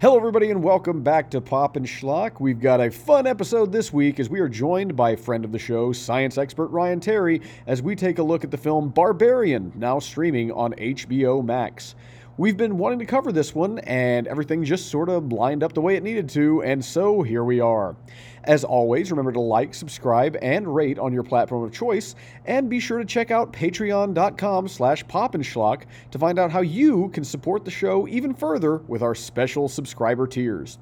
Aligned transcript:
Hello, 0.00 0.16
everybody, 0.16 0.50
and 0.50 0.62
welcome 0.62 1.04
back 1.04 1.30
to 1.30 1.40
Pop 1.40 1.76
and 1.76 1.86
Schlock. 1.86 2.40
We've 2.40 2.60
got 2.60 2.80
a 2.80 2.90
fun 2.90 3.28
episode 3.28 3.70
this 3.70 3.92
week 3.92 4.18
as 4.18 4.28
we 4.28 4.40
are 4.40 4.48
joined 4.48 4.96
by 4.96 5.14
friend 5.14 5.44
of 5.44 5.52
the 5.52 5.58
show, 5.58 5.92
science 5.92 6.36
expert 6.36 6.66
Ryan 6.66 6.98
Terry, 6.98 7.40
as 7.68 7.80
we 7.80 7.94
take 7.94 8.18
a 8.18 8.22
look 8.22 8.42
at 8.42 8.50
the 8.50 8.56
film 8.58 8.88
Barbarian, 8.88 9.72
now 9.76 10.00
streaming 10.00 10.50
on 10.50 10.72
HBO 10.72 11.44
Max. 11.44 11.94
We've 12.36 12.56
been 12.56 12.78
wanting 12.78 12.98
to 12.98 13.04
cover 13.04 13.30
this 13.30 13.54
one, 13.54 13.78
and 13.78 14.26
everything 14.26 14.64
just 14.64 14.90
sort 14.90 15.08
of 15.08 15.32
lined 15.32 15.62
up 15.62 15.72
the 15.72 15.80
way 15.80 15.94
it 15.94 16.02
needed 16.02 16.28
to, 16.30 16.64
and 16.64 16.84
so 16.84 17.22
here 17.22 17.44
we 17.44 17.60
are. 17.60 17.94
As 18.42 18.64
always, 18.64 19.12
remember 19.12 19.30
to 19.30 19.40
like, 19.40 19.72
subscribe, 19.72 20.36
and 20.42 20.74
rate 20.74 20.98
on 20.98 21.12
your 21.12 21.22
platform 21.22 21.62
of 21.62 21.72
choice, 21.72 22.16
and 22.44 22.68
be 22.68 22.80
sure 22.80 22.98
to 22.98 23.04
check 23.04 23.30
out 23.30 23.52
patreon.com 23.52 24.66
slash 24.66 25.04
popandschlock 25.04 25.82
to 26.10 26.18
find 26.18 26.40
out 26.40 26.50
how 26.50 26.60
you 26.60 27.08
can 27.10 27.22
support 27.22 27.64
the 27.64 27.70
show 27.70 28.08
even 28.08 28.34
further 28.34 28.78
with 28.78 29.02
our 29.02 29.14
special 29.14 29.68
subscriber 29.68 30.26
tiers. 30.26 30.80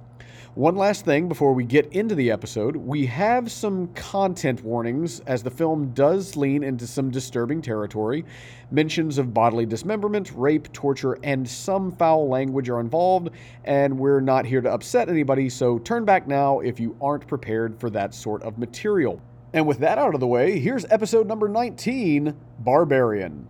One 0.55 0.77
last 0.77 1.06
thing 1.06 1.29
before 1.29 1.55
we 1.55 1.65
get 1.65 1.91
into 1.95 2.15
the 2.15 2.30
episode, 2.30 2.77
we 2.77 3.06
have 3.06 3.51
some 3.51 3.87
content 3.95 4.62
warnings 4.62 5.20
as 5.20 5.42
the 5.42 5.51
film 5.51 5.95
does 5.95 6.37
lean 6.37 6.62
into 6.62 6.87
some 6.87 7.11
disturbing 7.11 7.62
territory. 7.62 8.27
Mentions 8.70 9.16
of 9.16 9.33
bodily 9.33 9.65
dismemberment, 9.65 10.30
rape, 10.37 10.70
torture, 10.75 11.16
and 11.23 11.48
some 11.48 11.91
foul 11.91 12.28
language 12.28 12.69
are 12.69 12.80
involved, 12.80 13.30
and 13.65 13.98
we're 13.98 14.20
not 14.20 14.45
here 14.45 14.61
to 14.61 14.70
upset 14.70 15.09
anybody, 15.09 15.48
so 15.48 15.78
turn 15.78 16.05
back 16.05 16.28
now 16.28 16.61
if 16.61 16.78
you 16.78 16.98
aren't 17.00 17.27
prepared 17.27 17.80
for 17.80 17.89
that 17.89 18.12
sort 18.12 18.42
of 18.42 18.59
material. 18.59 19.23
And 19.55 19.66
with 19.66 19.78
that 19.78 19.97
out 19.97 20.12
of 20.12 20.20
the 20.20 20.27
way, 20.27 20.59
here's 20.59 20.84
episode 20.91 21.27
number 21.27 21.48
19 21.48 22.37
Barbarian. 22.59 23.48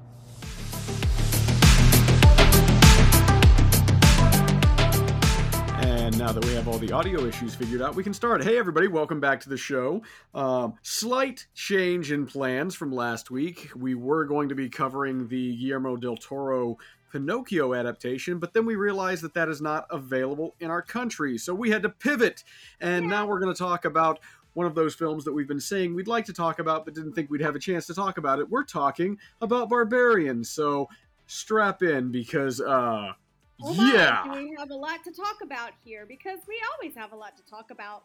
Now 6.22 6.30
that 6.30 6.44
we 6.44 6.54
have 6.54 6.68
all 6.68 6.78
the 6.78 6.92
audio 6.92 7.24
issues 7.24 7.52
figured 7.52 7.82
out, 7.82 7.96
we 7.96 8.04
can 8.04 8.14
start. 8.14 8.44
Hey, 8.44 8.56
everybody, 8.56 8.86
welcome 8.86 9.19
back 9.19 9.41
to 9.41 9.48
the 9.48 9.56
show. 9.56 10.02
Um, 10.36 10.74
slight 10.83 11.48
change 11.52 12.12
in 12.12 12.27
plans 12.27 12.77
from 12.77 12.92
last 12.92 13.33
week. 13.33 13.70
We 13.74 13.97
were 13.97 14.24
going 14.24 14.48
to 14.48 14.55
be 14.55 14.69
covering 14.69 15.27
the 15.27 15.56
Guillermo 15.56 15.97
del 15.97 16.16
Toro 16.16 16.78
Pinocchio 17.10 17.74
adaptation, 17.74 18.38
but 18.38 18.55
then 18.55 18.64
we 18.64 18.77
realized 18.77 19.24
that 19.24 19.34
that 19.34 19.48
is 19.48 19.60
not 19.60 19.88
available 19.91 20.55
in 20.60 20.70
our 20.70 20.80
country. 20.80 21.38
So 21.38 21.55
we 21.55 21.70
had 21.70 21.82
to 21.82 21.88
pivot. 21.88 22.44
And 22.80 23.08
now 23.08 23.27
we're 23.27 23.41
going 23.41 23.52
to 23.52 23.58
talk 23.58 23.84
about 23.84 24.20
one 24.54 24.69
of 24.69 24.77
those 24.77 24.94
films 24.94 25.25
that 25.25 25.32
we've 25.32 25.48
been 25.48 25.58
saying 25.58 25.92
we'd 25.92 26.06
like 26.06 26.27
to 26.27 26.32
talk 26.32 26.60
about, 26.60 26.84
but 26.84 26.94
didn't 26.94 27.14
think 27.14 27.32
we'd 27.32 27.41
have 27.41 27.56
a 27.56 27.58
chance 27.58 27.84
to 27.88 27.94
talk 27.94 28.16
about 28.16 28.38
it. 28.38 28.48
We're 28.48 28.62
talking 28.62 29.19
about 29.41 29.70
Barbarian. 29.70 30.44
So 30.44 30.88
strap 31.27 31.82
in 31.82 32.12
because, 32.12 32.60
uh, 32.60 33.14
My, 33.61 33.92
yeah. 33.95 34.22
do 34.25 34.33
we 34.33 34.55
have 34.58 34.70
a 34.70 34.75
lot 34.75 35.05
to 35.05 35.12
talk 35.12 35.36
about 35.42 35.70
here? 35.84 36.05
Because 36.06 36.41
we 36.48 36.61
always 36.75 36.97
have 36.97 37.12
a 37.12 37.17
lot 37.17 37.36
to 37.36 37.42
talk 37.45 37.70
about. 37.70 38.05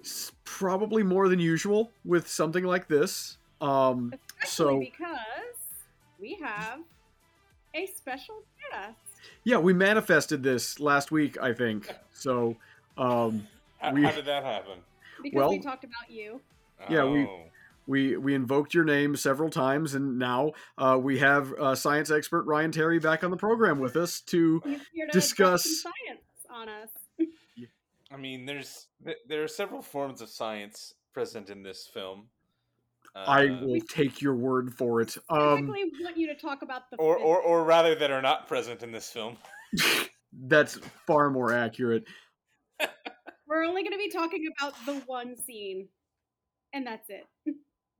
s- 0.00 0.32
probably 0.44 1.02
more 1.02 1.28
than 1.28 1.38
usual 1.38 1.90
with 2.04 2.26
something 2.28 2.64
like 2.64 2.88
this. 2.88 3.36
Um, 3.60 4.12
Especially 4.42 4.46
so 4.46 4.78
because 4.80 5.56
we 6.18 6.34
have 6.42 6.80
a 7.74 7.86
special 7.86 8.42
guest. 8.70 8.96
yeah, 9.44 9.58
we 9.58 9.72
manifested 9.74 10.42
this 10.42 10.80
last 10.80 11.12
week, 11.12 11.36
I 11.40 11.52
think. 11.52 11.94
So 12.14 12.56
um, 12.96 13.46
How, 13.78 13.92
We- 13.92 14.02
how 14.02 14.12
did 14.12 14.24
that 14.24 14.42
happen? 14.44 14.78
Because 15.22 15.36
Well- 15.36 15.50
we 15.50 15.58
talked 15.60 15.84
about 15.84 16.10
you. 16.10 16.40
Yeah, 16.88 17.02
Oh. 17.02 17.12
we 17.12 17.28
we 17.86 18.16
we 18.16 18.34
invoked 18.34 18.74
your 18.74 18.84
name 18.84 19.16
several 19.16 19.50
times, 19.50 19.94
and 19.94 20.18
now 20.18 20.52
uh, 20.78 20.98
we 21.00 21.18
have 21.18 21.52
uh, 21.54 21.74
science 21.74 22.10
expert 22.10 22.44
Ryan 22.44 22.72
Terry 22.72 22.98
back 22.98 23.24
on 23.24 23.30
the 23.30 23.36
program 23.36 23.78
with 23.78 23.96
us 23.96 24.20
to. 24.22 24.60
To 24.60 24.78
Discuss- 25.12 25.62
discuss 25.64 25.82
science 25.82 26.22
on 26.50 26.68
us. 26.68 26.90
I 28.12 28.16
mean, 28.16 28.44
there's 28.44 28.88
there 29.28 29.42
are 29.42 29.48
several 29.48 29.82
forms 29.82 30.20
of 30.20 30.28
science 30.28 30.94
present 31.12 31.48
in 31.50 31.62
this 31.62 31.86
film. 31.92 32.28
I 33.14 33.48
Uh, 33.48 33.60
will 33.64 33.80
take 33.88 34.20
your 34.22 34.36
word 34.36 34.72
for 34.74 35.00
it. 35.00 35.16
Um, 35.28 35.66
Basically, 35.66 36.04
want 36.04 36.16
you 36.16 36.26
to 36.28 36.34
talk 36.34 36.62
about 36.62 36.90
the 36.90 36.96
or, 36.98 37.16
or 37.16 37.40
or 37.40 37.64
rather, 37.64 37.94
that 37.96 38.10
are 38.10 38.22
not 38.22 38.46
present 38.46 38.82
in 38.82 38.92
this 38.92 39.10
film. 39.10 39.36
that's 40.32 40.76
far 41.06 41.30
more 41.30 41.52
accurate. 41.52 42.04
We're 43.48 43.64
only 43.64 43.82
going 43.82 43.92
to 43.92 43.98
be 43.98 44.10
talking 44.10 44.48
about 44.56 44.74
the 44.86 44.94
one 45.06 45.36
scene, 45.36 45.88
and 46.72 46.86
that's 46.86 47.08
it. 47.10 47.26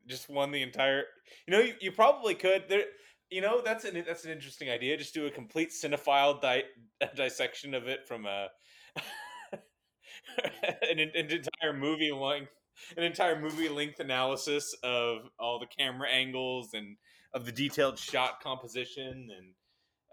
Just 0.06 0.28
won 0.28 0.50
the 0.50 0.62
entire. 0.62 1.04
You 1.46 1.52
know, 1.52 1.60
you, 1.60 1.74
you 1.80 1.92
probably 1.92 2.34
could. 2.34 2.64
There, 2.68 2.84
you 3.30 3.40
know, 3.40 3.60
that's 3.64 3.84
an 3.84 4.02
that's 4.06 4.24
an 4.24 4.32
interesting 4.32 4.70
idea. 4.70 4.96
Just 4.96 5.14
do 5.14 5.26
a 5.26 5.30
complete 5.30 5.70
cinephile 5.70 6.40
di- 6.40 6.64
dissection 7.16 7.74
of 7.74 7.86
it 7.86 8.06
from 8.06 8.26
a 8.26 8.48
an, 10.90 10.98
an 10.98 11.10
entire 11.14 11.72
movie 11.76 12.12
length, 12.12 12.52
an 12.96 13.04
entire 13.04 13.40
movie 13.40 13.68
length 13.68 14.00
analysis 14.00 14.74
of 14.82 15.30
all 15.38 15.58
the 15.58 15.66
camera 15.66 16.08
angles 16.08 16.74
and 16.74 16.96
of 17.32 17.44
the 17.44 17.52
detailed 17.52 17.98
shot 17.98 18.40
composition. 18.42 19.28
And 19.36 19.54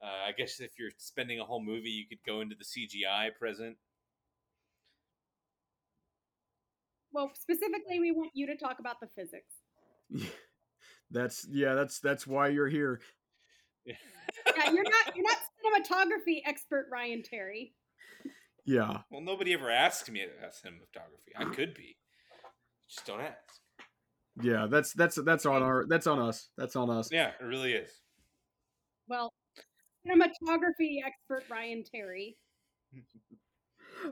uh, 0.03 0.27
I 0.27 0.31
guess 0.37 0.59
if 0.59 0.71
you're 0.77 0.91
spending 0.97 1.39
a 1.39 1.43
whole 1.43 1.63
movie, 1.63 1.89
you 1.89 2.05
could 2.07 2.23
go 2.25 2.41
into 2.41 2.55
the 2.55 2.65
CGI 2.65 3.29
present. 3.39 3.77
Well, 7.11 7.31
specifically, 7.33 7.99
we 7.99 8.11
want 8.11 8.31
you 8.35 8.45
to 8.47 8.55
talk 8.55 8.77
about 8.79 8.99
the 8.99 9.07
physics. 9.15 9.56
That's 11.11 11.47
yeah. 11.49 11.73
That's 11.73 11.99
that's 11.99 12.27
why 12.27 12.49
you're 12.49 12.67
here. 12.67 12.99
Yeah, 13.85 13.95
you're 14.71 14.83
not 14.83 15.15
you're 15.15 15.25
not 15.25 15.37
cinematography 15.89 16.41
expert 16.45 16.87
Ryan 16.91 17.23
Terry. 17.23 17.73
Yeah. 18.65 18.99
Well, 19.09 19.21
nobody 19.21 19.53
ever 19.53 19.71
asked 19.71 20.11
me 20.11 20.19
to 20.19 20.45
ask 20.45 20.63
cinematography. 20.63 21.31
I 21.37 21.45
could 21.45 21.73
be, 21.73 21.97
just 22.89 23.05
don't 23.05 23.21
ask. 23.21 23.61
Yeah, 24.41 24.67
that's 24.69 24.93
that's 24.93 25.17
that's 25.23 25.45
on 25.45 25.63
our 25.63 25.85
that's 25.87 26.07
on 26.07 26.19
us. 26.19 26.49
That's 26.57 26.75
on 26.75 26.89
us. 26.89 27.09
Yeah, 27.11 27.31
it 27.39 27.43
really 27.43 27.73
is. 27.73 27.89
Well, 29.07 29.33
cinematography 30.05 30.97
expert 31.05 31.43
Ryan 31.49 31.83
Terry. 31.89 32.37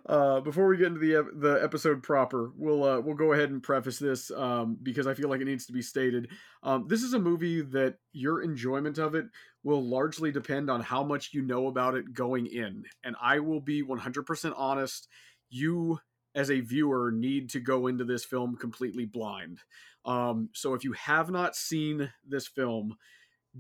Uh, 0.05 0.39
before 0.41 0.67
we 0.67 0.77
get 0.77 0.87
into 0.87 0.99
the 0.99 1.29
the 1.33 1.63
episode 1.63 2.03
proper, 2.03 2.51
we'll 2.55 2.83
uh, 2.83 2.99
we'll 2.99 3.15
go 3.15 3.33
ahead 3.33 3.49
and 3.49 3.63
preface 3.63 3.99
this 3.99 4.31
um, 4.31 4.77
because 4.81 5.07
I 5.07 5.13
feel 5.13 5.29
like 5.29 5.41
it 5.41 5.45
needs 5.45 5.65
to 5.67 5.73
be 5.73 5.81
stated. 5.81 6.29
Um, 6.63 6.87
this 6.87 7.03
is 7.03 7.13
a 7.13 7.19
movie 7.19 7.61
that 7.61 7.95
your 8.13 8.41
enjoyment 8.41 8.97
of 8.97 9.15
it 9.15 9.25
will 9.63 9.83
largely 9.83 10.31
depend 10.31 10.69
on 10.69 10.81
how 10.81 11.03
much 11.03 11.33
you 11.33 11.41
know 11.41 11.67
about 11.67 11.95
it 11.95 12.13
going 12.13 12.47
in, 12.47 12.83
and 13.03 13.15
I 13.21 13.39
will 13.39 13.61
be 13.61 13.83
100% 13.83 14.53
honest. 14.55 15.07
You, 15.49 15.99
as 16.33 16.51
a 16.51 16.59
viewer, 16.59 17.11
need 17.11 17.49
to 17.51 17.59
go 17.59 17.87
into 17.87 18.03
this 18.03 18.25
film 18.25 18.55
completely 18.57 19.05
blind. 19.05 19.59
Um, 20.05 20.49
so 20.53 20.73
if 20.73 20.83
you 20.83 20.93
have 20.93 21.29
not 21.29 21.55
seen 21.55 22.11
this 22.27 22.47
film, 22.47 22.97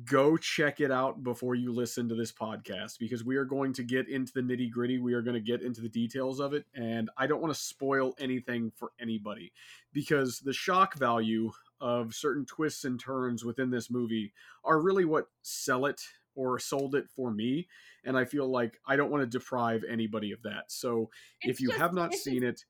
go 0.03 0.35
check 0.35 0.81
it 0.81 0.91
out 0.91 1.23
before 1.23 1.55
you 1.55 1.71
listen 1.71 2.09
to 2.09 2.15
this 2.15 2.31
podcast 2.31 2.99
because 2.99 3.23
we 3.23 3.37
are 3.37 3.45
going 3.45 3.71
to 3.71 3.83
get 3.83 4.09
into 4.09 4.33
the 4.33 4.41
nitty 4.41 4.69
gritty. 4.69 4.97
We 4.99 5.13
are 5.13 5.21
going 5.21 5.35
to 5.35 5.39
get 5.39 5.61
into 5.61 5.79
the 5.79 5.87
details 5.89 6.41
of 6.41 6.53
it. 6.53 6.65
And 6.75 7.09
I 7.17 7.27
don't 7.27 7.41
want 7.41 7.53
to 7.53 7.59
spoil 7.59 8.13
anything 8.19 8.71
for 8.75 8.91
anybody 8.99 9.53
because 9.93 10.39
the 10.39 10.51
shock 10.51 10.95
value 10.97 11.51
of 11.79 12.13
certain 12.13 12.45
twists 12.45 12.83
and 12.83 12.99
turns 12.99 13.45
within 13.45 13.69
this 13.69 13.89
movie 13.89 14.33
are 14.65 14.81
really 14.81 15.05
what 15.05 15.27
sell 15.43 15.85
it 15.85 16.01
or 16.35 16.59
sold 16.59 16.95
it 16.95 17.09
for 17.15 17.31
me. 17.31 17.67
And 18.03 18.17
I 18.17 18.25
feel 18.25 18.47
like 18.49 18.77
I 18.85 18.97
don't 18.97 19.11
want 19.11 19.21
to 19.21 19.37
deprive 19.39 19.85
anybody 19.89 20.33
of 20.33 20.41
that. 20.43 20.65
So 20.67 21.09
if 21.41 21.61
you 21.61 21.69
just- 21.69 21.79
have 21.79 21.93
not 21.93 22.13
seen 22.13 22.43
it, 22.43 22.65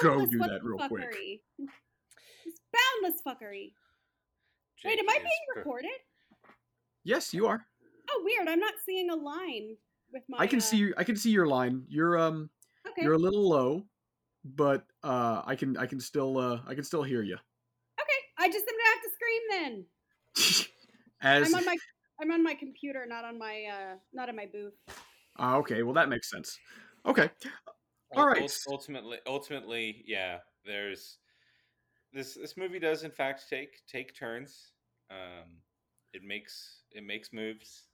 go 0.00 0.24
do 0.24 0.38
that 0.38 0.60
the 0.62 0.68
real 0.68 0.88
quick. 0.88 1.04
fuckery. 1.04 1.40
It's 2.46 2.60
boundless 2.72 3.20
fuckery. 3.26 3.72
Wait, 4.84 4.98
am 4.98 5.08
I 5.08 5.12
Jake 5.12 5.22
is 5.22 5.22
being 5.22 5.54
per- 5.54 5.60
recorded? 5.60 5.90
Yes, 7.04 7.32
you 7.34 7.46
are. 7.46 7.66
Oh, 8.10 8.22
weird. 8.24 8.48
I'm 8.48 8.60
not 8.60 8.74
seeing 8.84 9.10
a 9.10 9.16
line 9.16 9.76
with 10.12 10.22
my. 10.28 10.38
I 10.38 10.46
can 10.46 10.58
uh, 10.58 10.62
see 10.62 10.92
I 10.96 11.04
can 11.04 11.16
see 11.16 11.30
your 11.30 11.46
line. 11.46 11.84
You're 11.88 12.18
um 12.18 12.50
Okay. 12.88 13.02
You're 13.02 13.14
a 13.14 13.18
little 13.18 13.48
low, 13.48 13.84
but 14.44 14.84
uh, 15.02 15.42
I 15.46 15.54
can 15.54 15.76
I 15.76 15.86
can 15.86 16.00
still 16.00 16.38
uh, 16.38 16.60
I 16.66 16.74
can 16.74 16.84
still 16.84 17.02
hear 17.02 17.22
you. 17.22 17.34
Okay. 17.34 18.20
I 18.38 18.48
just 18.48 18.66
am 18.68 18.74
gonna 18.74 18.94
have 18.94 19.02
to 19.02 19.10
scream 19.14 19.42
then. 19.50 20.66
As 21.22 21.48
I'm 21.48 21.54
on 21.60 21.64
my 21.64 21.76
I'm 22.20 22.30
on 22.32 22.42
my 22.42 22.54
computer, 22.54 23.06
not 23.06 23.24
on 23.24 23.38
my 23.38 23.64
uh 23.64 23.96
not 24.12 24.28
in 24.28 24.36
my 24.36 24.46
booth. 24.52 24.74
Ah, 25.38 25.56
okay, 25.56 25.82
well 25.82 25.94
that 25.94 26.08
makes 26.08 26.28
sense. 26.28 26.58
Okay, 27.06 27.30
All 28.14 28.24
Ul- 28.24 28.26
right. 28.26 28.52
Ultimately, 28.68 29.18
ultimately, 29.26 30.04
yeah. 30.06 30.38
There's 30.64 31.18
this. 32.12 32.34
This 32.34 32.56
movie 32.56 32.78
does 32.78 33.02
in 33.04 33.10
fact 33.10 33.44
take 33.48 33.84
take 33.88 34.14
turns. 34.16 34.72
Um, 35.10 35.48
it 36.12 36.22
makes 36.22 36.80
it 36.92 37.04
makes 37.04 37.32
moves. 37.32 37.84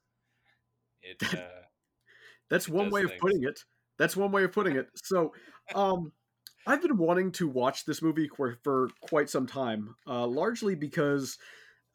It. 1.01 1.21
Uh, 1.33 1.65
that's 2.49 2.67
It 2.67 2.73
one 2.73 2.89
way 2.89 3.03
of 3.03 3.11
putting 3.19 3.43
it. 3.43 3.59
That's 3.97 4.17
one 4.17 4.31
way 4.31 4.43
of 4.43 4.51
putting 4.51 4.75
it. 4.75 4.87
So, 4.95 5.33
um, 5.75 6.11
I've 6.65 6.81
been 6.81 6.97
wanting 6.97 7.31
to 7.33 7.47
watch 7.47 7.85
this 7.85 8.01
movie 8.01 8.27
for, 8.27 8.57
for 8.63 8.89
quite 9.01 9.29
some 9.29 9.45
time, 9.45 9.95
uh, 10.07 10.25
largely 10.25 10.75
because 10.75 11.37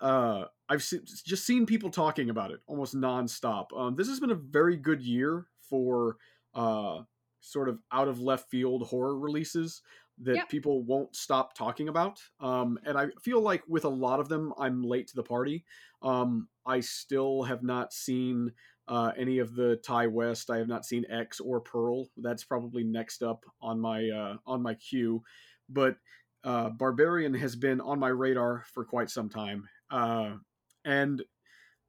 uh, 0.00 0.44
I've 0.68 0.82
se- 0.82 1.00
just 1.26 1.46
seen 1.46 1.66
people 1.66 1.90
talking 1.90 2.30
about 2.30 2.50
it 2.50 2.60
almost 2.66 2.94
nonstop. 2.94 3.66
Um, 3.76 3.96
this 3.96 4.08
has 4.08 4.20
been 4.20 4.30
a 4.30 4.36
very 4.36 4.76
good 4.76 5.02
year 5.02 5.46
for 5.68 6.16
uh, 6.54 7.00
sort 7.40 7.68
of 7.68 7.78
out 7.92 8.08
of 8.08 8.20
left 8.20 8.50
field 8.50 8.86
horror 8.86 9.18
releases 9.18 9.82
that 10.18 10.36
Yep. 10.36 10.48
people 10.48 10.82
won't 10.84 11.16
stop 11.16 11.54
talking 11.54 11.88
about. 11.88 12.22
Um, 12.40 12.78
and 12.84 12.96
I 12.96 13.08
feel 13.20 13.40
like 13.40 13.62
with 13.66 13.84
a 13.84 13.88
lot 13.88 14.20
of 14.20 14.28
them, 14.28 14.52
I'm 14.58 14.82
late 14.82 15.08
to 15.08 15.16
the 15.16 15.22
party. 15.22 15.64
Um, 16.02 16.48
I 16.64 16.80
still 16.80 17.42
have 17.42 17.62
not 17.62 17.92
seen 17.92 18.52
uh, 18.86 19.12
any 19.16 19.38
of 19.38 19.54
the 19.54 19.76
Ti 19.78 20.06
West. 20.08 20.50
I 20.50 20.58
have 20.58 20.68
not 20.68 20.84
seen 20.84 21.04
X 21.08 21.40
or 21.40 21.60
Pearl. 21.60 22.06
That's 22.16 22.44
probably 22.44 22.84
next 22.84 23.22
up 23.22 23.44
on 23.60 23.80
my 23.80 24.08
uh, 24.10 24.36
on 24.46 24.62
my 24.62 24.74
queue. 24.74 25.22
But 25.68 25.96
uh, 26.44 26.70
Barbarian 26.70 27.34
has 27.34 27.56
been 27.56 27.80
on 27.80 27.98
my 27.98 28.08
radar 28.08 28.64
for 28.72 28.84
quite 28.84 29.10
some 29.10 29.30
time, 29.30 29.68
uh, 29.90 30.36
and 30.84 31.24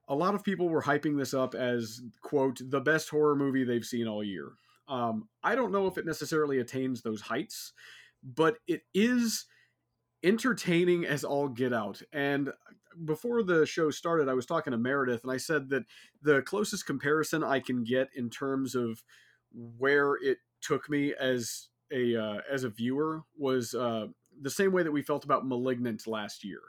a 0.08 0.16
lot 0.16 0.36
of 0.36 0.44
people 0.44 0.70
were 0.70 0.82
hyping 0.82 1.18
this 1.18 1.34
up 1.34 1.56
as 1.56 2.02
quote 2.22 2.60
the 2.64 2.80
best 2.80 3.10
horror 3.10 3.36
movie 3.36 3.64
they've 3.64 3.86
seen 3.86 4.08
all 4.08 4.24
year. 4.24 4.54
Um, 4.88 5.28
I 5.44 5.56
don't 5.56 5.72
know 5.72 5.88
if 5.88 5.98
it 5.98 6.06
necessarily 6.06 6.60
attains 6.60 7.02
those 7.02 7.22
heights, 7.22 7.74
but 8.26 8.58
it 8.68 8.82
is 8.94 9.46
entertaining 10.24 11.06
as 11.06 11.24
all 11.24 11.48
get 11.48 11.72
out. 11.72 12.02
And 12.12 12.52
before 13.06 13.44
the 13.44 13.66
show 13.66 13.92
started, 13.92 14.28
I 14.28 14.34
was 14.34 14.46
talking 14.46 14.72
to 14.72 14.78
Meredith, 14.78 15.22
and 15.24 15.32
I 15.32 15.38
said 15.38 15.70
that 15.70 15.84
the 16.22 16.42
closest 16.42 16.88
comparison 16.88 17.44
I 17.44 17.60
can 17.60 17.84
get 17.84 18.10
in 18.16 18.30
terms 18.30 18.74
of 18.74 19.04
where 19.52 20.16
it 20.16 20.40
took 20.62 20.90
me 20.90 21.14
as 21.14 21.68
a 21.92 22.16
uh, 22.16 22.38
as 22.52 22.64
a 22.64 22.70
viewer 22.70 23.24
was 23.38 23.76
uh, 23.76 24.08
the 24.42 24.50
same 24.50 24.72
way 24.72 24.82
that 24.82 24.92
we 24.92 25.04
felt 25.04 25.24
about 25.24 25.46
*Malignant* 25.46 26.08
last 26.08 26.44
year, 26.44 26.62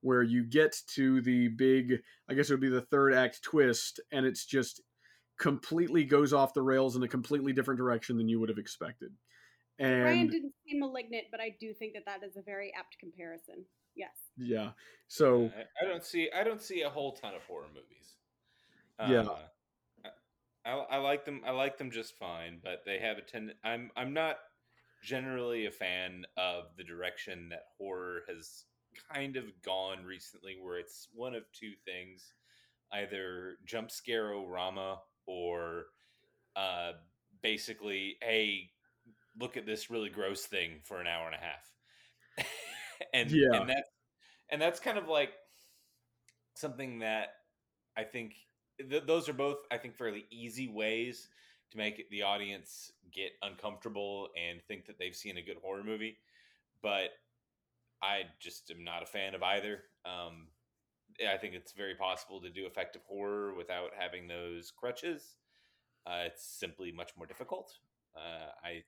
where 0.00 0.22
you 0.22 0.44
get 0.44 0.74
to 0.94 1.20
the 1.20 1.48
big, 1.48 2.00
I 2.28 2.34
guess 2.34 2.50
it 2.50 2.54
would 2.54 2.60
be 2.60 2.68
the 2.68 2.80
third 2.80 3.14
act 3.14 3.42
twist, 3.42 4.00
and 4.10 4.26
it's 4.26 4.44
just 4.44 4.80
completely 5.38 6.04
goes 6.04 6.32
off 6.32 6.54
the 6.54 6.62
rails 6.62 6.96
in 6.96 7.02
a 7.02 7.08
completely 7.08 7.52
different 7.52 7.78
direction 7.78 8.16
than 8.16 8.28
you 8.28 8.40
would 8.40 8.48
have 8.48 8.58
expected. 8.58 9.10
And 9.80 10.04
Ryan 10.04 10.26
didn't 10.28 10.52
see 10.64 10.78
Malignant, 10.78 11.24
but 11.30 11.40
I 11.40 11.56
do 11.58 11.72
think 11.72 11.94
that 11.94 12.04
that 12.04 12.22
is 12.22 12.36
a 12.36 12.42
very 12.42 12.72
apt 12.78 12.98
comparison. 12.98 13.64
Yes. 13.96 14.10
yeah, 14.38 14.70
so 15.08 15.50
I, 15.56 15.84
I 15.84 15.88
don't 15.88 16.04
see 16.04 16.30
I 16.34 16.44
don't 16.44 16.62
see 16.62 16.82
a 16.82 16.88
whole 16.88 17.12
ton 17.12 17.34
of 17.34 17.42
horror 17.42 17.66
movies. 17.74 18.16
Yeah. 19.00 19.22
Uh, 19.22 20.10
I, 20.64 20.70
I, 20.70 20.72
I 20.72 20.96
like 20.98 21.24
them. 21.24 21.40
I 21.44 21.50
like 21.50 21.76
them 21.76 21.90
just 21.90 22.16
fine, 22.16 22.60
but 22.62 22.82
they 22.86 22.98
have 22.98 23.18
a 23.18 23.22
tend. 23.22 23.52
I'm 23.64 23.90
I'm 23.96 24.14
not 24.14 24.36
generally 25.02 25.66
a 25.66 25.70
fan 25.70 26.24
of 26.36 26.64
the 26.76 26.84
direction 26.84 27.48
that 27.48 27.64
horror 27.78 28.22
has 28.28 28.64
kind 29.12 29.36
of 29.36 29.44
gone 29.62 30.04
recently, 30.04 30.56
where 30.60 30.78
it's 30.78 31.08
one 31.12 31.34
of 31.34 31.42
two 31.52 31.72
things: 31.84 32.32
either 32.92 33.56
jump 33.64 33.90
scare 33.90 34.34
rama 34.34 35.00
or 35.26 35.86
uh, 36.56 36.92
basically, 37.42 38.16
hey, 38.22 38.70
look 39.40 39.56
at 39.56 39.66
this 39.66 39.90
really 39.90 40.10
gross 40.10 40.42
thing 40.42 40.80
for 40.84 41.00
an 41.00 41.06
hour 41.06 41.26
and 41.26 41.34
a 41.34 41.38
half. 41.38 42.46
and 43.14 43.30
Yeah. 43.30 43.60
and 43.60 43.68
that's 43.68 43.88
and 44.50 44.62
that's 44.62 44.80
kind 44.80 44.98
of 44.98 45.08
like 45.08 45.32
something 46.54 47.00
that 47.00 47.28
I 47.96 48.04
think 48.04 48.34
th- 48.90 49.04
those 49.06 49.28
are 49.28 49.32
both 49.32 49.58
I 49.70 49.78
think 49.78 49.96
fairly 49.96 50.26
easy 50.30 50.68
ways 50.68 51.28
to 51.70 51.78
make 51.78 52.08
the 52.10 52.22
audience 52.22 52.92
get 53.12 53.32
uncomfortable 53.42 54.28
and 54.36 54.60
think 54.62 54.86
that 54.86 54.98
they've 54.98 55.14
seen 55.14 55.36
a 55.38 55.42
good 55.42 55.58
horror 55.62 55.84
movie, 55.84 56.18
but 56.82 57.10
I 58.02 58.22
just 58.40 58.70
am 58.70 58.82
not 58.82 59.02
a 59.02 59.06
fan 59.06 59.34
of 59.34 59.42
either. 59.42 59.82
Um, 60.04 60.48
I 61.28 61.36
think 61.36 61.54
it's 61.54 61.72
very 61.72 61.94
possible 61.94 62.40
to 62.40 62.50
do 62.50 62.66
effective 62.66 63.02
horror 63.06 63.54
without 63.54 63.90
having 63.96 64.26
those 64.26 64.72
crutches. 64.72 65.36
Uh, 66.06 66.22
it's 66.26 66.44
simply 66.44 66.92
much 66.92 67.12
more 67.16 67.26
difficult. 67.26 67.72
Uh, 68.16 68.50
I, 68.64 68.82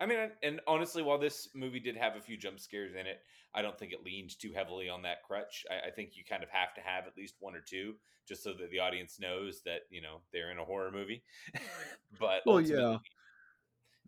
I 0.00 0.06
mean, 0.06 0.18
and 0.42 0.60
honestly, 0.66 1.02
while 1.02 1.18
this 1.18 1.48
movie 1.54 1.80
did 1.80 1.96
have 1.96 2.16
a 2.16 2.20
few 2.20 2.36
jump 2.36 2.58
scares 2.58 2.94
in 2.94 3.06
it, 3.06 3.20
I 3.54 3.62
don't 3.62 3.78
think 3.78 3.92
it 3.92 4.04
leaned 4.04 4.38
too 4.38 4.52
heavily 4.52 4.88
on 4.88 5.02
that 5.02 5.22
crutch. 5.22 5.64
I, 5.70 5.88
I 5.88 5.90
think 5.90 6.10
you 6.14 6.24
kind 6.28 6.42
of 6.42 6.48
have 6.50 6.74
to 6.74 6.80
have 6.80 7.06
at 7.06 7.16
least 7.16 7.36
one 7.38 7.54
or 7.54 7.60
two, 7.60 7.94
just 8.26 8.42
so 8.42 8.52
that 8.54 8.70
the 8.70 8.80
audience 8.80 9.20
knows 9.20 9.62
that 9.64 9.82
you 9.90 10.02
know 10.02 10.20
they're 10.32 10.50
in 10.50 10.58
a 10.58 10.64
horror 10.64 10.90
movie. 10.90 11.22
but 12.18 12.42
Well, 12.44 12.60
yeah. 12.60 12.98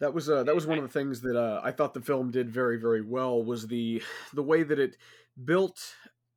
that 0.01 0.13
was 0.13 0.29
uh, 0.29 0.43
that 0.43 0.55
was 0.55 0.67
one 0.67 0.79
of 0.79 0.85
the 0.85 0.99
things 0.99 1.21
that 1.21 1.37
uh, 1.37 1.61
I 1.63 1.71
thought 1.71 1.95
the 1.95 2.01
film 2.01 2.33
did 2.33 2.51
very 2.51 2.79
very 2.79 3.03
well 3.03 3.43
was 3.43 3.69
the 3.69 4.03
the 4.35 4.43
way 4.43 4.65
that 4.65 4.81
it 4.81 4.97
built 5.45 5.95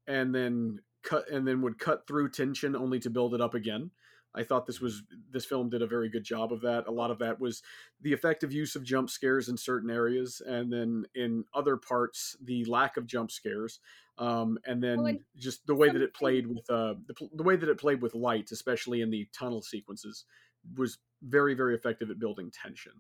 and 0.08 0.34
then 0.34 0.80
cut 1.04 1.30
and 1.30 1.48
then 1.48 1.62
would 1.62 1.80
cut 1.80 2.06
through 2.08 2.30
tension 2.30 2.76
only 2.76 3.00
to 3.00 3.10
build 3.10 3.34
it 3.34 3.42
up 3.42 3.56
again. 3.56 3.90
I 4.36 4.44
thought 4.44 4.66
this 4.66 4.80
was 4.80 5.04
this 5.32 5.46
film 5.46 5.70
did 5.70 5.82
a 5.82 5.88
very 5.88 6.10
good 6.10 6.24
job 6.24 6.54
of 6.54 6.62
that. 6.62 6.88
A 6.88 6.92
lot 6.92 7.12
of 7.12 7.20
that 7.20 7.40
was 7.40 7.64
the 8.02 8.14
effective 8.14 8.54
use 8.54 8.76
of 8.76 8.84
jump 8.84 9.10
scares 9.10 9.50
in 9.50 9.58
certain 9.58 9.90
areas, 9.90 10.42
and 10.46 10.72
then 10.72 11.06
in 11.16 11.46
other 11.54 11.78
parts 11.78 12.38
the 12.44 12.64
lack 12.66 12.98
of 12.98 13.08
jump 13.08 13.32
scares, 13.32 13.80
um, 14.18 14.58
and 14.66 14.84
then 14.84 14.98
Well, 14.98 15.08
and 15.08 15.20
just 15.38 15.66
the 15.66 15.76
way 15.76 15.90
that 15.90 16.02
it 16.02 16.14
played 16.14 16.48
with 16.48 16.70
uh, 16.70 16.96
the, 17.08 17.30
the 17.34 17.44
way 17.44 17.56
that 17.56 17.70
it 17.70 17.80
played 17.80 18.02
with 18.02 18.14
light, 18.14 18.52
especially 18.52 19.02
in 19.02 19.10
the 19.10 19.28
tunnel 19.34 19.62
sequences, 19.62 20.26
was 20.78 21.00
very 21.22 21.54
very 21.54 21.76
effective 21.76 22.10
at 22.10 22.20
building 22.20 22.52
tension. 22.52 22.94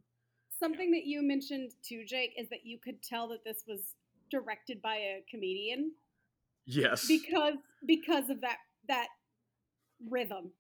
Something 0.59 0.91
that 0.91 1.05
you 1.05 1.21
mentioned 1.21 1.71
too, 1.83 2.03
Jake, 2.05 2.33
is 2.37 2.49
that 2.49 2.65
you 2.65 2.77
could 2.77 3.01
tell 3.01 3.29
that 3.29 3.45
this 3.45 3.63
was 3.67 3.79
directed 4.29 4.81
by 4.81 4.95
a 4.95 5.23
comedian 5.29 5.91
Yes, 6.69 7.07
because 7.07 7.55
because 7.85 8.29
of 8.29 8.41
that 8.41 8.57
that 8.87 9.07
rhythm. 10.07 10.51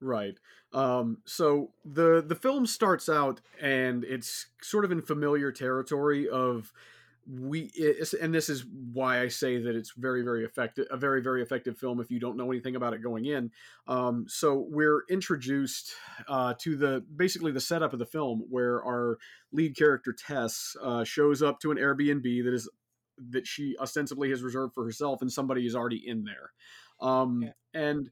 Right. 0.00 0.38
Um, 0.72 1.18
so 1.24 1.72
the 1.84 2.22
the 2.26 2.36
film 2.36 2.66
starts 2.66 3.08
out 3.08 3.40
and 3.60 4.04
it's 4.04 4.46
sort 4.62 4.84
of 4.84 4.92
in 4.92 5.02
familiar 5.02 5.50
territory 5.50 6.28
of 6.28 6.72
we 7.30 7.70
and 8.22 8.32
this 8.34 8.48
is 8.48 8.64
why 8.64 9.20
I 9.20 9.28
say 9.28 9.58
that 9.58 9.74
it's 9.76 9.92
very 9.96 10.22
very 10.22 10.44
effective 10.44 10.86
a 10.90 10.96
very 10.96 11.20
very 11.20 11.42
effective 11.42 11.76
film 11.76 12.00
if 12.00 12.10
you 12.10 12.18
don't 12.18 12.36
know 12.36 12.50
anything 12.50 12.76
about 12.76 12.94
it 12.94 13.02
going 13.02 13.26
in. 13.26 13.50
Um, 13.86 14.24
so 14.28 14.66
we're 14.70 15.02
introduced 15.10 15.92
uh, 16.28 16.54
to 16.60 16.76
the 16.76 17.04
basically 17.16 17.52
the 17.52 17.60
setup 17.60 17.92
of 17.92 17.98
the 17.98 18.06
film 18.06 18.44
where 18.48 18.82
our 18.84 19.18
lead 19.52 19.76
character 19.76 20.12
Tess 20.12 20.76
uh, 20.82 21.04
shows 21.04 21.42
up 21.42 21.60
to 21.60 21.70
an 21.70 21.76
Airbnb 21.76 22.44
that 22.44 22.54
is 22.54 22.68
that 23.30 23.46
she 23.46 23.76
ostensibly 23.78 24.30
has 24.30 24.42
reserved 24.42 24.74
for 24.74 24.84
herself 24.84 25.20
and 25.22 25.32
somebody 25.32 25.66
is 25.66 25.74
already 25.74 26.06
in 26.06 26.24
there. 26.24 26.52
Um, 27.00 27.42
Yeah. 27.42 27.52
and 27.74 28.10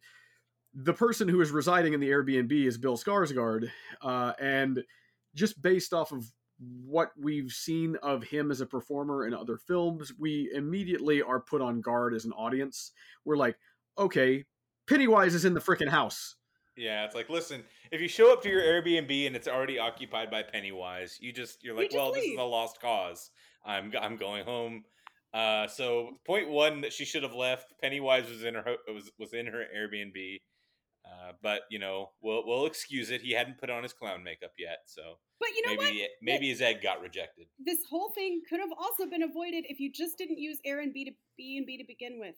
the 0.76 0.93
person 0.93 1.26
who 1.26 1.40
is 1.40 1.50
residing 1.50 1.94
in 1.94 2.00
the 2.00 2.11
Airbnb 2.11 2.52
is 2.52 2.76
Bill 2.76 2.99
Skarsgård, 2.99 3.70
uh, 4.02 4.32
and 4.38 4.84
just 5.34 5.61
based 5.62 5.94
off 5.94 6.12
of 6.12 6.31
what 6.85 7.12
we've 7.18 7.50
seen 7.50 7.97
of 8.02 8.25
him 8.25 8.50
as 8.50 8.61
a 8.61 8.66
performer 8.66 9.26
in 9.26 9.35
other 9.35 9.56
films, 9.56 10.12
we 10.18 10.50
immediately 10.54 11.23
are 11.23 11.40
put 11.40 11.62
on 11.62 11.80
guard 11.80 12.14
as 12.14 12.26
an 12.26 12.33
audience. 12.33 12.92
We're 13.25 13.37
like, 13.37 13.56
okay, 13.99 14.45
Pennywise 14.87 15.35
is 15.35 15.45
in 15.47 15.54
the 15.54 15.61
freaking 15.61 15.88
house. 15.88 16.37
Yeah, 16.76 17.06
it's 17.06 17.14
like, 17.14 17.30
listen, 17.30 17.64
if 17.90 18.02
you 18.02 18.09
show 18.09 18.30
up 18.33 18.42
to 18.42 18.50
your 18.50 18.61
Airbnb 18.61 19.26
and 19.26 19.35
it's 19.35 19.49
already 19.49 19.78
occupied 19.78 20.30
by 20.30 20.42
Pennywise, 20.42 21.16
you 21.21 21.33
just 21.33 21.64
you're 21.64 21.75
You 21.75 21.80
like, 21.80 21.90
just 21.90 21.97
well, 21.97 22.12
this 22.12 22.25
is 22.25 22.38
a 22.38 22.42
lost 22.42 22.80
cause. 22.83 23.30
I'm 23.64 23.92
I'm 23.99 24.16
going 24.16 24.45
home. 24.45 24.85
Uh, 25.33 25.66
so 25.68 26.18
point 26.26 26.50
one 26.50 26.83
that 26.83 26.92
she 26.92 27.06
should 27.06 27.23
have 27.23 27.35
left. 27.35 27.73
Pennywise 27.80 28.28
was 28.28 28.45
in 28.45 28.54
her 28.54 28.76
was 28.88 29.11
was 29.18 29.33
in 29.33 29.47
her 29.47 29.64
Airbnb, 29.75 30.40
uh, 31.07 31.33
but 31.43 31.63
you 31.71 31.79
know 31.79 32.11
we'll 32.21 32.47
we'll 32.47 32.67
excuse 32.67 33.11
it. 33.11 33.21
He 33.23 33.33
hadn't 33.33 33.59
put 33.59 33.71
on 33.71 33.83
his 33.83 33.93
clown 33.93 34.23
makeup 34.25 34.53
yet, 34.59 34.79
so 34.87 35.19
But 35.39 35.51
you 35.57 35.67
know 35.67 35.75
what? 35.75 35.85
maybe 35.85 36.09
maybe 36.23 36.49
his 36.49 36.61
egg 36.61 36.83
got 36.83 37.01
rejected. 37.01 37.47
This 37.65 37.79
whole 37.89 38.11
thing 38.15 38.43
could 38.49 38.61
have 38.61 38.73
also 38.79 39.07
been 39.07 39.23
avoided 39.23 39.65
if 39.69 39.79
you 39.81 39.93
just 39.93 40.19
didn't 40.19 40.39
use 40.39 40.59
Airbnb 40.67 40.95
to 41.05 41.13
B 41.37 41.57
and 41.59 41.67
B 41.67 41.79
to 41.79 41.85
begin 41.87 42.19
with. 42.19 42.35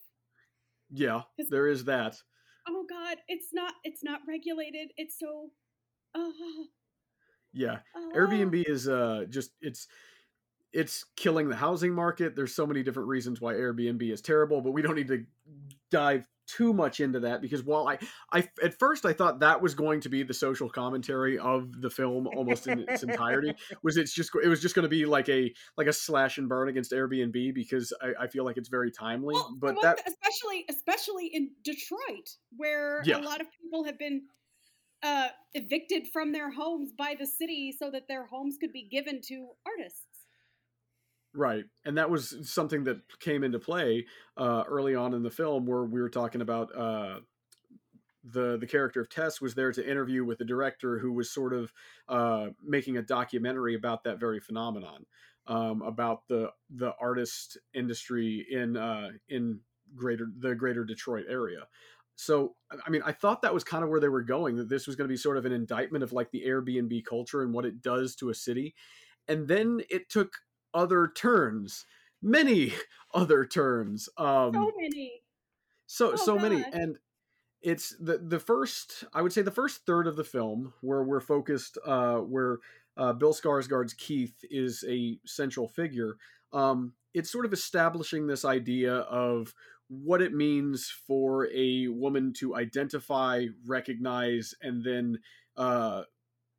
Yeah, 0.91 1.23
there 1.51 1.69
is 1.69 1.85
that. 1.85 2.17
Oh 2.69 2.85
God, 2.89 3.19
it's 3.29 3.49
not 3.53 3.75
it's 3.85 4.05
not 4.05 4.21
regulated. 4.29 4.91
It's 4.97 5.19
so. 5.19 5.51
Uh, 6.15 6.31
Yeah, 7.53 7.79
uh, 7.97 8.15
Airbnb 8.17 8.69
is 8.69 8.89
uh 8.89 9.25
just 9.29 9.53
it's 9.61 9.89
it's 10.73 11.05
killing 11.17 11.49
the 11.49 11.57
housing 11.57 11.95
market. 11.95 12.37
There's 12.37 12.55
so 12.55 12.67
many 12.67 12.83
different 12.83 13.09
reasons 13.09 13.41
why 13.41 13.55
Airbnb 13.55 14.03
is 14.13 14.21
terrible, 14.21 14.61
but 14.61 14.73
we 14.73 14.83
don't 14.83 14.97
need 14.97 15.09
to 15.09 15.25
dive 15.91 16.27
too 16.49 16.73
much 16.73 17.01
into 17.01 17.21
that 17.21 17.41
because 17.41 17.63
while 17.63 17.87
I 17.87 17.99
I 18.33 18.49
at 18.63 18.79
first 18.79 19.05
I 19.07 19.13
thought 19.13 19.41
that 19.41 19.61
was 19.63 19.75
going 19.75 20.01
to 20.01 20.09
be 20.09 20.23
the 20.23 20.35
social 20.35 20.69
commentary 20.69 21.39
of 21.39 21.81
the 21.81 21.91
film 21.91 22.27
almost 22.27 22.67
in 22.67 22.85
its 22.89 23.03
entirety 23.03 23.55
was 23.83 23.97
it's 23.97 24.13
just 24.13 24.31
it 24.43 24.49
was 24.49 24.61
just 24.61 24.75
going 24.75 24.85
to 24.85 24.89
be 24.89 25.05
like 25.05 25.29
a 25.29 25.53
like 25.77 25.87
a 25.87 25.93
slash 25.93 26.39
and 26.39 26.49
burn 26.49 26.69
against 26.69 26.93
Airbnb 26.93 27.55
because 27.55 27.93
I, 28.03 28.25
I 28.25 28.27
feel 28.29 28.45
like 28.45 28.57
it's 28.57 28.69
very 28.69 28.91
timely, 28.91 29.35
Well, 29.35 29.55
but 29.61 29.77
that 29.83 30.01
especially 30.07 30.65
especially 30.71 31.27
in 31.27 31.51
Detroit, 31.63 32.31
where 32.57 33.03
Yeah. 33.05 33.19
a 33.19 33.23
lot 33.23 33.41
of 33.41 33.47
people 33.63 33.85
have 33.85 33.99
been 33.99 34.23
uh, 35.03 35.29
evicted 35.55 36.09
from 36.13 36.33
their 36.33 36.51
homes 36.51 36.93
by 36.97 37.15
the 37.19 37.27
city 37.27 37.73
so 37.79 37.91
that 37.91 38.09
their 38.09 38.27
homes 38.27 38.57
could 38.61 38.73
be 38.73 38.89
given 38.91 39.21
to 39.29 39.49
artists. 39.67 40.08
Right, 41.35 41.65
and 41.85 41.99
that 41.99 42.11
was 42.11 42.37
something 42.51 42.85
that 42.85 43.01
came 43.21 43.45
into 43.45 43.59
play 43.59 44.07
uh, 44.37 44.65
early 44.67 44.95
on 44.95 45.13
in 45.13 45.23
the 45.23 45.31
film, 45.31 45.67
where 45.67 45.85
we 45.85 46.01
were 46.01 46.09
talking 46.09 46.41
about 46.41 46.75
uh, 46.75 47.21
the 48.25 48.57
the 48.59 48.67
character 48.67 49.01
of 49.01 49.11
Tess 49.11 49.41
was 49.41 49.55
there 49.55 49.71
to 49.73 49.89
interview 49.89 50.25
with 50.25 50.39
the 50.39 50.45
director 50.45 50.99
who 50.99 51.13
was 51.13 51.31
sort 51.31 51.53
of 51.53 51.73
uh, 52.09 52.49
making 52.65 52.97
a 52.97 53.03
documentary 53.03 53.75
about 53.75 54.05
that 54.05 54.19
very 54.19 54.41
phenomenon, 54.41 55.05
um, 55.47 55.83
about 55.83 56.27
the 56.29 56.51
the 56.71 56.93
artist 57.01 57.59
industry 57.75 58.47
in 58.51 58.77
uh, 58.77 59.11
in 59.29 59.61
greater 59.95 60.29
the 60.39 60.55
greater 60.55 60.85
Detroit 60.85 61.27
area. 61.29 61.69
So 62.17 62.57
I 62.85 62.89
mean, 62.91 63.03
I 63.05 63.13
thought 63.13 63.43
that 63.43 63.55
was 63.55 63.65
kind 63.65 63.85
of 63.85 63.91
where 63.91 64.01
they 64.01 64.09
were 64.09 64.23
going. 64.23 64.57
That 64.57 64.71
this 64.71 64.87
was 64.87 64.97
going 64.97 65.09
to 65.09 65.13
be 65.13 65.17
sort 65.19 65.37
of 65.37 65.45
an 65.45 65.53
indictment 65.53 66.03
of 66.03 66.13
like 66.13 66.31
the 66.31 66.45
Airbnb 66.47 67.05
culture 67.05 67.43
and 67.43 67.53
what 67.53 67.67
it 67.67 67.83
does 67.83 68.17
to 68.17 68.31
a 68.31 68.35
city, 68.35 68.75
and 69.29 69.47
then 69.47 69.83
it 69.91 70.09
took 70.09 70.33
other 70.79 71.11
turns, 71.15 71.85
many 72.23 72.73
other 73.15 73.45
turns. 73.45 74.09
Um, 74.17 74.55
so 74.55 74.73
many. 74.79 75.23
So 75.87 76.13
Oh, 76.13 76.17
so 76.17 76.39
many, 76.39 76.65
and 76.73 76.99
it's 77.63 77.97
the 77.99 78.19
the 78.19 78.39
first 78.39 79.05
I 79.13 79.23
would 79.23 79.33
say 79.33 79.43
the 79.43 79.51
first 79.51 79.85
third 79.85 80.07
of 80.07 80.17
the 80.17 80.25
film 80.25 80.73
where 80.81 81.03
we're 81.03 81.21
focused, 81.21 81.79
uh, 81.85 82.19
where 82.19 82.59
uh, 82.97 83.13
Bill 83.15 83.33
Skarsgård's 83.33 83.95
Keith 83.95 84.45
is 84.51 84.85
a 84.89 85.19
central 85.25 85.67
figure. 85.69 86.17
Um, 86.53 86.93
it's 87.15 87.31
sort 87.31 87.47
of 87.47 87.53
establishing 87.53 88.27
this 88.27 88.45
idea 88.45 88.95
of 88.95 89.55
what 89.89 90.21
it 90.21 90.35
means 90.35 90.91
for 91.07 91.49
a 91.55 91.89
woman 91.89 92.35
to 92.35 92.55
identify, 92.55 93.47
recognize, 93.67 94.55
and 94.61 94.85
then 94.85 95.19
uh, 95.57 96.03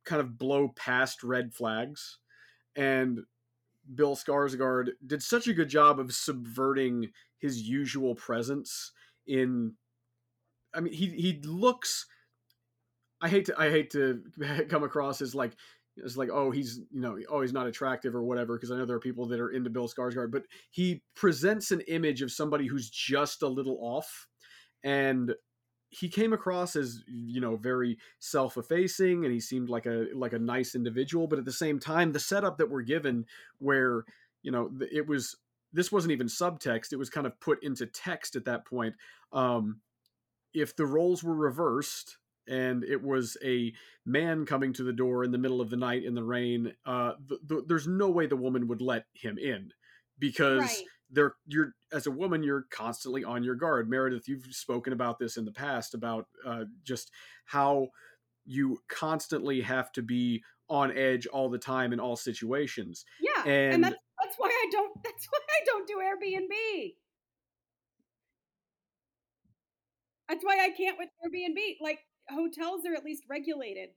kind 0.04 0.20
of 0.20 0.36
blow 0.36 0.68
past 0.74 1.22
red 1.22 1.54
flags. 1.54 2.18
And 2.74 3.20
Bill 3.94 4.16
Skarsgård 4.16 4.90
did 5.06 5.22
such 5.22 5.48
a 5.48 5.54
good 5.54 5.68
job 5.68 5.98
of 5.98 6.12
subverting 6.12 7.10
his 7.38 7.62
usual 7.62 8.14
presence 8.14 8.92
in 9.26 9.74
I 10.74 10.80
mean 10.80 10.92
he 10.92 11.08
he 11.08 11.40
looks 11.44 12.06
I 13.20 13.28
hate 13.28 13.46
to 13.46 13.54
I 13.58 13.70
hate 13.70 13.90
to 13.90 14.22
come 14.68 14.84
across 14.84 15.20
as 15.20 15.34
like 15.34 15.52
as 16.04 16.16
like 16.16 16.30
oh 16.32 16.50
he's 16.50 16.80
you 16.90 17.00
know 17.00 17.18
oh 17.28 17.40
he's 17.40 17.52
not 17.52 17.66
attractive 17.66 18.14
or 18.14 18.22
whatever 18.22 18.56
because 18.56 18.70
I 18.70 18.76
know 18.76 18.86
there 18.86 18.96
are 18.96 19.00
people 19.00 19.26
that 19.26 19.40
are 19.40 19.50
into 19.50 19.70
Bill 19.70 19.88
Skarsgård 19.88 20.30
but 20.30 20.44
he 20.70 21.02
presents 21.16 21.70
an 21.70 21.80
image 21.82 22.22
of 22.22 22.32
somebody 22.32 22.66
who's 22.66 22.88
just 22.88 23.42
a 23.42 23.48
little 23.48 23.78
off 23.80 24.26
and 24.84 25.34
he 25.90 26.08
came 26.08 26.32
across 26.32 26.76
as 26.76 27.02
you 27.08 27.40
know 27.40 27.56
very 27.56 27.98
self-effacing 28.20 29.24
and 29.24 29.34
he 29.34 29.40
seemed 29.40 29.68
like 29.68 29.86
a 29.86 30.06
like 30.14 30.32
a 30.32 30.38
nice 30.38 30.74
individual 30.74 31.26
but 31.26 31.38
at 31.38 31.44
the 31.44 31.52
same 31.52 31.78
time 31.78 32.12
the 32.12 32.20
setup 32.20 32.58
that 32.58 32.70
we're 32.70 32.80
given 32.82 33.26
where 33.58 34.04
you 34.42 34.50
know 34.50 34.70
it 34.92 35.06
was 35.06 35.36
this 35.72 35.92
wasn't 35.92 36.12
even 36.12 36.26
subtext 36.28 36.92
it 36.92 36.96
was 36.96 37.10
kind 37.10 37.26
of 37.26 37.38
put 37.40 37.62
into 37.62 37.86
text 37.86 38.36
at 38.36 38.44
that 38.44 38.64
point 38.64 38.94
um 39.32 39.80
if 40.54 40.74
the 40.76 40.86
roles 40.86 41.22
were 41.22 41.34
reversed 41.34 42.18
and 42.48 42.82
it 42.84 43.02
was 43.02 43.36
a 43.44 43.72
man 44.06 44.46
coming 44.46 44.72
to 44.72 44.82
the 44.82 44.92
door 44.92 45.22
in 45.24 45.30
the 45.30 45.38
middle 45.38 45.60
of 45.60 45.70
the 45.70 45.76
night 45.76 46.04
in 46.04 46.14
the 46.14 46.24
rain 46.24 46.72
uh 46.86 47.12
th- 47.28 47.40
th- 47.48 47.64
there's 47.66 47.86
no 47.86 48.08
way 48.10 48.26
the 48.26 48.36
woman 48.36 48.66
would 48.68 48.80
let 48.80 49.06
him 49.14 49.38
in 49.38 49.72
because 50.18 50.60
Right. 50.60 50.84
there 51.10 51.34
you're 51.46 51.74
as 51.92 52.06
a 52.06 52.10
woman 52.10 52.42
you're 52.42 52.66
constantly 52.70 53.24
on 53.24 53.42
your 53.42 53.54
guard 53.54 53.88
meredith 53.88 54.28
you've 54.28 54.46
spoken 54.50 54.92
about 54.92 55.18
this 55.18 55.36
in 55.36 55.44
the 55.44 55.52
past 55.52 55.94
about 55.94 56.26
uh, 56.46 56.64
just 56.84 57.10
how 57.44 57.88
you 58.46 58.78
constantly 58.88 59.60
have 59.60 59.92
to 59.92 60.02
be 60.02 60.42
on 60.68 60.96
edge 60.96 61.26
all 61.26 61.48
the 61.50 61.58
time 61.58 61.92
in 61.92 62.00
all 62.00 62.16
situations 62.16 63.04
Yeah. 63.20 63.42
and, 63.44 63.74
And, 63.74 63.84
that's 63.84 63.96
that's 64.22 64.36
why 64.38 64.48
I 64.48 64.68
don't 64.70 64.92
that's 65.04 65.26
why 65.30 65.38
I 65.48 65.64
don't 65.66 65.86
do 65.86 65.96
Airbnb. 65.96 66.94
That's 70.28 70.44
why 70.44 70.58
I 70.62 70.70
can't 70.70 70.96
with 70.98 71.08
Airbnb. 71.24 71.58
Like 71.80 71.98
hotels 72.28 72.86
are 72.86 72.94
at 72.94 73.04
least 73.04 73.24
regulated. 73.28 73.90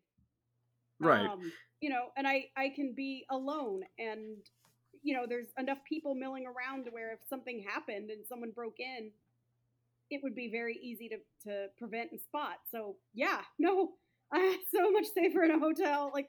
right 0.99 1.29
Um, 1.29 1.51
you 1.79 1.89
know, 1.89 2.07
and 2.17 2.27
I 2.27 2.45
I 2.57 2.69
can 2.69 2.93
be 2.95 3.25
alone 3.29 3.81
and 3.99 4.37
you 5.03 5.13
know, 5.13 5.25
there's 5.27 5.47
enough 5.57 5.79
people 5.87 6.15
milling 6.15 6.45
around 6.45 6.85
to 6.85 6.91
where 6.91 7.11
if 7.13 7.19
something 7.29 7.63
happened 7.67 8.09
and 8.09 8.25
someone 8.27 8.51
broke 8.51 8.79
in, 8.79 9.11
it 10.09 10.21
would 10.23 10.35
be 10.35 10.49
very 10.51 10.77
easy 10.81 11.09
to 11.09 11.17
to 11.49 11.67
prevent 11.77 12.11
and 12.11 12.21
spot. 12.21 12.57
So, 12.71 12.97
yeah, 13.13 13.41
no. 13.59 13.91
So 14.73 14.89
much 14.91 15.05
safer 15.13 15.43
in 15.43 15.51
a 15.51 15.59
hotel. 15.59 16.09
Like 16.13 16.27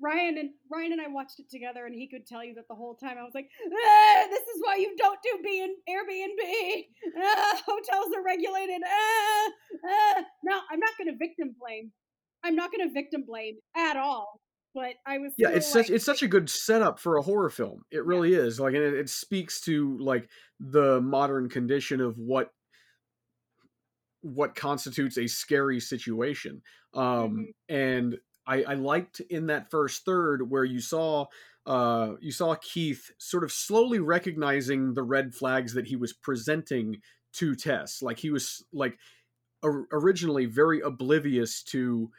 Ryan 0.00 0.36
and 0.36 0.50
Ryan 0.70 0.92
and 0.92 1.00
I 1.00 1.08
watched 1.08 1.38
it 1.40 1.48
together, 1.50 1.86
and 1.86 1.94
he 1.94 2.06
could 2.06 2.26
tell 2.26 2.44
you 2.44 2.54
that 2.54 2.68
the 2.68 2.74
whole 2.74 2.94
time 2.96 3.16
I 3.18 3.22
was 3.22 3.32
like, 3.34 3.48
ah, 3.64 4.26
"This 4.28 4.42
is 4.42 4.60
why 4.62 4.76
you 4.76 4.94
don't 4.98 5.18
do 5.22 5.38
B 5.42 5.62
and 5.64 5.74
Airbnb. 5.88 6.84
Ah, 7.18 7.62
hotels 7.66 8.12
are 8.14 8.22
regulated." 8.22 8.82
Ah, 8.86 9.50
ah. 9.88 10.24
Now, 10.44 10.60
I'm 10.70 10.80
not 10.80 10.90
going 10.98 11.08
to 11.10 11.16
victim 11.16 11.54
blame. 11.58 11.92
I'm 12.44 12.56
not 12.56 12.70
going 12.70 12.86
to 12.86 12.92
victim 12.92 13.24
blame 13.26 13.56
at 13.74 13.96
all. 13.96 14.40
But 14.76 14.92
I 15.06 15.16
was 15.16 15.32
yeah 15.38 15.48
it's 15.48 15.66
such 15.66 15.88
it's 15.88 16.04
such 16.04 16.22
a 16.22 16.28
good 16.28 16.50
setup 16.50 16.98
for 16.98 17.16
a 17.16 17.22
horror 17.22 17.48
film 17.48 17.82
it 17.90 18.04
really 18.04 18.34
is 18.34 18.60
like 18.60 18.74
and 18.74 18.82
it, 18.82 18.92
it 18.92 19.08
speaks 19.08 19.62
to 19.62 19.96
like 19.96 20.28
the 20.60 21.00
modern 21.00 21.48
condition 21.48 22.02
of 22.02 22.18
what 22.18 22.50
what 24.20 24.54
constitutes 24.54 25.16
a 25.16 25.26
scary 25.26 25.80
situation 25.80 26.60
um 26.92 27.48
and 27.70 28.18
I, 28.46 28.62
I 28.64 28.74
liked 28.74 29.20
in 29.20 29.46
that 29.46 29.70
first 29.70 30.04
third 30.04 30.48
where 30.48 30.64
you 30.64 30.80
saw 30.80 31.26
uh, 31.66 32.12
you 32.20 32.30
saw 32.30 32.54
Keith 32.54 33.10
sort 33.18 33.42
of 33.42 33.50
slowly 33.50 33.98
recognizing 33.98 34.94
the 34.94 35.02
red 35.02 35.34
flags 35.34 35.74
that 35.74 35.86
he 35.86 35.96
was 35.96 36.12
presenting 36.12 37.00
to 37.32 37.56
Tess. 37.56 38.02
Like 38.02 38.18
he 38.18 38.30
was 38.30 38.64
like 38.72 38.98
or- 39.62 39.88
originally 39.90 40.46
very 40.46 40.80
oblivious 40.80 41.62
to 41.64 42.10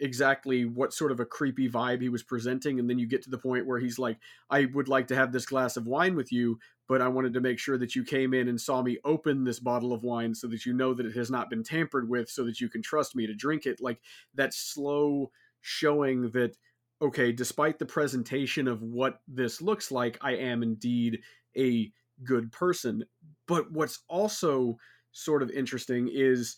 exactly 0.00 0.64
what 0.64 0.92
sort 0.92 1.10
of 1.10 1.20
a 1.20 1.24
creepy 1.24 1.68
vibe 1.68 2.02
he 2.02 2.08
was 2.08 2.22
presenting 2.22 2.78
and 2.78 2.88
then 2.88 2.98
you 2.98 3.06
get 3.06 3.22
to 3.22 3.30
the 3.30 3.38
point 3.38 3.66
where 3.66 3.78
he's 3.78 3.98
like 3.98 4.18
I 4.50 4.66
would 4.66 4.88
like 4.88 5.06
to 5.08 5.14
have 5.14 5.32
this 5.32 5.46
glass 5.46 5.76
of 5.76 5.86
wine 5.86 6.14
with 6.14 6.30
you 6.30 6.58
but 6.88 7.00
I 7.00 7.08
wanted 7.08 7.34
to 7.34 7.40
make 7.40 7.58
sure 7.58 7.78
that 7.78 7.96
you 7.96 8.04
came 8.04 8.32
in 8.32 8.48
and 8.48 8.60
saw 8.60 8.82
me 8.82 8.98
open 9.04 9.44
this 9.44 9.58
bottle 9.58 9.92
of 9.92 10.04
wine 10.04 10.34
so 10.34 10.46
that 10.48 10.64
you 10.64 10.72
know 10.72 10.94
that 10.94 11.06
it 11.06 11.16
has 11.16 11.30
not 11.30 11.50
been 11.50 11.64
tampered 11.64 12.08
with 12.08 12.28
so 12.28 12.44
that 12.44 12.60
you 12.60 12.68
can 12.68 12.82
trust 12.82 13.16
me 13.16 13.26
to 13.26 13.34
drink 13.34 13.66
it. 13.66 13.80
Like 13.80 14.00
that 14.34 14.54
slow 14.54 15.30
showing 15.62 16.30
that 16.30 16.56
okay 17.02 17.32
despite 17.32 17.78
the 17.78 17.86
presentation 17.86 18.68
of 18.68 18.82
what 18.82 19.20
this 19.26 19.60
looks 19.60 19.90
like 19.90 20.16
I 20.22 20.36
am 20.36 20.62
indeed 20.62 21.20
a 21.56 21.90
good 22.22 22.52
person. 22.52 23.04
But 23.48 23.70
what's 23.72 24.00
also 24.08 24.78
sort 25.12 25.42
of 25.42 25.50
interesting 25.50 26.08
is 26.12 26.56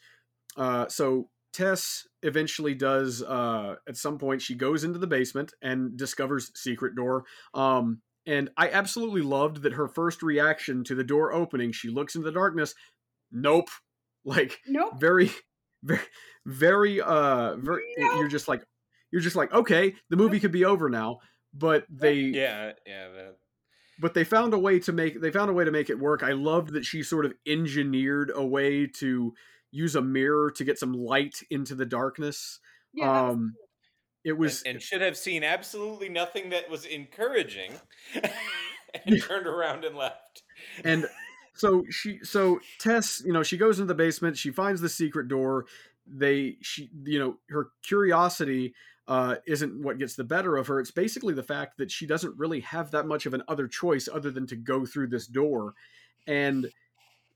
uh, 0.57 0.89
so 0.89 1.31
Tess 1.53 2.07
eventually 2.23 2.75
does 2.75 3.23
uh, 3.23 3.77
at 3.89 3.97
some 3.97 4.19
point 4.19 4.43
she 4.43 4.55
goes 4.55 4.85
into 4.85 4.99
the 4.99 5.07
basement 5.07 5.53
and 5.63 5.97
discovers 5.97 6.51
secret 6.55 6.95
door 6.95 7.25
um, 7.55 8.01
and 8.27 8.51
I 8.57 8.71
absolutely 8.71 9.23
loved 9.23 9.63
that 9.63 9.73
her 9.73 9.89
first 9.89 10.23
reaction 10.23 10.85
to 10.85 10.95
the 10.95 11.05
door 11.05 11.33
opening 11.33 11.73
she 11.73 11.89
looks 11.89 12.15
into 12.15 12.27
the 12.27 12.33
darkness 12.33 12.75
nope 13.33 13.69
like 14.25 14.59
nope. 14.67 14.99
very 14.99 15.31
very 15.83 16.01
very 16.45 17.01
uh 17.01 17.57
very 17.57 17.83
Nope. 17.97 18.13
you're 18.19 18.29
just 18.29 18.49
like 18.49 18.63
you're 19.11 19.23
just 19.23 19.37
like 19.37 19.53
okay 19.53 19.95
the 20.11 20.17
movie 20.17 20.41
could 20.41 20.53
be 20.53 20.65
over 20.65 20.91
now 20.91 21.19
but 21.55 21.85
they 21.91 22.21
Yeah, 22.21 22.73
yeah. 22.87 23.09
That, 23.09 23.37
but 24.01 24.15
they 24.15 24.25
found 24.25 24.55
a 24.55 24.59
way 24.59 24.79
to 24.81 24.93
make 24.93 25.21
they 25.21 25.31
found 25.31 25.51
a 25.51 25.55
way 25.55 25.65
to 25.65 25.71
make 25.71 25.91
it 25.91 25.99
work. 25.99 26.23
I 26.23 26.33
loved 26.33 26.73
that 26.73 26.85
she 26.85 27.03
sort 27.03 27.25
of 27.25 27.35
engineered 27.47 28.31
a 28.35 28.45
way 28.45 28.87
to 28.87 29.35
use 29.71 29.95
a 29.95 30.03
mirror 30.03 30.51
to 30.53 30.65
get 30.65 30.79
some 30.79 30.93
light 30.93 31.43
into 31.51 31.75
the 31.75 31.87
darkness. 31.87 32.61
Yeah, 32.93 33.29
um 33.29 33.55
it 34.25 34.37
was 34.37 34.63
and, 34.63 34.75
and 34.75 34.83
should 34.83 35.01
have 35.01 35.17
seen 35.17 35.45
absolutely 35.45 36.09
nothing 36.09 36.51
that 36.51 36.69
was 36.69 36.85
encouraging, 36.85 37.73
and 39.07 39.23
turned 39.23 39.47
around 39.47 39.85
and 39.85 39.97
left. 39.97 40.43
and 40.85 41.07
so 41.55 41.85
she 41.91 42.21
so 42.23 42.61
Tess, 42.79 43.23
you 43.25 43.33
know, 43.33 43.43
she 43.43 43.57
goes 43.57 43.79
into 43.79 43.89
the 43.89 43.95
basement, 43.95 44.37
she 44.37 44.51
finds 44.51 44.81
the 44.81 44.89
secret 44.89 45.29
door. 45.29 45.67
They 46.07 46.57
she 46.63 46.91
you 47.05 47.19
know, 47.19 47.39
her 47.51 47.69
curiosity 47.83 48.75
uh, 49.09 49.37
isn't 49.47 49.83
what 49.83 49.99
gets 49.99 50.15
the 50.15 50.25
better 50.25 50.57
of 50.57 50.67
her. 50.67 50.79
It's 50.79 50.91
basically 50.91 51.33
the 51.33 51.43
fact 51.43 51.79
that 51.79 51.91
she 51.91 52.07
doesn't 52.07 52.39
really 52.39 52.61
have 52.61 52.91
that 52.91 53.07
much 53.07 53.25
of 53.25 53.35
an 53.35 53.43
other 53.49 53.67
choice 53.67 54.09
other 54.13 54.31
than 54.31 54.47
to 54.49 54.57
go 54.57 54.85
through 54.85 55.09
this 55.09 55.27
door. 55.27 55.75
And 56.27 56.71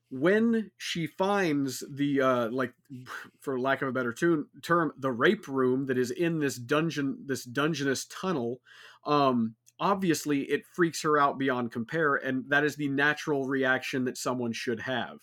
when 0.09 0.71
she 0.77 1.07
finds 1.07 1.83
the 1.89 2.21
uh, 2.21 2.49
like, 2.49 2.73
for 3.39 3.59
lack 3.59 3.81
of 3.81 3.87
a 3.87 3.91
better 3.91 4.13
tune, 4.13 4.47
term, 4.61 4.93
the 4.97 5.11
rape 5.11 5.47
room 5.47 5.87
that 5.87 5.97
is 5.97 6.11
in 6.11 6.39
this 6.39 6.57
dungeon, 6.57 7.23
this 7.25 7.43
dungeonous 7.45 8.05
tunnel, 8.05 8.61
um, 9.05 9.55
obviously 9.79 10.41
it 10.43 10.65
freaks 10.65 11.01
her 11.01 11.17
out 11.17 11.37
beyond 11.39 11.71
compare, 11.71 12.15
and 12.15 12.49
that 12.49 12.63
is 12.63 12.75
the 12.75 12.89
natural 12.89 13.45
reaction 13.47 14.05
that 14.05 14.17
someone 14.17 14.53
should 14.53 14.79
have. 14.81 15.19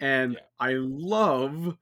And 0.00 0.32
Yeah. 0.34 0.40
I 0.58 0.74
love 0.74 1.76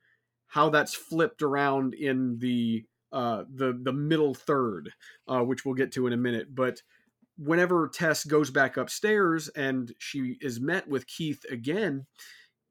how 0.46 0.70
that's 0.70 0.94
flipped 0.94 1.42
around 1.42 1.94
in 1.94 2.38
the 2.38 2.86
uh, 3.12 3.44
the 3.48 3.78
the 3.82 3.92
middle 3.92 4.34
third, 4.34 4.92
uh, 5.26 5.42
which 5.42 5.64
we'll 5.64 5.74
get 5.74 5.92
to 5.92 6.06
in 6.06 6.12
a 6.12 6.16
minute. 6.16 6.54
But 6.54 6.82
whenever 7.38 7.88
Tess 7.88 8.24
goes 8.24 8.50
back 8.50 8.76
upstairs 8.76 9.48
and 9.48 9.94
she 9.98 10.36
is 10.40 10.60
met 10.60 10.88
with 10.88 11.06
Keith 11.06 11.44
again, 11.50 12.06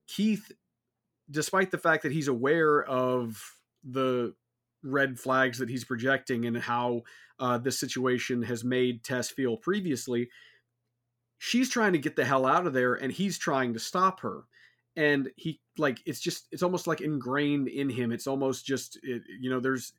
Keith, 0.08 0.52
despite 1.32 1.72
the 1.72 1.78
fact 1.78 2.04
that 2.04 2.12
he's 2.12 2.28
aware 2.28 2.84
of 2.84 3.42
the 3.84 4.34
red 4.84 5.20
flags 5.20 5.58
that 5.60 5.70
he's 5.70 5.86
projecting 5.86 6.46
and 6.46 6.58
how 6.58 7.02
uh, 7.40 7.58
this 7.58 7.80
situation 7.80 8.44
has 8.44 8.64
made 8.64 9.04
Tess 9.04 9.30
feel 9.30 9.58
previously, 9.58 10.30
she's 11.38 11.70
trying 11.70 11.94
to 11.94 12.00
get 12.00 12.16
the 12.16 12.26
hell 12.26 12.46
out 12.46 12.68
of 12.68 12.74
there 12.74 12.94
and 12.94 13.12
he's 13.12 13.38
trying 13.38 13.74
to 13.74 13.80
stop 13.80 14.20
her. 14.22 14.44
And 14.96 15.30
he, 15.36 15.62
like, 15.78 16.00
it's 16.06 16.20
just, 16.20 16.48
it's 16.52 16.64
almost 16.64 16.88
like 16.88 17.02
ingrained 17.02 17.68
in 17.68 17.90
him. 17.90 18.12
It's 18.12 18.26
almost 18.26 18.66
just, 18.66 18.98
it, 19.04 19.22
you 19.40 19.50
know, 19.50 19.60
there's 19.60 19.94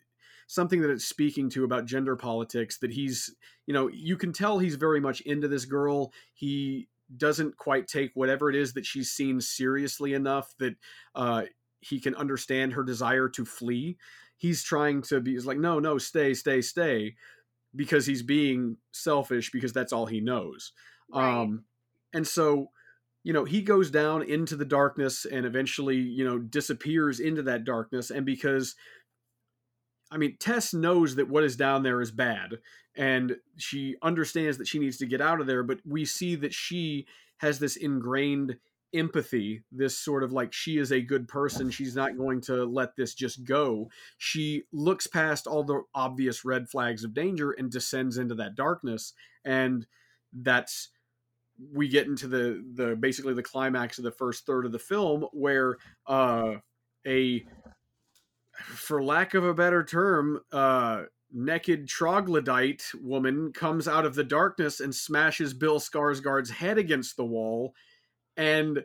something 0.48 0.80
that 0.80 0.90
it's 0.90 1.04
speaking 1.04 1.50
to 1.50 1.62
about 1.62 1.84
gender 1.84 2.16
politics 2.16 2.78
that 2.78 2.90
he's, 2.90 3.34
you 3.66 3.74
know, 3.74 3.86
you 3.88 4.16
can 4.16 4.32
tell 4.32 4.58
he's 4.58 4.76
very 4.76 4.98
much 4.98 5.20
into 5.20 5.46
this 5.46 5.66
girl. 5.66 6.10
He 6.32 6.88
doesn't 7.16 7.56
quite 7.58 7.86
take 7.86 8.10
whatever 8.14 8.48
it 8.50 8.56
is 8.56 8.72
that 8.72 8.86
she's 8.86 9.10
seen 9.10 9.40
seriously 9.40 10.14
enough 10.14 10.54
that 10.58 10.74
uh, 11.14 11.42
he 11.80 12.00
can 12.00 12.14
understand 12.14 12.72
her 12.72 12.82
desire 12.82 13.28
to 13.28 13.44
flee. 13.44 13.98
He's 14.38 14.62
trying 14.62 15.02
to 15.02 15.20
be, 15.20 15.32
he's 15.32 15.46
like, 15.46 15.58
no, 15.58 15.78
no, 15.78 15.98
stay, 15.98 16.32
stay, 16.32 16.62
stay, 16.62 17.14
because 17.76 18.06
he's 18.06 18.22
being 18.22 18.78
selfish 18.90 19.50
because 19.50 19.74
that's 19.74 19.92
all 19.92 20.06
he 20.06 20.20
knows. 20.20 20.72
Right. 21.12 21.42
Um, 21.42 21.64
and 22.14 22.26
so, 22.26 22.70
you 23.22 23.34
know, 23.34 23.44
he 23.44 23.60
goes 23.60 23.90
down 23.90 24.22
into 24.22 24.56
the 24.56 24.64
darkness 24.64 25.26
and 25.26 25.44
eventually, 25.44 25.96
you 25.96 26.24
know, 26.24 26.38
disappears 26.38 27.20
into 27.20 27.42
that 27.42 27.64
darkness. 27.64 28.10
And 28.10 28.24
because, 28.24 28.76
I 30.10 30.16
mean, 30.16 30.36
Tess 30.38 30.72
knows 30.72 31.16
that 31.16 31.28
what 31.28 31.44
is 31.44 31.56
down 31.56 31.82
there 31.82 32.00
is 32.00 32.10
bad 32.10 32.58
and 32.96 33.36
she 33.56 33.96
understands 34.02 34.58
that 34.58 34.66
she 34.66 34.78
needs 34.78 34.96
to 34.98 35.06
get 35.06 35.20
out 35.20 35.40
of 35.40 35.46
there, 35.46 35.62
but 35.62 35.78
we 35.86 36.04
see 36.04 36.34
that 36.36 36.52
she 36.52 37.06
has 37.38 37.58
this 37.58 37.76
ingrained 37.76 38.56
empathy, 38.92 39.62
this 39.70 39.96
sort 39.96 40.24
of 40.24 40.32
like 40.32 40.52
she 40.52 40.78
is 40.78 40.90
a 40.90 41.00
good 41.00 41.28
person. 41.28 41.70
She's 41.70 41.94
not 41.94 42.16
going 42.16 42.40
to 42.42 42.64
let 42.64 42.96
this 42.96 43.14
just 43.14 43.44
go. 43.44 43.88
She 44.16 44.64
looks 44.72 45.06
past 45.06 45.46
all 45.46 45.62
the 45.62 45.82
obvious 45.94 46.44
red 46.44 46.68
flags 46.68 47.04
of 47.04 47.14
danger 47.14 47.52
and 47.52 47.70
descends 47.70 48.18
into 48.18 48.34
that 48.36 48.56
darkness. 48.56 49.12
And 49.44 49.86
that's 50.32 50.88
we 51.72 51.88
get 51.88 52.06
into 52.06 52.28
the 52.28 52.64
the 52.74 52.96
basically 52.96 53.34
the 53.34 53.42
climax 53.42 53.98
of 53.98 54.04
the 54.04 54.12
first 54.12 54.46
third 54.46 54.64
of 54.64 54.72
the 54.72 54.78
film 54.78 55.26
where 55.32 55.76
uh 56.06 56.54
a 57.06 57.44
for 58.64 59.02
lack 59.02 59.34
of 59.34 59.44
a 59.44 59.54
better 59.54 59.84
term 59.84 60.40
uh 60.52 61.02
naked 61.32 61.86
troglodyte 61.86 62.82
woman 63.02 63.52
comes 63.52 63.86
out 63.86 64.06
of 64.06 64.14
the 64.14 64.24
darkness 64.24 64.80
and 64.80 64.94
smashes 64.94 65.52
Bill 65.52 65.78
Skarsgård's 65.78 66.50
head 66.50 66.78
against 66.78 67.16
the 67.16 67.24
wall 67.24 67.74
and 68.36 68.84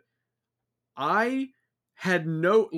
I 0.98 1.50
had 1.96 2.27
no 2.27 2.70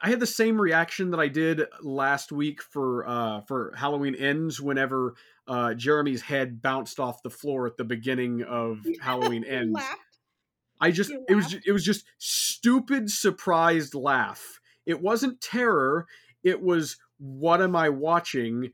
I 0.00 0.08
had 0.08 0.20
the 0.20 0.26
same 0.26 0.60
reaction 0.60 1.10
that 1.10 1.20
I 1.20 1.28
did 1.28 1.62
last 1.82 2.30
week 2.30 2.62
for 2.62 3.08
uh 3.08 3.40
for 3.42 3.74
Halloween 3.76 4.14
ends 4.14 4.60
whenever 4.60 5.14
uh 5.48 5.74
Jeremy's 5.74 6.22
head 6.22 6.62
bounced 6.62 7.00
off 7.00 7.22
the 7.22 7.30
floor 7.30 7.66
at 7.66 7.76
the 7.76 7.84
beginning 7.84 8.42
of 8.42 8.86
Halloween 9.00 9.44
ends. 9.44 9.74
laughed. 9.74 10.18
I 10.80 10.90
just 10.90 11.10
it 11.28 11.34
was 11.34 11.56
it 11.66 11.72
was 11.72 11.84
just 11.84 12.04
stupid 12.18 13.10
surprised 13.10 13.94
laugh. 13.94 14.60
It 14.86 15.00
wasn't 15.00 15.40
terror. 15.40 16.06
It 16.42 16.60
was 16.62 16.96
what 17.18 17.62
am 17.62 17.74
I 17.76 17.88
watching? 17.88 18.70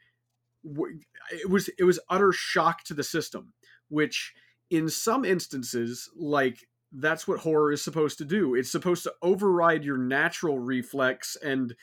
It 1.33 1.49
was 1.49 1.69
it 1.79 1.85
was 1.85 2.01
utter 2.09 2.33
shock 2.33 2.85
to 2.85 2.95
the 2.95 3.05
system, 3.05 3.53
which 3.89 4.33
in 4.71 4.89
some 4.89 5.25
instances 5.25 6.09
like 6.17 6.59
that's 6.93 7.27
what 7.29 7.41
horror 7.41 7.71
is 7.73 7.83
supposed 7.83 8.19
to 8.19 8.25
do. 8.25 8.55
It's 8.55 8.71
supposed 8.71 9.05
to 9.05 9.15
override 9.23 9.85
your 9.85 9.97
natural 9.99 10.59
reflex 10.59 11.37
and 11.43 11.75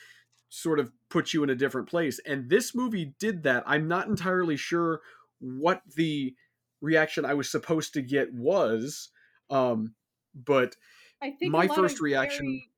sort 0.50 0.78
of 0.78 0.92
put 1.10 1.32
you 1.32 1.42
in 1.42 1.50
a 1.50 1.54
different 1.54 1.88
place. 1.88 2.20
And 2.26 2.48
this 2.50 2.74
movie 2.74 3.14
did 3.18 3.42
that. 3.44 3.64
I'm 3.66 3.88
not 3.88 4.06
entirely 4.08 4.56
sure 4.56 5.00
what 5.40 5.82
the 5.96 6.34
reaction 6.80 7.24
I 7.24 7.34
was 7.34 7.50
supposed 7.50 7.94
to 7.94 8.02
get 8.02 8.32
was. 8.34 9.10
Um, 9.50 9.94
but 10.34 10.76
I 11.22 11.30
think 11.32 11.52
My 11.52 11.68
first 11.68 12.00
reaction- 12.00 12.46
very- 12.46 12.70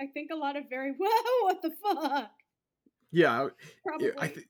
I 0.00 0.06
think 0.06 0.30
a 0.30 0.36
lot 0.36 0.56
of 0.56 0.64
very 0.68 0.92
whoa, 0.98 1.44
what 1.44 1.62
the 1.62 1.70
fuck? 1.82 2.30
yeah, 3.12 3.48
Probably 3.84 4.12
I 4.18 4.28
th- 4.28 4.46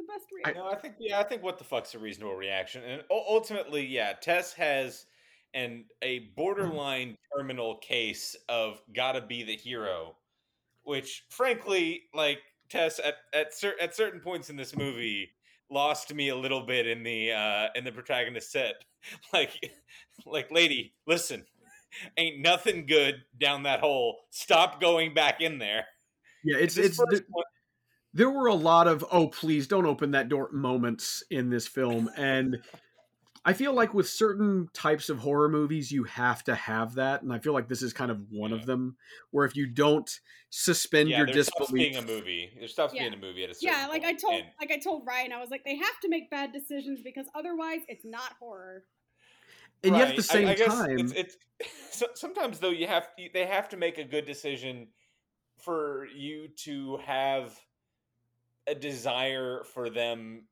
the 0.00 0.12
best 0.12 0.26
reaction. 0.32 0.62
No, 0.62 0.70
I 0.70 0.76
think 0.76 0.94
yeah, 0.98 1.20
I 1.20 1.22
think 1.22 1.42
what 1.42 1.58
the 1.58 1.64
fuck's 1.64 1.94
a 1.94 1.98
reasonable 1.98 2.34
reaction, 2.34 2.82
and 2.84 3.02
ultimately, 3.10 3.86
yeah, 3.86 4.12
Tess 4.14 4.52
has 4.54 5.06
and 5.52 5.84
a 6.02 6.30
borderline 6.36 7.16
terminal 7.36 7.76
case 7.78 8.36
of 8.48 8.80
gotta 8.94 9.20
be 9.20 9.42
the 9.42 9.56
hero, 9.56 10.16
which 10.84 11.24
frankly, 11.30 12.02
like 12.14 12.40
Tess 12.68 13.00
at 13.02 13.16
at 13.32 13.54
cer- 13.54 13.80
at 13.80 13.94
certain 13.94 14.20
points 14.20 14.50
in 14.50 14.56
this 14.56 14.76
movie 14.76 15.30
lost 15.70 16.12
me 16.12 16.30
a 16.30 16.36
little 16.36 16.62
bit 16.66 16.86
in 16.86 17.02
the 17.02 17.32
uh 17.32 17.68
in 17.74 17.84
the 17.84 17.92
protagonist 17.92 18.50
set, 18.52 18.74
like 19.32 19.72
like 20.26 20.50
lady, 20.50 20.94
listen, 21.06 21.44
ain't 22.16 22.40
nothing 22.40 22.86
good 22.86 23.22
down 23.38 23.64
that 23.64 23.80
hole. 23.80 24.18
Stop 24.30 24.80
going 24.80 25.14
back 25.14 25.40
in 25.40 25.58
there. 25.58 25.86
yeah, 26.44 26.56
it's 26.58 26.76
it's 26.76 26.96
first 26.96 27.22
one- 27.28 27.44
there 28.12 28.30
were 28.30 28.46
a 28.46 28.54
lot 28.54 28.88
of 28.88 29.04
oh 29.12 29.28
please 29.28 29.66
don't 29.68 29.86
open 29.86 30.10
that 30.12 30.28
door 30.28 30.50
moments 30.52 31.22
in 31.30 31.48
this 31.50 31.68
film 31.68 32.10
and 32.16 32.58
i 33.44 33.52
feel 33.52 33.72
like 33.72 33.94
with 33.94 34.08
certain 34.08 34.68
types 34.74 35.08
of 35.08 35.18
horror 35.18 35.48
movies 35.48 35.92
you 35.92 36.02
have 36.02 36.42
to 36.42 36.52
have 36.56 36.94
that 36.96 37.22
and 37.22 37.32
i 37.32 37.38
feel 37.38 37.52
like 37.52 37.68
this 37.68 37.82
is 37.82 37.92
kind 37.92 38.10
of 38.10 38.18
one 38.30 38.50
Yeah. 38.50 38.56
of 38.56 38.66
them 38.66 38.96
where 39.30 39.44
if 39.46 39.54
you 39.54 39.66
don't 39.68 40.10
suspend 40.50 41.08
yeah, 41.08 41.18
your 41.18 41.26
disbelief 41.26 41.92
being 41.92 41.96
a 41.96 42.02
movie. 42.02 42.50
There 42.58 42.66
stops 42.66 42.92
Yeah. 42.92 43.02
being 43.02 43.14
a 43.14 43.16
movie 43.24 43.44
at 43.44 43.50
a 43.50 43.54
certain 43.54 43.78
yeah, 43.78 43.86
like 43.86 44.02
I 44.04 44.14
told 44.14 44.34
and- 44.40 44.46
like 44.60 44.72
I 44.72 44.78
told 44.78 45.06
Ryan, 45.06 45.32
I 45.32 45.38
was 45.38 45.50
like, 45.50 45.62
they 45.64 45.76
have 45.76 46.00
to 46.02 46.08
make 46.08 46.28
bad 46.30 46.52
decisions 46.52 47.00
because 47.04 47.26
otherwise 47.36 47.80
it's 47.86 48.04
not 48.04 48.32
horror. 48.40 48.82
And 49.84 49.96
yet 49.96 50.02
at 50.02 50.08
Right. 50.08 50.16
the 50.16 50.22
same 50.22 50.48
I, 50.48 50.52
I 50.52 50.54
guess 50.54 50.74
time 50.74 50.98
it's, 50.98 51.12
it's 51.12 51.36
so, 51.90 52.06
sometimes 52.14 52.58
though 52.58 52.70
you 52.70 52.86
have 52.86 53.14
to, 53.16 53.28
they 53.32 53.46
have 53.46 53.68
to 53.70 53.76
make 53.76 53.98
a 53.98 54.04
good 54.04 54.26
decision 54.26 54.88
for 55.58 56.06
you 56.14 56.48
to 56.64 56.98
have 56.98 57.58
a 58.66 58.74
desire 58.74 59.62
for 59.64 59.90
them 59.90 60.44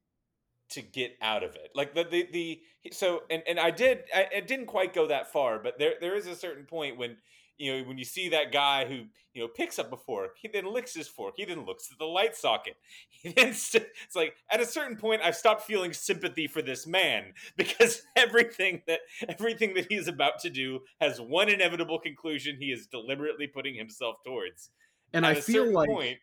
to 0.70 0.82
get 0.82 1.16
out 1.22 1.42
of 1.42 1.54
it 1.54 1.70
like 1.74 1.94
the 1.94 2.04
the, 2.04 2.28
the 2.32 2.60
so 2.92 3.22
and 3.30 3.42
and 3.48 3.58
i 3.58 3.70
did 3.70 4.04
I, 4.14 4.26
I 4.36 4.40
didn't 4.40 4.66
quite 4.66 4.92
go 4.92 5.06
that 5.06 5.32
far 5.32 5.58
but 5.58 5.78
there 5.78 5.94
there 6.00 6.14
is 6.14 6.26
a 6.26 6.36
certain 6.36 6.64
point 6.64 6.98
when 6.98 7.16
you 7.58 7.76
know 7.76 7.88
when 7.88 7.98
you 7.98 8.04
see 8.04 8.28
that 8.30 8.52
guy 8.52 8.86
who 8.86 9.04
you 9.34 9.42
know 9.42 9.48
picks 9.48 9.78
up 9.78 9.92
a 9.92 9.96
fork 9.96 10.36
he 10.40 10.48
then 10.48 10.72
licks 10.72 10.94
his 10.94 11.08
fork 11.08 11.34
he 11.36 11.44
then 11.44 11.66
looks 11.66 11.90
at 11.92 11.98
the 11.98 12.04
light 12.04 12.34
socket. 12.36 12.76
He 13.10 13.30
then 13.32 13.52
st- 13.52 13.86
it's 14.04 14.14
like 14.14 14.36
at 14.50 14.60
a 14.60 14.66
certain 14.66 14.96
point 14.96 15.22
i've 15.22 15.34
stopped 15.36 15.62
feeling 15.62 15.92
sympathy 15.92 16.46
for 16.46 16.62
this 16.62 16.86
man 16.86 17.34
because 17.56 18.02
everything 18.16 18.82
that 18.86 19.00
everything 19.28 19.74
that 19.74 19.86
he's 19.90 20.08
about 20.08 20.38
to 20.40 20.50
do 20.50 20.80
has 21.00 21.20
one 21.20 21.48
inevitable 21.48 21.98
conclusion 21.98 22.56
he 22.58 22.66
is 22.72 22.86
deliberately 22.86 23.46
putting 23.46 23.74
himself 23.74 24.16
towards. 24.24 24.70
And 25.12 25.24
At 25.24 25.36
i 25.36 25.40
feel 25.40 25.70
like 25.72 25.88
point, 25.88 26.18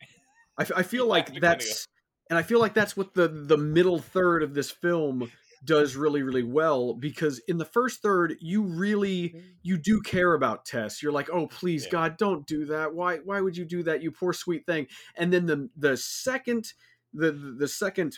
I, 0.57 0.61
f- 0.63 0.71
I 0.75 0.83
feel 0.93 1.05
like 1.07 1.27
have 1.27 1.35
to 1.35 1.41
kinda 1.41 1.41
go- 1.41 1.47
that's 1.47 1.87
and 2.29 2.39
i 2.39 2.41
feel 2.43 2.59
like 2.59 2.73
that's 2.73 2.95
what 2.95 3.13
the 3.13 3.27
the 3.27 3.57
middle 3.57 3.99
third 3.99 4.41
of 4.43 4.53
this 4.53 4.71
film 4.71 5.29
does 5.63 5.95
really 5.95 6.21
really 6.23 6.43
well 6.43 6.93
because 6.93 7.39
in 7.47 7.57
the 7.57 7.65
first 7.65 8.01
third 8.01 8.35
you 8.39 8.63
really 8.63 9.35
you 9.63 9.77
do 9.77 10.01
care 10.01 10.33
about 10.33 10.65
Tess. 10.65 11.01
You're 11.01 11.11
like, 11.11 11.29
oh 11.29 11.47
please 11.47 11.85
Yeah. 11.85 11.91
God, 11.91 12.17
don't 12.17 12.45
do 12.45 12.65
that. 12.65 12.93
Why 12.93 13.17
why 13.17 13.41
would 13.41 13.57
you 13.57 13.65
do 13.65 13.83
that? 13.83 14.01
You 14.03 14.11
poor 14.11 14.33
sweet 14.33 14.65
thing. 14.65 14.87
And 15.15 15.31
then 15.31 15.45
the 15.45 15.69
the 15.75 15.97
second 15.97 16.73
the 17.13 17.31
the 17.31 17.67
second 17.67 18.17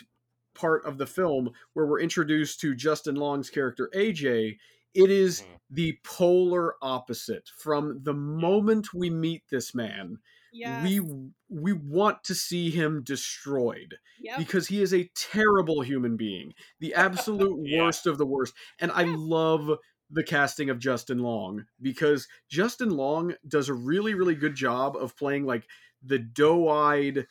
part 0.54 0.84
of 0.84 0.98
the 0.98 1.06
film 1.06 1.50
where 1.74 1.86
we're 1.86 2.00
introduced 2.00 2.60
to 2.60 2.74
Justin 2.74 3.14
Long's 3.14 3.48
character 3.50 3.88
AJ, 3.94 4.58
it 4.94 5.10
is 5.10 5.42
Mhm. 5.42 5.44
the 5.70 5.98
polar 6.02 6.74
opposite. 6.82 7.48
From 7.56 8.02
the 8.02 8.14
moment 8.14 8.92
we 8.92 9.08
meet 9.10 9.44
this 9.50 9.74
man, 9.74 10.18
Yeah. 10.58 10.82
we 10.82 11.00
we 11.48 11.72
want 11.72 12.24
to 12.24 12.34
see 12.34 12.70
him 12.70 13.02
destroyed 13.04 13.94
yep. 14.20 14.38
because 14.38 14.66
he 14.66 14.82
is 14.82 14.92
a 14.92 15.10
terrible 15.14 15.82
human 15.82 16.16
being, 16.16 16.52
the 16.80 16.94
absolute 16.94 17.60
Yeah. 17.64 17.82
worst 17.82 18.06
of 18.06 18.18
the 18.18 18.26
worst. 18.26 18.54
And 18.80 18.90
I 18.92 19.04
love 19.04 19.70
the 20.10 20.24
casting 20.24 20.70
of 20.70 20.78
Justin 20.78 21.18
Long 21.18 21.66
because 21.80 22.26
Justin 22.48 22.90
Long 22.90 23.34
does 23.46 23.68
a 23.68 23.74
really, 23.74 24.14
really 24.14 24.34
good 24.34 24.54
job 24.54 24.96
of 24.96 25.16
playing 25.16 25.44
like 25.44 25.64
the 26.02 26.18
doe-eyed 26.18 27.26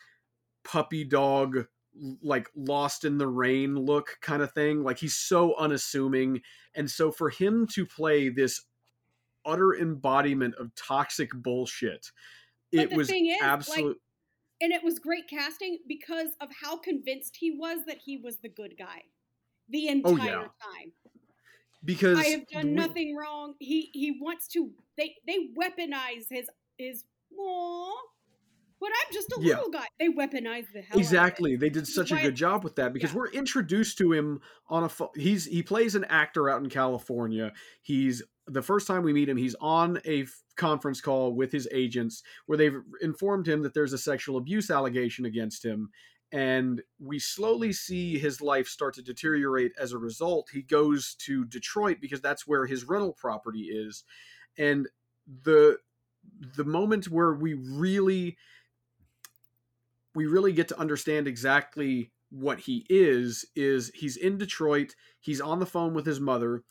puppy 0.63 1.03
dog 1.03 1.65
like 2.21 2.47
lost 2.55 3.05
in 3.05 3.17
the 3.17 3.27
rain 3.27 3.75
look 3.75 4.17
kind 4.21 4.43
of 4.43 4.51
thing 4.51 4.83
like 4.83 4.99
he's 4.99 5.15
so 5.15 5.55
unassuming 5.55 6.41
and 6.75 6.91
so 6.91 7.11
for 7.11 7.29
him 7.29 7.65
to 7.65 7.87
play 7.87 8.29
this 8.29 8.61
utter 9.45 9.73
embodiment 9.73 10.53
of 10.55 10.75
toxic 10.75 11.31
bullshit 11.33 12.11
But 12.73 12.91
it 12.91 12.93
was 12.95 13.09
is, 13.09 13.15
like, 13.15 13.41
absolute 13.41 13.97
and 14.59 14.71
it 14.73 14.83
was 14.83 14.97
great 14.99 15.27
casting 15.29 15.77
because 15.87 16.29
of 16.41 16.49
how 16.63 16.77
convinced 16.77 17.37
he 17.39 17.51
was 17.51 17.85
that 17.85 17.97
he 18.03 18.17
was 18.17 18.37
the 18.37 18.49
good 18.49 18.75
guy 18.77 19.03
the 19.69 19.87
entire 19.87 20.11
Oh, 20.13 20.23
yeah. 20.23 20.47
time. 20.61 20.91
because 21.83 22.17
I 22.19 22.25
have 22.29 22.47
done 22.47 22.67
we- 22.67 22.71
nothing 22.73 23.15
wrong. 23.15 23.53
He 23.59 23.89
he 23.93 24.17
wants 24.19 24.47
to. 24.49 24.71
They 24.97 25.15
they 25.27 25.49
weaponize 25.57 26.25
his 26.29 26.49
his. 26.77 27.03
Aw, 27.37 27.91
But 28.79 28.89
I'm 28.89 29.13
just 29.13 29.31
a 29.31 29.37
Yeah. 29.41 29.55
little 29.55 29.69
guy. 29.69 29.85
They 29.99 30.07
weaponized 30.09 30.71
the 30.73 30.81
hell 30.81 30.97
exactly 30.97 31.55
they 31.55 31.69
did 31.69 31.85
such 31.87 32.11
a 32.11 32.15
good 32.15 32.35
job 32.35 32.63
with 32.63 32.75
that 32.75 32.93
because 32.93 33.11
yeah. 33.11 33.17
we're 33.17 33.29
introduced 33.31 33.97
to 33.99 34.11
him 34.13 34.39
on 34.69 34.83
a 34.85 34.89
he's 35.19 35.45
he 35.45 35.61
plays 35.61 35.93
an 35.95 36.05
actor 36.05 36.49
out 36.49 36.61
in 36.63 36.69
california 36.69 37.53
he's 37.81 38.23
the 38.47 38.61
first 38.61 38.87
time 38.87 39.03
we 39.03 39.13
meet 39.13 39.29
him 39.29 39.37
he's 39.37 39.55
on 39.59 39.99
a 40.05 40.23
f- 40.23 40.41
conference 40.55 41.01
call 41.01 41.33
with 41.33 41.51
his 41.51 41.67
agents 41.71 42.23
where 42.45 42.57
they've 42.57 42.81
informed 43.01 43.47
him 43.47 43.61
that 43.61 43.73
there's 43.73 43.93
a 43.93 43.97
sexual 43.97 44.37
abuse 44.37 44.71
allegation 44.71 45.25
against 45.25 45.63
him. 45.63 45.89
And 46.31 46.81
we 46.99 47.19
slowly 47.19 47.71
see 47.71 48.17
his 48.17 48.41
life 48.41 48.67
start 48.67 48.95
to 48.95 49.01
deteriorate 49.01 49.71
as 49.79 49.93
a 49.93 49.97
result. 49.97 50.49
He 50.51 50.61
goes 50.61 51.15
to 51.19 51.45
detroit 51.45 51.97
because 52.01 52.21
that's 52.21 52.45
where 52.45 52.65
his 52.65 52.83
rental 52.83 53.13
property 53.13 53.63
is. 53.63 54.03
And 54.57 54.89
the 55.43 55.77
the 56.55 56.65
moment 56.65 57.09
where 57.09 57.33
we 57.33 57.53
really 57.53 58.37
we 60.15 60.25
really 60.25 60.51
get 60.51 60.67
to 60.67 60.79
understand 60.79 61.27
exactly 61.27 62.11
what 62.29 62.59
he 62.59 62.85
is 62.89 63.45
is 63.55 63.91
he's 63.93 64.17
in 64.17 64.37
Detroit, 64.37 64.95
he's 65.19 65.39
on 65.39 65.59
the 65.59 65.65
phone 65.65 65.93
with 65.93 66.05
his 66.05 66.19
mother. 66.19 66.63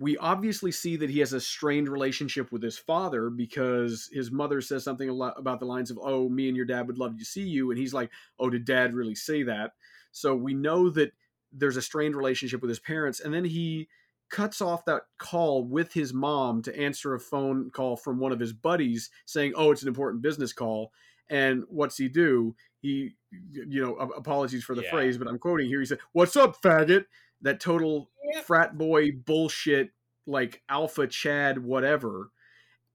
We 0.00 0.16
obviously 0.16 0.72
see 0.72 0.96
that 0.96 1.10
he 1.10 1.18
has 1.20 1.34
a 1.34 1.40
strained 1.40 1.88
relationship 1.90 2.50
with 2.50 2.62
his 2.62 2.78
father 2.78 3.28
because 3.28 4.08
his 4.10 4.32
mother 4.32 4.62
says 4.62 4.82
something 4.82 5.10
a 5.10 5.12
lot 5.12 5.38
about 5.38 5.60
the 5.60 5.66
lines 5.66 5.90
of, 5.90 5.98
"Oh, 6.00 6.30
me 6.30 6.48
and 6.48 6.56
your 6.56 6.64
dad 6.66 6.86
would 6.86 6.98
love 6.98 7.18
to 7.18 7.24
see 7.24 7.46
you," 7.46 7.70
and 7.70 7.78
he's 7.78 7.92
like, 7.94 8.10
"Oh, 8.38 8.48
did 8.48 8.64
dad 8.64 8.94
really 8.94 9.14
say 9.14 9.42
that?" 9.42 9.74
So 10.10 10.34
we 10.34 10.54
know 10.54 10.88
that 10.90 11.12
there's 11.52 11.76
a 11.76 11.82
strained 11.82 12.16
relationship 12.16 12.62
with 12.62 12.70
his 12.70 12.80
parents, 12.80 13.20
and 13.20 13.34
then 13.34 13.44
he 13.44 13.88
cuts 14.30 14.62
off 14.62 14.86
that 14.86 15.02
call 15.18 15.64
with 15.64 15.92
his 15.92 16.14
mom 16.14 16.62
to 16.62 16.74
answer 16.78 17.14
a 17.14 17.20
phone 17.20 17.70
call 17.70 17.96
from 17.96 18.18
one 18.18 18.32
of 18.32 18.40
his 18.40 18.54
buddies 18.54 19.10
saying, 19.26 19.52
"Oh, 19.54 19.70
it's 19.70 19.82
an 19.82 19.88
important 19.88 20.22
business 20.22 20.52
call." 20.54 20.92
And 21.28 21.64
what's 21.68 21.98
he 21.98 22.08
do? 22.08 22.56
He, 22.80 23.16
you 23.30 23.82
know, 23.82 23.96
apologies 23.96 24.64
for 24.64 24.74
the 24.74 24.82
Yeah. 24.82 24.90
phrase, 24.90 25.18
but 25.18 25.28
I'm 25.28 25.38
quoting 25.38 25.68
here. 25.68 25.80
He 25.80 25.86
said, 25.86 26.00
"What's 26.12 26.36
up, 26.36 26.60
faggot?" 26.62 27.04
That 27.42 27.60
total 27.60 28.10
Yep. 28.34 28.44
frat 28.44 28.78
boy 28.78 29.12
bullshit, 29.12 29.90
like 30.26 30.62
alpha 30.68 31.06
Chad, 31.06 31.58
whatever. 31.58 32.30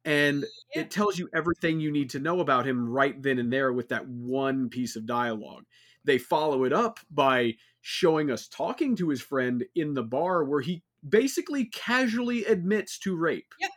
And 0.03 0.41
Yep. 0.75 0.85
it 0.85 0.91
tells 0.91 1.17
you 1.17 1.29
everything 1.33 1.79
you 1.79 1.91
need 1.91 2.11
to 2.11 2.19
know 2.19 2.39
about 2.39 2.67
him 2.67 2.87
right 2.87 3.19
then 3.21 3.39
and 3.39 3.51
there 3.51 3.73
with 3.73 3.89
that 3.89 4.07
one 4.07 4.69
piece 4.69 4.95
of 4.95 5.05
dialogue. 5.05 5.65
They 6.03 6.19
follow 6.19 6.63
it 6.63 6.71
up 6.73 6.99
by 7.09 7.57
showing 7.81 8.29
us 8.31 8.47
talking 8.47 8.95
to 8.97 9.09
his 9.09 9.21
friend 9.21 9.65
in 9.75 9.93
the 9.95 10.03
bar 10.03 10.43
where 10.43 10.61
he 10.61 10.83
basically 11.07 11.65
casually 11.65 12.45
admits 12.45 12.97
to 12.99 13.15
rape. 13.15 13.53
Yep. 13.59 13.71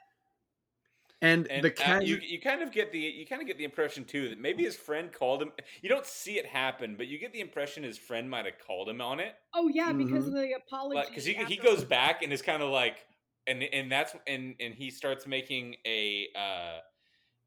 And, 1.21 1.51
And 1.51 1.65
the 1.65 1.73
uh, 1.81 1.99
you 2.01 2.17
you 2.17 2.41
kind 2.41 2.63
of 2.63 2.71
get 2.71 2.93
the 2.93 2.99
you 2.99 3.27
kind 3.27 3.41
of 3.41 3.49
get 3.49 3.59
the 3.59 3.65
impression 3.65 4.05
too 4.05 4.29
that 4.29 4.39
maybe 4.39 4.63
his 4.63 4.77
friend 4.77 5.13
called 5.13 5.43
him. 5.43 5.53
You 5.83 5.89
don't 5.89 6.07
see 6.07 6.39
it 6.39 6.47
happen, 6.47 6.97
but 6.97 7.09
you 7.09 7.19
get 7.19 7.33
the 7.33 7.41
impression 7.41 7.83
his 7.83 7.99
friend 7.99 8.29
might 8.31 8.45
have 8.45 8.59
called 8.59 8.89
him 8.89 9.01
on 9.01 9.19
it. 9.19 9.35
Oh 9.55 9.69
yeah, 9.69 9.93
because 9.93 10.27
Mhm. 10.27 10.29
of 10.29 10.35
the 10.35 10.53
apology. 10.53 11.11
because 11.11 11.25
he 11.25 11.35
he 11.35 11.57
goes 11.57 11.85
back 11.85 12.23
and 12.23 12.33
is 12.33 12.43
kind 12.43 12.63
of 12.63 12.71
like 12.71 13.07
and 13.47 13.63
and 13.63 13.91
that's 13.91 14.15
and 14.27 14.55
and 14.61 14.75
he 14.75 14.91
starts 14.91 15.27
making 15.27 15.77
a 15.87 16.29
uh 16.37 16.81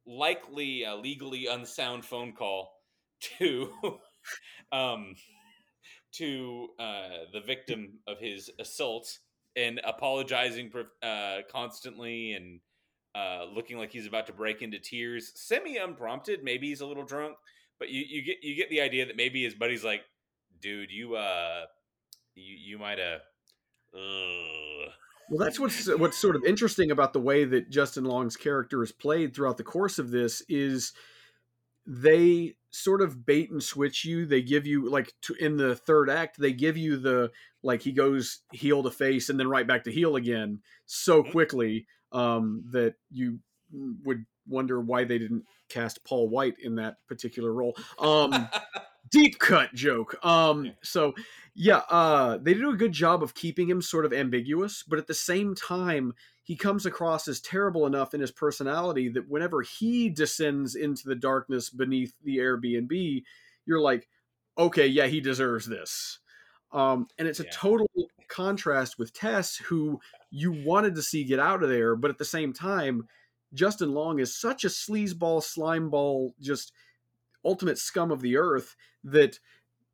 likely 0.05 0.85
uh, 0.85 0.95
legally 0.95 1.47
unsound 1.47 2.05
phone 2.05 2.33
call 2.33 2.73
to 3.21 3.73
um 4.71 5.15
to 6.13 6.69
uh 6.79 7.25
the 7.33 7.41
victim 7.41 7.99
of 8.07 8.19
his 8.19 8.49
assault 8.59 9.19
and 9.55 9.79
apologizing 9.83 10.69
prof- 10.69 10.91
uh 11.01 11.41
constantly 11.49 12.33
and 12.33 12.61
uh 13.15 13.45
looking 13.53 13.77
like 13.77 13.91
he's 13.91 14.05
about 14.07 14.27
to 14.27 14.33
break 14.33 14.61
into 14.61 14.79
tears 14.79 15.31
semi 15.35 15.77
unprompted 15.77 16.43
maybe 16.43 16.67
he's 16.69 16.81
a 16.81 16.85
little 16.85 17.03
drunk 17.05 17.35
but 17.79 17.89
you 17.89 18.03
you 18.07 18.21
get 18.23 18.37
you 18.41 18.55
get 18.55 18.69
the 18.69 18.81
idea 18.81 19.05
that 19.05 19.15
maybe 19.15 19.43
his 19.43 19.53
buddy's 19.53 19.83
like 19.83 20.01
dude 20.61 20.91
you 20.91 21.15
uh 21.15 21.65
you 22.35 22.55
you 22.57 22.77
might 22.77 22.99
have 22.99 23.21
uh 23.93 24.89
Well, 25.29 25.39
that's 25.39 25.59
what's 25.59 25.87
what's 25.97 26.17
sort 26.17 26.35
of 26.35 26.43
interesting 26.45 26.91
about 26.91 27.13
the 27.13 27.19
way 27.21 27.45
that 27.45 27.69
Justin 27.69 28.05
Long's 28.05 28.37
character 28.37 28.83
is 28.83 28.91
played 28.91 29.33
throughout 29.33 29.57
the 29.57 29.63
course 29.63 29.99
of 29.99 30.11
this 30.11 30.41
is 30.49 30.93
they 31.85 32.55
sort 32.69 33.01
of 33.01 33.25
bait 33.25 33.49
and 33.51 33.61
switch 33.61 34.05
you. 34.05 34.25
They 34.25 34.41
give 34.41 34.65
you 34.67 34.89
like 34.89 35.13
to, 35.23 35.33
in 35.35 35.57
the 35.57 35.75
third 35.75 36.09
act, 36.09 36.39
they 36.39 36.53
give 36.53 36.77
you 36.77 36.97
the 36.97 37.31
like 37.63 37.81
he 37.81 37.91
goes 37.91 38.39
heel 38.51 38.83
to 38.83 38.91
face 38.91 39.29
and 39.29 39.39
then 39.39 39.47
right 39.47 39.67
back 39.67 39.83
to 39.85 39.91
heel 39.91 40.15
again 40.15 40.61
so 40.85 41.23
Mhm. 41.23 41.31
quickly 41.31 41.87
um, 42.11 42.63
that 42.71 42.95
you 43.09 43.39
would 43.71 44.25
wonder 44.47 44.81
why 44.81 45.03
they 45.03 45.17
didn't 45.17 45.45
cast 45.69 46.03
Paul 46.03 46.29
Wight 46.29 46.55
in 46.59 46.75
that 46.75 46.97
particular 47.07 47.53
role. 47.53 47.75
Um, 47.99 48.49
deep 49.09 49.39
cut 49.39 49.73
joke. 49.73 50.23
Um, 50.25 50.73
so 50.83 51.13
yeah, 51.53 51.81
uh, 51.89 52.37
they 52.37 52.53
do 52.53 52.71
a 52.71 52.77
good 52.77 52.93
job 52.93 53.23
of 53.23 53.33
keeping 53.33 53.69
him 53.69 53.81
sort 53.81 54.05
of 54.05 54.13
ambiguous, 54.13 54.83
but 54.83 54.99
at 54.99 55.07
the 55.07 55.13
same 55.13 55.53
time, 55.53 56.13
he 56.43 56.55
comes 56.55 56.85
across 56.85 57.27
as 57.27 57.39
terrible 57.39 57.85
enough 57.85 58.13
in 58.13 58.21
his 58.21 58.31
personality 58.31 59.09
that 59.09 59.29
whenever 59.29 59.61
he 59.61 60.09
descends 60.09 60.75
into 60.75 61.07
the 61.07 61.15
darkness 61.15 61.69
beneath 61.69 62.13
the 62.23 62.37
Airbnb, 62.37 63.23
you're 63.65 63.79
like, 63.79 64.07
okay, 64.57 64.87
yeah, 64.87 65.07
he 65.07 65.21
deserves 65.21 65.67
this. 65.67 66.19
Um, 66.71 67.07
and 67.17 67.27
it's 67.27 67.39
a 67.39 67.45
Yeah. 67.45 67.51
total 67.51 67.89
contrast 68.31 68.97
with 68.97 69.13
Tess, 69.13 69.57
who 69.57 69.99
you 70.31 70.51
wanted 70.65 70.95
to 70.95 71.03
see 71.03 71.23
get 71.23 71.39
out 71.39 71.61
of 71.61 71.69
there, 71.69 71.95
but 71.95 72.09
at 72.09 72.17
the 72.17 72.25
same 72.25 72.53
time, 72.53 73.07
Justin 73.53 73.93
Long 73.93 74.19
is 74.19 74.35
such 74.35 74.63
a 74.63 74.69
sleazeball, 74.69 75.43
slimeball, 75.43 76.31
just 76.39 76.71
ultimate 77.45 77.77
scum 77.77 78.11
of 78.11 78.21
the 78.21 78.37
earth 78.37 78.75
that 79.03 79.39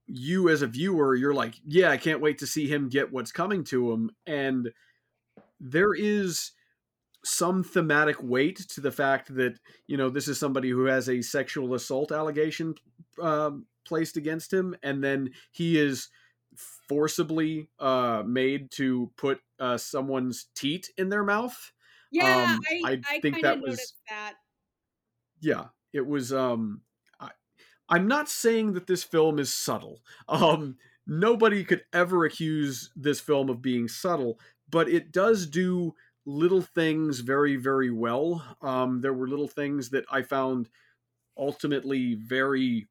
you 0.05 0.49
as 0.49 0.61
a 0.61 0.67
viewer 0.67 1.15
you're 1.15 1.33
like 1.33 1.55
yeah 1.65 1.89
i 1.89 1.97
can't 1.97 2.21
wait 2.21 2.37
to 2.37 2.47
see 2.47 2.65
him 2.67 2.87
get 2.87 3.11
what's 3.11 3.31
coming 3.31 3.63
to 3.63 3.91
him. 3.91 4.09
And 4.25 4.69
there 5.59 5.93
is 5.93 6.51
some 7.25 7.63
thematic 7.63 8.21
weight 8.21 8.57
to 8.69 8.79
the 8.79 8.91
fact 8.91 9.35
that 9.35 9.59
you 9.87 9.97
know 9.97 10.09
this 10.09 10.27
is 10.27 10.39
somebody 10.39 10.69
who 10.69 10.85
has 10.85 11.09
a 11.09 11.21
sexual 11.21 11.73
assault 11.73 12.11
allegation 12.11 12.75
um, 13.21 13.65
placed 13.85 14.15
against 14.15 14.53
him 14.53 14.75
and 14.83 15.03
then 15.03 15.31
he 15.51 15.77
is 15.77 16.09
forcibly 16.59 17.69
uh, 17.79 18.23
made 18.25 18.71
to 18.71 19.11
put 19.17 19.41
uh, 19.59 19.77
someone's 19.77 20.45
teat 20.55 20.89
in 20.97 21.09
their 21.09 21.23
mouth 21.23 21.71
Yeah, 22.11 22.55
um, 22.55 22.59
I, 22.69 22.91
I 22.93 23.03
I, 23.05 23.19
think 23.21 23.41
that 23.41 23.59
was- 23.61 23.93
that. 24.09 24.37
yeah 25.41 25.69
it 25.93 26.05
was 26.05 26.33
um 26.33 26.81
I, 27.19 27.31
i'm 27.89 28.07
not 28.07 28.29
saying 28.29 28.73
that 28.73 28.87
this 28.87 29.03
film 29.03 29.39
is 29.39 29.53
subtle 29.53 30.01
um 30.27 30.77
nobody 31.07 31.63
could 31.63 31.85
ever 31.93 32.25
accuse 32.25 32.91
this 32.95 33.19
film 33.19 33.49
of 33.49 33.61
being 33.61 33.87
subtle 33.87 34.39
but 34.69 34.89
it 34.89 35.11
does 35.11 35.47
do 35.47 35.93
little 36.25 36.61
things 36.61 37.21
very 37.21 37.55
very 37.55 37.91
well 37.91 38.57
um 38.61 39.01
there 39.01 39.13
were 39.13 39.27
little 39.27 39.47
things 39.47 39.89
that 39.91 40.05
i 40.11 40.21
found 40.21 40.69
ultimately 41.37 42.15
very 42.15 42.87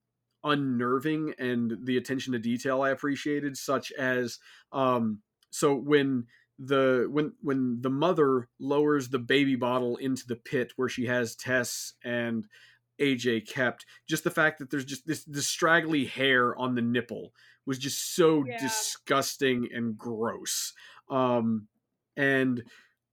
unnerving 0.47 1.35
and 1.39 1.77
the 1.85 1.99
attention 1.99 2.33
to 2.33 2.39
detail 2.39 2.81
i 2.83 2.91
appreciated 2.91 3.57
such 3.57 3.93
as 3.93 4.39
um 4.73 5.21
so 5.51 5.75
when 5.75 6.27
the 6.59 7.07
when 7.11 7.35
when 7.43 7.81
the 7.83 7.91
mother 7.91 8.49
lowers 8.59 9.11
the 9.11 9.19
baby 9.19 9.57
bottle 9.57 9.97
into 9.99 10.27
the 10.27 10.37
pit 10.37 10.73
where 10.77 10.89
she 10.89 11.05
has 11.07 11.37
Tess 11.37 11.93
and 12.05 12.47
AJ 13.01 13.47
kept, 13.47 13.85
just 14.09 14.25
the 14.25 14.31
fact 14.31 14.59
that 14.59 14.71
there's 14.71 14.85
just 14.85 15.07
this, 15.07 15.25
this 15.25 15.47
straggly 15.47 16.07
hair 16.07 16.57
on 16.57 16.75
the 16.75 16.83
nipple 16.83 17.33
was 17.67 17.79
just 17.79 18.15
so 18.15 18.45
Yeah. 18.45 18.57
disgusting 18.57 19.69
and 19.73 19.99
gross. 19.99 20.73
Um, 21.11 21.69
and 22.17 22.63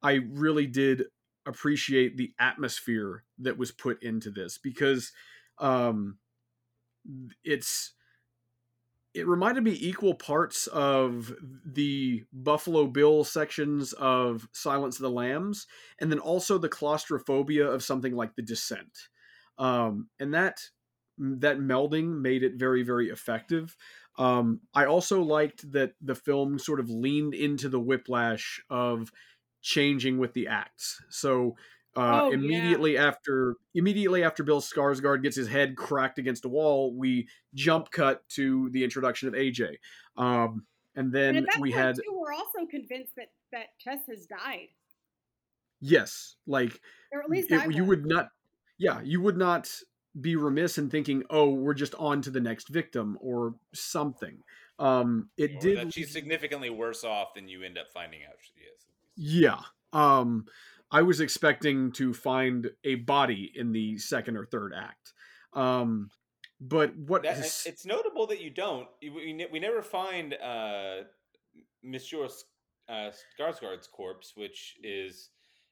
I 0.01 0.21
really 0.29 0.67
did 0.67 1.05
appreciate 1.45 2.15
the 2.15 2.33
atmosphere 2.39 3.25
that 3.39 3.57
was 3.57 3.71
put 3.71 4.01
into 4.01 4.31
this 4.31 4.57
because 4.57 5.11
um, 5.59 6.17
it's 7.43 7.93
it 9.13 9.27
reminded 9.27 9.63
me 9.63 9.77
equal 9.79 10.15
parts 10.15 10.65
of 10.67 11.31
the 11.65 12.23
Buffalo 12.33 12.87
Bill 12.87 13.23
sections 13.23 13.93
of 13.93 14.47
Silence 14.53 14.95
of 14.95 15.03
the 15.03 15.11
Lambs, 15.11 15.67
and 15.99 16.11
then 16.11 16.19
also 16.19 16.57
the 16.57 16.69
claustrophobia 16.69 17.67
of 17.67 17.83
something 17.83 18.15
like 18.15 18.35
The 18.35 18.41
Descent. 18.41 19.09
Um, 19.57 20.09
and 20.19 20.33
that 20.33 20.61
that 21.19 21.59
melding 21.59 22.21
made 22.21 22.41
it 22.41 22.55
very 22.55 22.81
very 22.81 23.09
effective. 23.09 23.75
Um, 24.17 24.61
I 24.73 24.85
also 24.85 25.21
liked 25.21 25.71
that 25.71 25.93
the 26.01 26.15
film 26.15 26.57
sort 26.57 26.79
of 26.79 26.89
leaned 26.89 27.33
into 27.33 27.69
the 27.69 27.79
whiplash 27.79 28.61
of 28.69 29.11
changing 29.61 30.17
with 30.17 30.33
the 30.33 30.47
acts. 30.47 31.01
So 31.09 31.55
uh, 31.95 32.21
Oh, 32.23 32.27
yeah. 32.29 32.33
immediately 32.35 32.97
after 32.97 33.55
immediately 33.75 34.23
after 34.23 34.43
Bill 34.43 34.61
Skarsgård 34.61 35.21
gets 35.23 35.35
his 35.35 35.47
head 35.47 35.75
cracked 35.75 36.17
against 36.19 36.45
a 36.45 36.49
wall, 36.49 36.93
we 36.93 37.27
jump 37.53 37.91
cut 37.91 38.27
to 38.29 38.69
the 38.71 38.83
introduction 38.83 39.27
of 39.27 39.33
AJ, 39.35 39.77
um, 40.17 40.65
and 40.95 41.05
And 41.07 41.13
then 41.13 41.35
at 41.37 41.45
that 41.51 41.59
we 41.61 41.71
point, 41.71 41.83
had 41.83 41.95
too, 41.95 42.01
we're 42.19 42.33
also 42.33 42.65
convinced 42.69 43.15
that 43.17 43.31
that 43.51 43.67
Tess 43.79 43.99
has 44.09 44.25
died, 44.25 44.69
yes, 45.81 46.35
like 46.47 46.79
or 47.11 47.21
at 47.23 47.29
least 47.29 47.51
it- 47.51 47.73
you 47.75 47.85
would 47.85 48.05
not, 48.05 48.29
yeah, 48.77 49.01
you 49.01 49.21
would 49.21 49.37
not 49.37 49.69
be 50.21 50.35
remiss 50.35 50.77
in 50.77 50.89
thinking, 50.89 51.23
oh, 51.29 51.49
we're 51.53 51.73
just 51.73 51.95
on 51.95 52.21
to 52.21 52.29
the 52.29 52.39
next 52.39 52.69
victim 52.69 53.17
or 53.21 53.55
something. 53.73 54.43
Um, 54.79 55.29
it 55.37 55.55
Or 55.55 55.59
did. 55.59 55.77
that 55.77 55.93
she's 55.93 56.11
significantly 56.11 56.69
worse 56.69 57.03
off 57.03 57.33
than 57.33 57.47
you 57.47 57.63
end 57.63 57.77
up 57.77 57.91
finding 57.91 58.23
out 58.23 58.35
she 58.41 58.53
is. 58.61 58.85
Yeah. 59.15 59.59
Um, 59.91 60.45
I 60.93 61.01
was 61.01 61.19
expecting 61.19 61.91
to 61.93 62.13
find 62.13 62.69
a 62.83 62.95
body 62.95 63.51
in 63.55 63.71
the 63.71 63.97
second 63.97 64.37
or 64.37 64.45
third 64.45 64.73
act. 64.77 65.11
Um, 65.53 66.09
but 66.61 66.95
what 66.95 67.23
That, 67.23 67.39
is- 67.39 67.63
it's 67.65 67.85
notable 67.85 68.27
that 68.27 68.39
you 68.39 68.51
don't. 68.51 68.87
We, 69.01 69.45
we 69.51 69.59
never 69.59 69.81
find 69.81 70.35
uh, 70.35 71.01
Monsieur 71.83 72.27
uh, 72.87 73.11
Skarsgård's 73.39 73.87
corpse, 73.87 74.33
which 74.35 74.75
is 74.83 75.29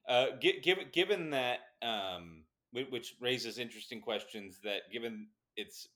uh, 0.10 0.27
given 0.41 0.86
given 0.91 1.29
that 1.29 1.60
um, 1.81 2.43
which 2.73 3.15
raises 3.21 3.60
interesting 3.60 4.01
questions. 4.01 4.60
That 4.63 4.91
given 4.91 5.27
it's 5.55 5.88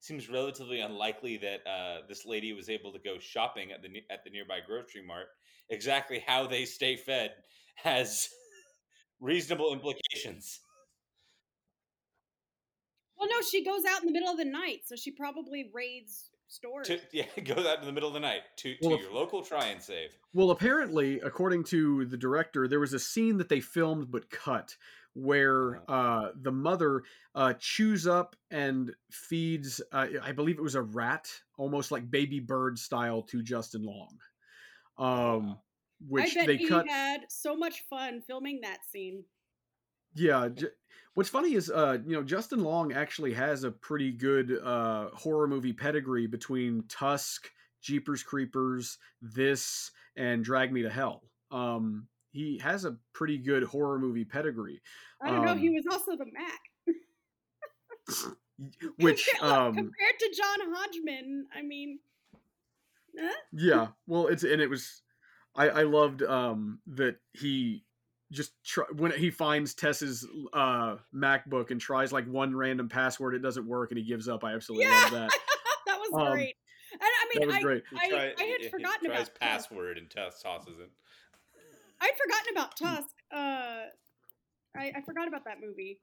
seems 0.00 0.30
relatively 0.30 0.80
unlikely 0.80 1.36
that 1.38 1.60
uh, 1.68 2.06
this 2.08 2.24
lady 2.24 2.52
was 2.52 2.68
able 2.68 2.92
to 2.92 2.98
go 3.00 3.18
shopping 3.18 3.72
at 3.72 3.82
the 3.82 3.88
at 4.10 4.24
the 4.24 4.30
nearby 4.30 4.58
grocery 4.66 5.02
mart. 5.04 5.26
Exactly 5.68 6.22
how 6.26 6.46
they 6.46 6.64
stay 6.64 6.96
fed 6.96 7.32
has 7.76 8.28
reasonable 9.22 9.72
implications. 9.72 10.60
Well, 13.16 13.30
no, 13.30 13.40
she 13.40 13.64
goes 13.64 13.84
out 13.88 14.00
in 14.00 14.06
the 14.06 14.12
middle 14.12 14.30
of 14.30 14.36
the 14.36 14.44
night, 14.44 14.80
so 14.84 14.96
she 14.96 15.12
probably 15.12 15.70
raids 15.72 16.30
stores. 16.48 16.88
To, 16.88 16.98
yeah, 17.12 17.24
goes 17.44 17.64
out 17.64 17.78
in 17.78 17.86
the 17.86 17.92
middle 17.92 18.08
of 18.08 18.14
the 18.14 18.20
night 18.20 18.42
to, 18.58 18.74
to 18.74 18.88
Well, 18.88 18.98
your 18.98 19.12
local 19.12 19.42
try 19.42 19.66
and 19.66 19.80
save. 19.80 20.10
Well, 20.34 20.50
apparently, 20.50 21.20
according 21.20 21.64
to 21.64 22.04
the 22.06 22.16
director, 22.16 22.66
there 22.66 22.80
was 22.80 22.92
a 22.92 22.98
scene 22.98 23.38
that 23.38 23.48
they 23.48 23.60
filmed 23.60 24.10
but 24.10 24.28
cut 24.28 24.76
where 25.14 25.82
uh, 25.88 26.30
the 26.40 26.50
mother 26.50 27.02
uh, 27.34 27.52
chews 27.60 28.06
up 28.06 28.34
and 28.50 28.92
feeds, 29.10 29.80
uh, 29.92 30.06
I 30.22 30.32
believe 30.32 30.58
it 30.58 30.62
was 30.62 30.74
a 30.74 30.82
rat, 30.82 31.28
almost 31.58 31.92
like 31.92 32.10
baby 32.10 32.40
bird 32.40 32.78
style, 32.78 33.22
to 33.24 33.42
Justin 33.42 33.84
Long. 33.84 34.18
Um, 34.98 35.46
Wow. 35.46 35.58
Which 36.08 36.32
I 36.36 36.40
bet 36.40 36.46
they 36.46 36.56
he 36.56 36.68
cut. 36.68 36.88
had 36.88 37.20
so 37.28 37.56
much 37.56 37.82
fun 37.88 38.20
filming 38.26 38.60
that 38.62 38.78
scene. 38.90 39.24
Yeah. 40.14 40.48
J- 40.54 40.66
what's 41.14 41.30
funny 41.30 41.54
is, 41.54 41.70
uh, 41.70 41.98
you 42.04 42.12
know, 42.14 42.22
Justin 42.22 42.62
Long 42.62 42.92
actually 42.92 43.32
has 43.34 43.64
a 43.64 43.70
pretty 43.70 44.12
good 44.12 44.58
uh, 44.62 45.08
horror 45.14 45.46
movie 45.48 45.72
pedigree 45.72 46.26
between 46.26 46.84
Tusk, 46.88 47.50
Jeepers 47.80 48.22
Creepers, 48.22 48.98
this, 49.20 49.90
and 50.16 50.44
Drag 50.44 50.72
Me 50.72 50.82
to 50.82 50.90
Hell. 50.90 51.22
Um, 51.50 52.06
he 52.30 52.58
has 52.58 52.84
a 52.84 52.96
pretty 53.12 53.38
good 53.38 53.62
horror 53.64 53.98
movie 53.98 54.24
pedigree, 54.24 54.80
I 55.20 55.30
don't 55.30 55.44
know. 55.44 55.54
He 55.54 55.68
Um, 55.68 55.74
was 55.74 55.84
also 55.90 56.16
the 56.16 56.26
Mac. 56.32 56.60
which, 58.98 59.28
Compar- 59.36 59.42
um, 59.44 59.74
compared 59.74 60.18
to 60.18 60.34
John 60.36 60.74
Hodgman, 60.74 61.46
I 61.54 61.62
mean, 61.62 61.98
huh? 63.18 63.32
yeah, 63.52 63.88
well, 64.06 64.26
it's 64.28 64.44
and 64.44 64.60
it 64.60 64.68
was, 64.70 65.02
I, 65.54 65.68
I 65.68 65.82
loved 65.82 66.22
um, 66.22 66.80
that 66.88 67.16
he 67.32 67.84
just 68.30 68.52
try, 68.64 68.84
when 68.96 69.12
he 69.12 69.30
finds 69.30 69.74
Tess's 69.74 70.26
uh, 70.54 70.96
MacBook 71.14 71.70
and 71.70 71.80
tries 71.80 72.12
like 72.12 72.26
one 72.26 72.54
random 72.56 72.88
password, 72.88 73.34
it 73.34 73.40
doesn't 73.40 73.66
work, 73.66 73.90
and 73.90 73.98
he 73.98 74.04
gives 74.04 74.28
up. 74.28 74.44
I 74.44 74.54
absolutely 74.54 74.86
Yeah. 74.86 75.00
love 75.02 75.10
that. 75.12 75.30
that 75.86 75.98
was 75.98 76.10
Um, 76.26 76.32
great. 76.32 76.56
And 76.92 77.00
I 77.02 77.26
mean, 77.34 77.40
that 77.40 77.46
was 77.46 77.56
I, 77.56 77.60
great. 77.62 77.82
I, 77.98 78.08
try- 78.08 78.18
I 78.18 78.22
had 78.24 78.36
he- 78.60 78.64
he 78.64 78.68
forgotten 78.68 79.06
tries 79.06 79.16
about 79.18 79.18
Tusk. 79.26 79.40
password 79.40 79.98
and 79.98 80.10
Tusk 80.10 80.42
tosses 80.42 80.78
it. 80.78 80.90
I'd 82.00 82.12
forgotten 82.22 82.52
about 82.56 82.76
Tusk. 82.76 83.14
Uh, 83.30 83.86
I, 84.76 84.92
I 84.96 85.02
forgot 85.04 85.28
about 85.28 85.44
that 85.44 85.58
movie. 85.60 86.00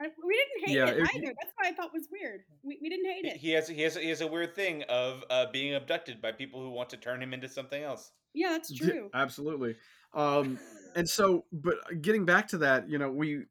We 0.00 0.06
didn't 0.34 0.66
hate 0.68 0.76
Yeah, 0.76 0.86
it, 0.88 0.98
it- 1.02 1.08
either. 1.16 1.34
That's 1.40 1.52
why 1.56 1.68
I 1.68 1.72
thought 1.72 1.92
was 1.92 2.08
weird. 2.10 2.40
We, 2.62 2.78
we 2.80 2.88
didn't 2.88 3.06
hate 3.10 3.24
it. 3.26 3.36
he 3.36 3.50
has 3.52 3.68
he 3.68 3.82
has 3.82 3.96
he 3.96 4.08
has 4.08 4.20
a 4.22 4.26
weird 4.26 4.54
thing 4.54 4.82
of 4.88 5.22
uh, 5.30 5.46
being 5.52 5.74
abducted 5.74 6.22
by 6.22 6.32
people 6.32 6.60
who 6.62 6.70
want 6.70 6.88
to 6.90 6.96
turn 6.96 7.22
him 7.22 7.34
into 7.34 7.48
something 7.48 7.82
else. 7.82 8.10
yeah, 8.34 8.50
that's 8.50 8.70
Yeah, 8.70 8.86
true. 8.88 9.10
absolutely. 9.14 9.76
Um, 10.14 10.58
and 10.96 11.08
so, 11.08 11.44
but 11.52 11.74
getting 12.00 12.24
back 12.24 12.48
to 12.48 12.58
that, 12.58 12.88
you 12.88 12.98
know, 12.98 13.10
we 13.10 13.42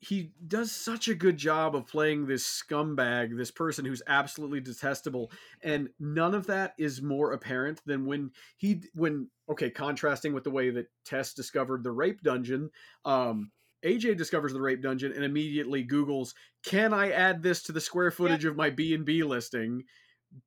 he 0.00 0.30
does 0.46 0.70
such 0.70 1.08
a 1.08 1.14
good 1.14 1.36
job 1.36 1.74
of 1.74 1.84
playing 1.86 2.24
this 2.26 2.44
scumbag, 2.44 3.36
this 3.36 3.50
person 3.50 3.84
who's 3.84 4.02
absolutely 4.06 4.60
detestable, 4.60 5.30
and 5.62 5.88
none 5.98 6.34
of 6.34 6.46
that 6.46 6.74
is 6.78 7.02
more 7.02 7.32
apparent 7.32 7.80
than 7.84 8.06
when 8.06 8.30
he 8.56 8.82
when 8.94 9.28
okay, 9.48 9.70
contrasting 9.70 10.32
with 10.32 10.44
the 10.44 10.50
way 10.50 10.70
that 10.70 10.86
Tess 11.04 11.34
discovered 11.34 11.82
the 11.82 11.90
rape 11.90 12.20
dungeon. 12.22 12.70
Um, 13.04 13.50
AJ 13.84 14.16
discovers 14.16 14.52
the 14.52 14.60
rape 14.60 14.82
dungeon 14.82 15.12
and 15.12 15.24
immediately 15.24 15.82
Google's, 15.82 16.34
"Can 16.64 16.92
I 16.92 17.10
add 17.10 17.42
this 17.42 17.62
to 17.64 17.72
the 17.72 17.80
square 17.80 18.10
footage 18.10 18.44
of 18.44 18.56
my 18.56 18.70
B 18.70 18.94
and 18.94 19.04
B 19.04 19.22
listing?" 19.22 19.84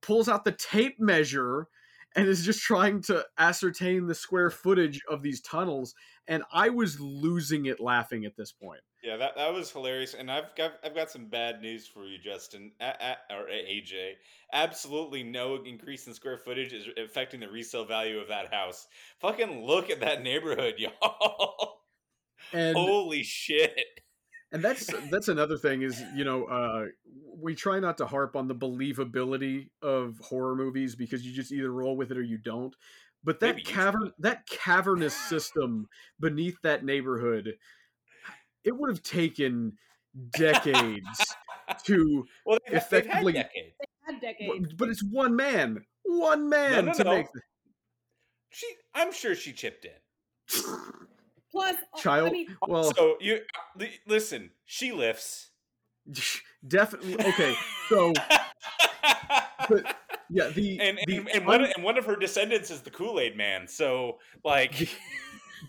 Pulls 0.01 0.29
out 0.29 0.45
the 0.45 0.51
tape 0.51 0.99
measure 0.99 1.67
and 2.15 2.27
is 2.27 2.45
just 2.45 2.61
trying 2.61 3.01
to 3.03 3.25
ascertain 3.37 4.07
the 4.07 4.15
square 4.15 4.49
footage 4.49 5.01
of 5.09 5.21
these 5.21 5.41
tunnels. 5.41 5.95
And 6.27 6.43
I 6.51 6.69
was 6.69 6.99
losing 6.99 7.65
it 7.65 7.79
laughing 7.79 8.25
at 8.25 8.35
this 8.35 8.51
point. 8.51 8.81
Yeah, 9.03 9.17
that, 9.17 9.35
that 9.35 9.53
was 9.53 9.71
hilarious. 9.71 10.13
And 10.13 10.29
I've 10.29 10.55
got 10.55 10.73
I've 10.83 10.93
got 10.93 11.09
some 11.09 11.25
bad 11.25 11.61
news 11.61 11.87
for 11.87 12.05
you, 12.05 12.19
Justin 12.19 12.71
a, 12.79 12.85
a, 12.85 13.35
or 13.35 13.47
AJ. 13.47 14.13
Absolutely 14.53 15.23
no 15.23 15.63
increase 15.63 16.05
in 16.05 16.13
square 16.13 16.37
footage 16.37 16.73
is 16.73 16.87
affecting 16.97 17.39
the 17.39 17.49
resale 17.49 17.85
value 17.85 18.19
of 18.19 18.27
that 18.27 18.53
house. 18.53 18.87
Fucking 19.19 19.65
look 19.65 19.89
at 19.89 20.01
that 20.01 20.21
neighborhood, 20.21 20.75
y'all. 20.77 21.80
And 22.53 22.75
Holy 22.75 23.23
shit. 23.23 23.79
and 24.51 24.63
that's 24.63 24.89
that's 25.11 25.27
another 25.27 25.57
thing 25.57 25.81
is 25.81 26.01
you 26.15 26.23
know 26.23 26.45
uh, 26.45 26.85
we 27.37 27.55
try 27.55 27.79
not 27.79 27.97
to 27.99 28.05
harp 28.05 28.35
on 28.35 28.47
the 28.47 28.55
believability 28.55 29.69
of 29.81 30.17
horror 30.19 30.55
movies 30.55 30.95
because 30.95 31.25
you 31.25 31.33
just 31.33 31.51
either 31.51 31.71
roll 31.71 31.95
with 31.95 32.11
it 32.11 32.17
or 32.17 32.23
you 32.23 32.37
don't. 32.37 32.75
But 33.23 33.39
that 33.41 33.55
Maybe 33.55 33.63
cavern 33.63 34.11
that 34.19 34.47
cavernous 34.47 35.15
system 35.15 35.87
beneath 36.19 36.57
that 36.63 36.83
neighborhood, 36.83 37.53
it 38.63 38.75
would 38.75 38.89
have 38.89 39.03
taken 39.03 39.77
decades 40.31 41.35
to 41.85 42.25
well, 42.45 42.57
they've, 42.67 42.77
effectively- 42.77 43.33
they've 43.33 43.43
had 43.43 43.49
decades. 43.53 43.75
Had 44.03 44.21
decades. 44.21 44.73
but 44.73 44.89
it's 44.89 45.03
one 45.03 45.35
man 45.35 45.85
one 46.03 46.49
man 46.49 46.85
no, 46.85 46.93
to 46.93 47.03
no. 47.03 47.11
make 47.17 47.27
She, 48.49 48.67
I'm 48.93 49.13
sure 49.13 49.35
she 49.35 49.53
chipped 49.53 49.85
in. 49.85 49.91
Plus, 51.51 51.75
uh, 51.75 51.99
child 51.99 52.29
I 52.29 52.31
mean, 52.31 52.57
well 52.67 52.93
so 52.95 53.17
you 53.19 53.39
li- 53.77 53.99
listen. 54.07 54.51
She 54.65 54.91
lifts. 54.91 55.49
definitely 56.67 57.13
okay 57.13 57.55
so 57.87 58.11
but 59.69 59.95
yeah 60.31 60.47
the 60.49 60.79
and 60.79 60.99
the, 61.05 61.17
and, 61.17 61.29
and 61.29 61.45
one 61.45 61.63
un- 61.63 61.71
and 61.75 61.83
one 61.83 61.97
of 61.97 62.05
her 62.05 62.15
descendants 62.15 62.71
is 62.71 62.81
the 62.81 62.89
Kool 62.89 63.19
Aid 63.19 63.37
Man. 63.37 63.67
So 63.67 64.17
like, 64.43 64.89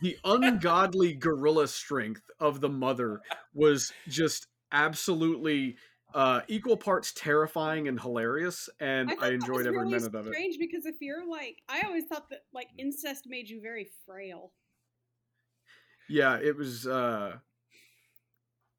the 0.00 0.16
ungodly 0.24 1.12
gorilla 1.12 1.68
strength 1.68 2.22
of 2.40 2.60
the 2.60 2.68
mother 2.68 3.20
was 3.54 3.92
just 4.08 4.46
absolutely 4.72 5.76
uh 6.14 6.40
equal 6.48 6.76
parts 6.76 7.12
terrifying 7.14 7.88
and 7.88 8.00
hilarious 8.00 8.68
and 8.80 9.10
I, 9.10 9.12
i, 9.12 9.16
thought 9.16 9.32
enjoyed 9.32 9.56
was 9.58 9.66
every 9.66 9.78
really 9.78 9.92
minute 9.92 10.14
of 10.14 10.26
it 10.26 10.32
Strange 10.32 10.56
because 10.58 10.86
if 10.86 10.96
you're 11.00 11.28
like, 11.28 11.62
I 11.68 11.82
always 11.86 12.04
thought 12.04 12.28
that 12.30 12.40
like 12.52 12.68
incest 12.78 13.26
made 13.26 13.48
you 13.48 13.60
very 13.60 13.90
frail. 14.06 14.52
Yeah 16.08 16.38
it 16.38 16.56
was 16.56 16.86
uh 16.86 17.38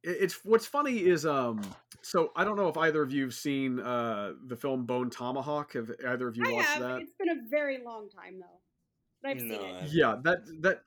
it- 0.03 0.17
it's 0.21 0.43
what's 0.45 0.65
funny 0.65 1.03
is 1.03 1.25
um 1.25 1.61
so 2.01 2.31
i 2.35 2.43
don't 2.43 2.57
know 2.57 2.67
if 2.67 2.77
either 2.77 3.01
of 3.01 3.11
you 3.11 3.23
have 3.23 3.33
seen 3.33 3.79
uh 3.79 4.33
the 4.45 4.55
film 4.55 4.85
bone 4.85 5.09
tomahawk 5.09 5.73
have 5.73 5.91
either 6.07 6.27
of 6.27 6.35
you 6.37 6.43
I 6.47 6.51
watched 6.53 6.73
have. 6.75 6.81
that 6.81 6.99
It's 6.99 7.13
been 7.17 7.29
a 7.29 7.49
very 7.49 7.83
long 7.83 8.09
time 8.09 8.39
though. 8.39 8.59
But 9.21 9.29
I've 9.31 9.41
No, 9.41 9.55
seen 9.55 9.61
it. 9.61 9.89
Yeah 9.93 10.15
that 10.23 10.39
that 10.61 10.83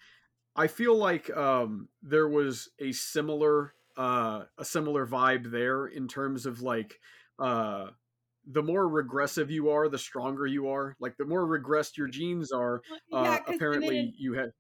i 0.57 0.67
feel 0.67 0.97
like 0.97 1.31
um 1.37 1.89
there 2.03 2.29
was 2.29 2.71
a 2.79 2.93
similar 2.93 3.75
uh 3.97 4.45
a 4.59 4.65
similar 4.65 5.07
vibe 5.07 5.51
there 5.51 5.87
in 5.87 6.09
terms 6.09 6.47
of 6.47 6.61
like 6.63 7.01
uh 7.39 7.91
the 8.47 8.63
more 8.63 8.89
regressive 8.89 9.51
you 9.51 9.71
are 9.71 9.89
the 9.89 9.99
stronger 9.99 10.47
you 10.47 10.69
are 10.69 10.97
like 11.01 11.17
the 11.17 11.25
more 11.25 11.47
regressed 11.47 11.97
your 11.97 12.09
genes 12.09 12.53
are 12.53 12.83
uh 13.13 13.17
yeah, 13.25 13.39
'cause 13.39 13.47
then 13.47 13.55
apparently 13.55 13.99
in 13.99 14.13
you 14.17 14.35
had 14.35 14.51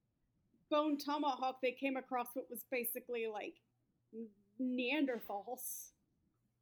Bone 0.70 0.98
Tomahawk, 0.98 1.60
they 1.62 1.72
came 1.72 1.96
across 1.96 2.28
what 2.34 2.46
was 2.50 2.64
basically 2.70 3.26
like 3.32 3.54
Neanderthals. 4.60 5.90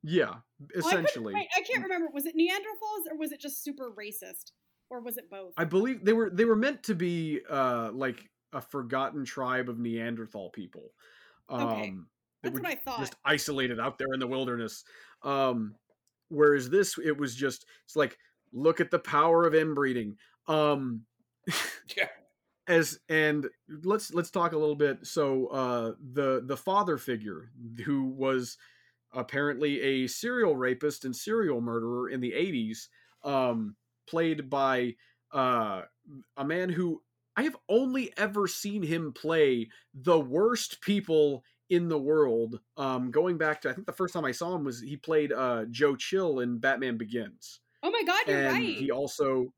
yeah 0.02 0.34
Well, 0.60 0.94
I 0.98 1.00
essentially 1.00 1.34
wait, 1.34 1.48
I 1.56 1.60
can't 1.62 1.82
remember. 1.82 2.08
Was 2.12 2.26
it 2.26 2.36
Neanderthals 2.36 3.10
or 3.10 3.16
was 3.16 3.32
it 3.32 3.40
just 3.40 3.62
super 3.64 3.90
racist, 3.92 4.52
or 4.90 5.00
was 5.00 5.16
it 5.16 5.30
both? 5.30 5.52
I 5.56 5.64
believe 5.64 6.04
they 6.04 6.12
were 6.12 6.30
they 6.30 6.44
were 6.44 6.56
meant 6.56 6.82
to 6.84 6.94
be 6.94 7.40
uh 7.48 7.90
like 7.92 8.28
a 8.52 8.60
forgotten 8.60 9.24
tribe 9.24 9.68
of 9.68 9.78
Neanderthal 9.78 10.50
people. 10.50 10.90
Um 11.48 11.70
Okay. 11.70 11.94
That's 12.42 12.54
were 12.54 12.60
what 12.60 12.70
I 12.70 12.74
thought. 12.76 12.98
just 13.00 13.16
isolated 13.24 13.80
out 13.80 13.98
there 13.98 14.12
in 14.12 14.20
the 14.20 14.26
wilderness. 14.26 14.84
Um 15.22 15.74
whereas 16.28 16.68
this 16.68 16.98
it 16.98 17.16
was 17.16 17.34
just 17.34 17.66
it's 17.84 17.96
like 17.96 18.18
look 18.52 18.80
at 18.80 18.90
the 18.90 18.98
power 18.98 19.46
of 19.46 19.54
inbreeding. 19.54 20.16
Um 20.46 21.06
Yeah. 21.96 22.08
As 22.66 22.98
and 23.08 23.46
let's 23.82 24.14
let's 24.14 24.30
talk 24.30 24.52
a 24.52 24.58
little 24.58 24.74
bit 24.74 25.06
so 25.06 25.48
uh 25.48 25.92
the 26.12 26.42
the 26.46 26.56
father 26.56 26.96
figure 26.96 27.50
who 27.84 28.04
was 28.04 28.56
apparently 29.14 29.80
a 29.80 30.06
serial 30.06 30.56
rapist 30.56 31.04
and 31.04 31.14
serial 31.14 31.60
murderer 31.60 32.10
in 32.10 32.20
the 32.20 32.32
80s, 32.32 32.88
um, 33.22 33.76
played 34.06 34.50
by 34.50 34.94
uh, 35.32 35.82
a 36.36 36.44
man 36.44 36.68
who 36.68 37.00
I 37.36 37.42
have 37.42 37.56
only 37.68 38.12
ever 38.16 38.46
seen 38.46 38.82
him 38.82 39.12
play 39.12 39.68
the 39.94 40.18
worst 40.18 40.80
people 40.80 41.42
in 41.70 41.88
the 41.88 41.98
world. 41.98 42.60
Um, 42.76 43.10
going 43.10 43.38
back 43.38 43.62
to 43.62 43.70
I 43.70 43.72
think 43.72 43.86
the 43.86 43.92
first 43.92 44.14
time 44.14 44.24
I 44.24 44.32
saw 44.32 44.54
him 44.54 44.64
was 44.64 44.80
he 44.80 44.96
played 44.96 45.32
uh, 45.32 45.64
Joe 45.70 45.96
Chill 45.96 46.40
in 46.40 46.58
Batman 46.58 46.96
Begins. 46.96 47.60
Oh 47.82 47.90
my 47.90 48.02
god, 48.04 48.22
you're 48.26 48.36
and 48.36 48.54
right. 48.54 48.76
he 48.76 48.90
also 48.90 49.52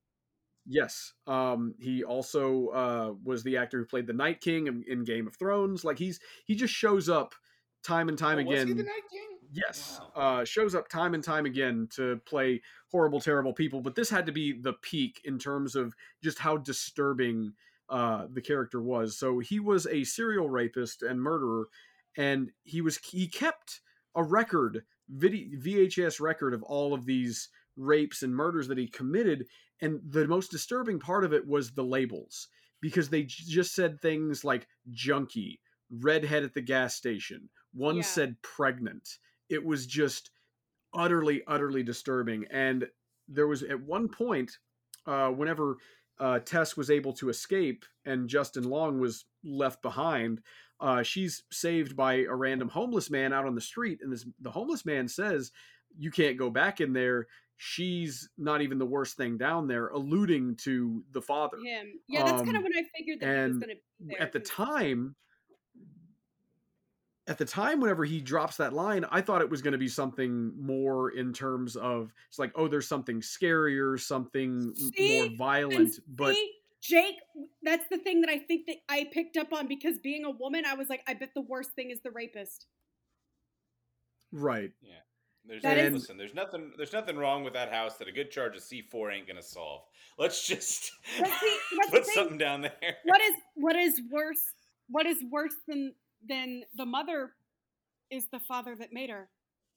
yes 0.66 1.14
um 1.26 1.74
he 1.78 2.02
also 2.02 2.68
uh 2.68 3.14
was 3.22 3.42
the 3.42 3.56
actor 3.56 3.78
who 3.78 3.84
played 3.86 4.06
the 4.06 4.12
night 4.12 4.40
king 4.40 4.66
in, 4.66 4.82
in 4.88 5.04
game 5.04 5.26
of 5.26 5.36
thrones 5.36 5.84
like 5.84 5.98
he's 5.98 6.18
he 6.44 6.54
just 6.54 6.74
shows 6.74 7.08
up 7.08 7.34
time 7.82 8.08
and 8.08 8.18
time 8.18 8.38
Oh, 8.38 8.42
was 8.42 8.44
again 8.52 8.66
he 8.68 8.72
the 8.74 8.82
Night 8.82 9.02
King? 9.10 9.38
yes 9.52 10.00
Wow. 10.00 10.12
uh 10.16 10.44
shows 10.44 10.74
up 10.74 10.88
time 10.88 11.14
and 11.14 11.22
time 11.22 11.46
again 11.46 11.86
to 11.92 12.16
play 12.26 12.60
horrible 12.90 13.20
terrible 13.20 13.52
people 13.52 13.80
but 13.80 13.94
this 13.94 14.10
had 14.10 14.26
to 14.26 14.32
be 14.32 14.52
the 14.52 14.72
peak 14.74 15.20
in 15.24 15.38
terms 15.38 15.76
of 15.76 15.94
just 16.22 16.38
how 16.38 16.56
disturbing 16.56 17.52
uh 17.88 18.26
the 18.32 18.42
character 18.42 18.82
was 18.82 19.16
so 19.16 19.38
he 19.38 19.60
was 19.60 19.86
a 19.86 20.02
serial 20.02 20.50
rapist 20.50 21.02
and 21.02 21.20
murderer 21.22 21.68
and 22.16 22.50
he 22.64 22.80
was 22.80 22.98
he 22.98 23.28
kept 23.28 23.80
a 24.16 24.22
record 24.24 24.84
video 25.08 25.56
vhs 25.60 26.20
record 26.20 26.52
of 26.52 26.62
all 26.64 26.92
of 26.92 27.06
these 27.06 27.48
rapes 27.76 28.22
and 28.22 28.34
murders 28.34 28.68
that 28.68 28.78
he 28.78 28.88
committed 28.88 29.46
and 29.82 30.00
the 30.08 30.26
most 30.26 30.50
disturbing 30.50 30.98
part 30.98 31.24
of 31.24 31.32
it 31.32 31.46
was 31.46 31.72
the 31.72 31.82
labels 31.84 32.48
because 32.80 33.08
they 33.08 33.22
j- 33.22 33.44
just 33.48 33.74
said 33.74 34.00
things 34.00 34.44
like 34.44 34.66
junkie 34.90 35.60
redhead 35.90 36.42
at 36.42 36.54
the 36.54 36.60
gas 36.60 36.94
station 36.94 37.48
one 37.72 37.96
Yeah. 37.96 38.02
said 38.02 38.36
pregnant 38.42 39.18
it 39.48 39.64
was 39.64 39.86
just 39.86 40.30
utterly 40.94 41.42
utterly 41.46 41.82
disturbing 41.82 42.46
and 42.50 42.86
there 43.28 43.46
was 43.46 43.62
at 43.62 43.80
one 43.80 44.08
point 44.08 44.58
uh 45.06 45.28
whenever 45.28 45.76
uh 46.18 46.38
tess 46.40 46.76
was 46.76 46.90
able 46.90 47.12
to 47.12 47.28
escape 47.28 47.84
and 48.06 48.28
justin 48.28 48.64
long 48.64 48.98
was 48.98 49.26
left 49.44 49.82
behind 49.82 50.40
uh 50.80 51.02
she's 51.02 51.42
saved 51.52 51.94
by 51.96 52.14
a 52.14 52.34
random 52.34 52.68
homeless 52.68 53.10
man 53.10 53.32
out 53.32 53.44
on 53.46 53.54
the 53.54 53.60
street 53.60 53.98
and 54.02 54.12
this 54.12 54.24
the 54.40 54.50
homeless 54.50 54.86
man 54.86 55.06
says 55.06 55.52
you 55.98 56.10
can't 56.10 56.38
go 56.38 56.50
back 56.50 56.80
in 56.80 56.92
there 56.92 57.26
she's 57.56 58.28
not 58.36 58.60
even 58.62 58.78
the 58.78 58.86
worst 58.86 59.16
thing 59.16 59.38
down 59.38 59.66
there 59.66 59.88
alluding 59.88 60.56
to 60.56 61.02
the 61.12 61.22
father 61.22 61.56
him. 61.58 61.98
Yeah, 62.08 62.22
that's 62.24 62.42
kind 62.42 62.50
Um, 62.50 62.56
of 62.56 62.62
when 62.64 62.72
I 62.74 62.84
figured 62.96 63.20
that 63.20 63.26
he 63.26 63.48
was 63.48 63.58
going 63.58 63.68
to 63.70 63.76
be 63.76 63.80
there. 64.14 64.20
at 64.22 64.32
the 64.32 64.40
time 64.40 65.14
at 67.28 67.38
the 67.38 67.44
time 67.44 67.80
whenever 67.80 68.04
he 68.04 68.20
drops 68.20 68.56
that 68.56 68.72
line 68.72 69.04
i 69.10 69.20
thought 69.20 69.40
it 69.40 69.50
was 69.50 69.60
going 69.60 69.72
to 69.72 69.78
be 69.78 69.88
something 69.88 70.52
more 70.62 71.10
in 71.10 71.32
terms 71.32 71.74
of 71.74 72.12
it's 72.28 72.38
like 72.38 72.52
oh 72.54 72.68
there's 72.68 72.86
something 72.86 73.20
scarier 73.20 73.98
something 73.98 74.72
See? 74.76 75.16
more 75.16 75.26
And 75.26 75.36
violent 75.36 75.94
but 76.06 76.34
see, 76.34 76.52
Jake, 76.82 77.16
that's 77.62 77.88
the 77.90 77.98
thing 77.98 78.20
that 78.20 78.30
I 78.30 78.38
think 78.38 78.66
that 78.66 78.76
I 78.88 79.08
picked 79.10 79.36
up 79.36 79.52
on 79.52 79.66
because 79.66 79.98
being 79.98 80.24
a 80.24 80.30
woman, 80.30 80.64
I 80.64 80.74
was 80.74 80.88
like, 80.88 81.02
I 81.08 81.14
bet 81.14 81.30
the 81.34 81.40
worst 81.42 81.72
thing 81.72 81.90
is 81.90 82.00
the 82.02 82.12
rapist. 82.12 82.66
right 84.30 84.70
There's 85.48 85.62
That 85.62 85.78
is- 85.78 85.92
listen. 85.92 86.16
There's 86.16 86.34
nothing. 86.34 86.72
There's 86.76 86.92
nothing 86.92 87.16
wrong 87.16 87.44
with 87.44 87.52
that 87.54 87.70
house 87.72 87.96
that 87.98 88.08
a 88.08 88.12
good 88.12 88.30
charge 88.30 88.56
of 88.56 88.62
C4 88.62 89.12
ain't 89.14 89.26
gonna 89.28 89.42
solve. 89.42 89.82
Let's 90.18 90.46
just 90.46 90.92
But 91.18 91.28
see, 91.28 91.58
that's 91.78 91.90
the 91.90 91.98
put 91.98 92.06
something 92.06 92.38
down 92.38 92.62
there. 92.62 92.96
What 93.04 93.20
is 93.20 93.32
what 93.54 93.76
is 93.76 94.00
worse? 94.10 94.42
What 94.88 95.06
is 95.06 95.22
worse 95.30 95.54
than 95.68 95.94
than 96.26 96.62
the 96.76 96.86
mother 96.86 97.32
is 98.10 98.26
the 98.32 98.40
father 98.40 98.74
that 98.76 98.92
made 98.92 99.10
her, 99.10 99.28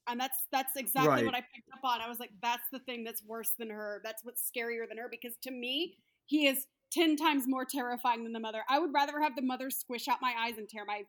and 0.08 0.20
that's 0.20 0.46
that's 0.52 0.76
exactly 0.76 1.10
Right. 1.10 1.26
what 1.26 1.36
I 1.36 1.42
picked 1.54 1.70
up 1.74 1.80
on. 1.84 2.02
I 2.02 2.08
was 2.10 2.20
like, 2.20 2.32
that's 2.42 2.64
the 2.72 2.80
thing 2.80 3.04
that's 3.04 3.24
worse 3.24 3.52
than 3.60 3.70
her. 3.70 4.02
That's 4.04 4.24
what's 4.24 4.50
scarier 4.50 4.88
than 4.88 4.98
her 4.98 5.08
because 5.10 5.36
to 5.44 5.52
me, 5.52 5.98
he 6.26 6.48
is 6.48 6.66
ten 6.92 7.16
times 7.16 7.48
more 7.48 7.66
terrifying 7.66 8.24
than 8.24 8.34
the 8.34 8.40
mother. 8.40 8.64
I 8.70 8.80
would 8.80 8.94
rather 8.94 9.20
have 9.22 9.36
the 9.36 9.42
mother 9.44 9.70
squish 9.70 10.08
out 10.08 10.18
my 10.22 10.34
eyes 10.40 10.58
and 10.58 10.68
tear 10.70 10.86
my 10.86 11.04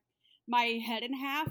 my 0.48 0.80
head 0.84 1.02
in 1.02 1.12
half 1.14 1.48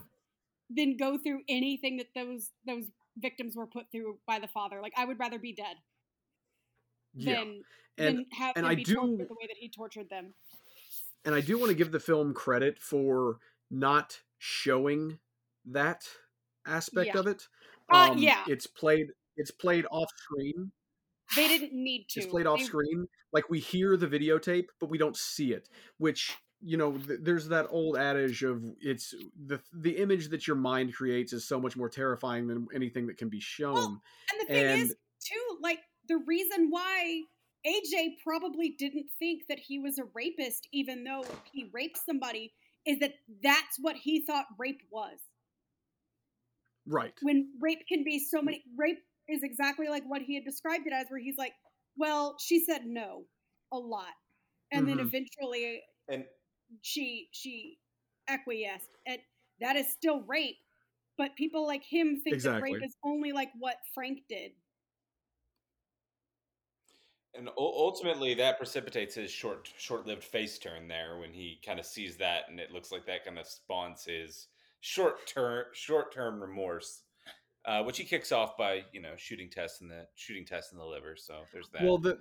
than 0.69 0.97
go 0.97 1.17
through 1.17 1.41
anything 1.47 1.97
that 1.97 2.07
those 2.13 2.51
those 2.67 2.85
victims 3.21 3.55
were 3.55 3.67
put 3.67 3.91
through 3.91 4.17
by 4.27 4.39
the 4.39 4.47
father. 4.47 4.81
Like 4.81 4.93
I 4.97 5.05
would 5.05 5.19
rather 5.19 5.39
be 5.39 5.53
dead 5.53 5.75
yeah 7.15 7.35
than 7.39 7.61
and 7.97 8.17
than 8.19 8.25
have 8.37 8.53
and 8.55 8.65
I 8.67 8.75
be 8.75 8.83
do- 8.83 8.95
tortured 8.95 9.27
the 9.29 9.33
way 9.33 9.47
that 9.47 9.57
he 9.57 9.67
tortured 9.69 10.09
them. 10.09 10.33
and 11.25 11.33
i 11.33 11.41
do 11.41 11.57
want 11.57 11.69
to 11.69 11.75
give 11.75 11.91
the 11.91 11.99
film 11.99 12.33
credit 12.35 12.77
for 12.79 13.37
not 13.71 14.19
showing 14.37 15.17
that 15.65 16.03
aspect 16.67 17.07
Yeah. 17.13 17.19
of 17.19 17.27
it 17.27 17.47
Uh, 17.91 18.09
Um, 18.11 18.17
yeah. 18.19 18.43
it's 18.47 18.67
played 18.67 19.07
it's 19.37 19.49
played 19.51 19.85
off 19.89 20.09
screen 20.17 20.71
They 21.35 21.47
didn't 21.47 21.73
need 21.73 22.05
to. 22.09 22.19
it's 22.19 22.29
played 22.29 22.45
off 22.45 22.59
They- 22.59 22.65
screen 22.65 23.07
like 23.33 23.49
we 23.49 23.59
hear 23.59 23.97
the 23.97 24.07
videotape 24.07 24.67
but 24.79 24.89
we 24.91 24.99
don't 24.99 25.17
see 25.17 25.51
it 25.53 25.67
which 25.97 26.37
you 26.61 26.77
know 26.77 26.97
th- 26.97 27.19
there's 27.21 27.47
that 27.47 27.67
old 27.69 27.97
adage 27.97 28.43
of 28.43 28.63
it's 28.81 29.13
the 29.35 29.61
the 29.73 29.97
image 29.97 30.29
that 30.29 30.47
your 30.47 30.55
mind 30.55 30.93
creates 30.93 31.33
is 31.33 31.47
so 31.47 31.59
much 31.59 31.77
more 31.77 31.89
terrifying 31.89 32.47
than 32.47 32.67
anything 32.73 33.07
that 33.07 33.17
can 33.17 33.29
be 33.29 33.39
shown 33.39 34.01
And 34.31 34.39
the 34.41 34.49
thing 34.51 34.69
is, 34.69 34.95
too, 35.19 35.57
like 35.61 35.79
the 36.07 36.17
reason 36.17 36.69
why 36.69 37.23
AJ 37.65 38.17
probably 38.23 38.69
didn't 38.69 39.11
think 39.19 39.47
that 39.47 39.59
he 39.59 39.79
was 39.79 39.97
a 39.97 40.05
rapist, 40.05 40.67
even 40.71 41.03
though 41.03 41.23
he 41.51 41.69
raped 41.73 41.97
somebody, 41.97 42.53
is 42.85 42.99
that 42.99 43.15
that's 43.43 43.77
what 43.79 43.97
he 43.97 44.25
thought 44.25 44.45
rape 44.57 44.81
was. 44.89 45.19
right 46.85 47.21
When 47.21 47.53
rape 47.59 47.85
can 47.87 48.03
be 48.03 48.19
so 48.19 48.41
many, 48.41 48.63
rape 48.75 49.03
is 49.27 49.43
exactly 49.43 49.87
like 49.89 50.03
what 50.05 50.21
he 50.21 50.35
had 50.35 50.45
described 50.45 50.87
it 50.87 50.93
as, 50.93 51.07
where 51.09 51.19
he's 51.19 51.37
like, 51.37 51.53
well, 51.95 52.37
she 52.39 52.63
said 52.63 52.85
no 52.85 53.25
a 53.71 53.77
lot. 53.77 54.13
And 54.71 54.87
then 54.87 54.99
Mhm. 54.99 54.99
eventually 54.99 55.83
And 56.09 56.27
she 56.81 57.29
she 57.31 57.77
acquiesced. 58.27 58.89
And 59.05 59.19
that 59.59 59.75
is 59.75 59.91
still 59.91 60.21
rape. 60.21 60.57
But 61.17 61.35
people 61.35 61.67
like 61.67 61.83
him 61.83 62.21
think 62.23 62.41
that 62.43 62.61
rape 62.61 62.83
is 62.83 62.95
only 63.03 63.33
like 63.33 63.49
what 63.59 63.75
Frank 63.93 64.19
did. 64.29 64.51
and 67.35 67.47
u- 67.47 67.53
ultimately 67.57 68.33
that 68.33 68.57
precipitates 68.57 69.15
his 69.15 69.31
short 69.31 69.69
short-lived 69.77 70.23
face 70.23 70.57
turn 70.59 70.87
there 70.87 71.17
when 71.19 71.31
he 71.31 71.59
kind 71.65 71.79
of 71.79 71.85
sees 71.85 72.17
that 72.17 72.43
and 72.49 72.59
it 72.59 72.71
looks 72.71 72.91
like 72.91 73.05
that 73.05 73.25
kind 73.25 73.37
of 73.39 73.47
spawns 73.47 74.03
his 74.05 74.47
short-term 74.81 75.65
short-term 75.73 76.41
remorse 76.41 77.03
uh, 77.65 77.83
which 77.83 77.97
he 77.97 78.03
kicks 78.03 78.31
off 78.31 78.57
by 78.57 78.83
you 78.93 79.01
know 79.01 79.13
shooting 79.17 79.49
Tess 79.49 79.81
in 79.81 79.87
the 79.87 80.05
shooting 80.15 80.45
Tess 80.45 80.71
in 80.71 80.77
the 80.77 80.85
liver 80.85 81.15
so 81.15 81.41
there's 81.53 81.69
that 81.69 81.83
well 81.83 81.97
the 81.97 82.19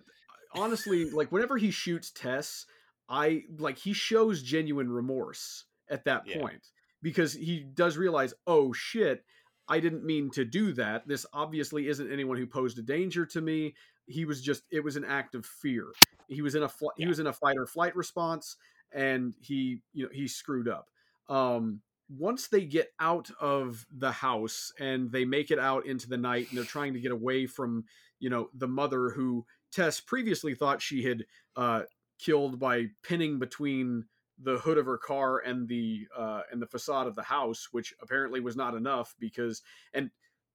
honestly 0.55 1.11
like 1.11 1.31
whenever 1.33 1.57
he 1.57 1.71
shoots 1.71 2.11
tess 2.11 2.67
i 3.09 3.43
like 3.59 3.79
he 3.79 3.93
shows 3.93 4.43
genuine 4.43 4.91
remorse 4.91 5.65
at 5.91 6.05
that 6.05 6.27
Yeah. 6.27 6.39
point 6.41 6.63
because 7.03 7.33
he 7.33 7.61
does 7.61 7.97
realize 7.97 8.35
oh 8.47 8.73
shit 8.73 9.25
i 9.69 9.81
didn't 9.81 10.05
mean 10.05 10.31
to 10.31 10.45
do 10.47 10.73
that. 10.73 11.07
This 11.07 11.27
obviously 11.33 11.89
isn't 11.89 12.11
anyone 12.11 12.39
who 12.39 12.47
posed 12.47 12.79
a 12.79 12.83
danger 12.83 13.27
to 13.27 13.41
me. 13.43 13.75
He 14.07 14.25
was 14.25 14.41
just 14.41 14.63
it 14.71 14.83
was 14.83 14.97
an 14.97 15.05
act 15.05 15.35
of 15.35 15.45
fear. 15.45 15.89
He 16.29 16.41
was 16.41 16.55
in 16.55 16.63
a 16.63 16.69
fl- 16.71 16.97
he 16.97 17.07
was 17.07 17.19
in 17.19 17.27
a 17.27 17.33
fight 17.35 17.59
or 17.59 17.67
flight 17.67 17.95
response 17.95 18.57
and 18.93 19.35
he 19.41 19.83
you 19.93 20.05
know 20.05 20.11
he 20.11 20.27
screwed 20.27 20.69
up. 20.69 20.89
Um 21.29 21.83
once 22.09 22.49
they 22.49 22.65
get 22.65 22.89
out 22.99 23.31
of 23.39 23.85
the 23.95 24.11
house 24.11 24.73
and 24.81 25.13
they 25.13 25.27
make 25.27 25.51
it 25.51 25.59
out 25.59 25.85
into 25.85 26.09
the 26.09 26.17
night 26.17 26.49
and 26.49 26.57
they're 26.57 26.65
trying 26.65 26.95
to 26.95 27.01
get 27.01 27.13
away 27.13 27.47
from 27.47 27.85
you 28.21 28.31
know 28.31 28.49
the 28.55 28.69
mother 28.69 29.11
who 29.11 29.45
Tess 29.71 30.01
previously 30.01 30.55
thought 30.55 30.81
she 30.81 31.03
had 31.03 31.27
uh, 31.55 31.83
killed 32.19 32.59
by 32.59 32.87
pinning 33.03 33.39
between 33.39 34.05
the 34.41 34.59
hood 34.59 34.79
of 34.79 34.87
her 34.87 34.99
car 34.99 35.39
and 35.39 35.67
the 35.69 36.07
uh, 36.17 36.43
and 36.53 36.61
the 36.63 36.67
facade 36.67 37.07
of 37.07 37.15
the 37.15 37.23
house, 37.23 37.69
which 37.73 37.93
apparently 38.01 38.41
was 38.41 38.57
not 38.57 38.75
enough 38.75 39.15
because 39.19 39.63
and 39.95 40.11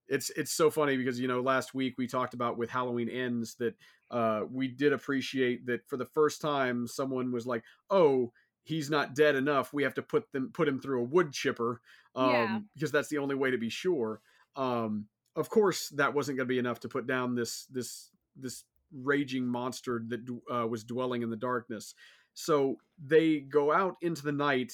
it's 0.08 0.30
it's 0.30 0.52
so 0.52 0.70
funny 0.70 0.96
because 0.96 1.18
you 1.18 1.28
know 1.28 1.40
last 1.40 1.74
week 1.74 1.94
we 1.98 2.06
talked 2.06 2.34
about 2.34 2.56
with 2.58 2.70
Halloween 2.70 3.08
ends 3.08 3.54
that 3.56 3.74
uh, 4.10 4.42
we 4.50 4.68
did 4.68 4.92
appreciate 4.92 5.66
that 5.66 5.86
for 5.88 5.96
the 5.96 6.04
first 6.06 6.40
time 6.40 6.86
someone 6.86 7.32
was 7.32 7.46
like, 7.46 7.64
oh. 7.90 8.32
He's 8.66 8.88
not 8.88 9.14
dead 9.14 9.36
enough. 9.36 9.74
We 9.74 9.82
have 9.82 9.92
to 9.92 10.00
put 10.02 10.32
them 10.32 10.50
put 10.54 10.66
him 10.66 10.80
through 10.80 11.00
a 11.02 11.04
wood 11.04 11.32
chipper 11.32 11.82
um, 12.16 12.30
Yeah. 12.30 12.58
because 12.72 12.90
that's 12.90 13.08
the 13.08 13.18
only 13.18 13.34
way 13.34 13.50
to 13.50 13.58
be 13.58 13.68
sure. 13.68 14.22
Um, 14.56 15.04
of 15.36 15.50
course, 15.50 15.90
that 15.90 16.14
wasn't 16.14 16.38
going 16.38 16.48
to 16.48 16.54
be 16.54 16.58
enough 16.58 16.80
to 16.80 16.88
put 16.88 17.06
down 17.06 17.34
this 17.34 17.66
this 17.66 18.08
this 18.34 18.64
raging 19.02 19.46
monster 19.46 20.02
that 20.08 20.20
uh, 20.52 20.66
was 20.66 20.84
dwelling 20.84 21.22
in 21.22 21.30
the 21.30 21.36
darkness. 21.36 21.94
So 22.34 22.76
they 23.04 23.40
go 23.40 23.72
out 23.72 23.96
into 24.02 24.22
the 24.22 24.32
night 24.32 24.72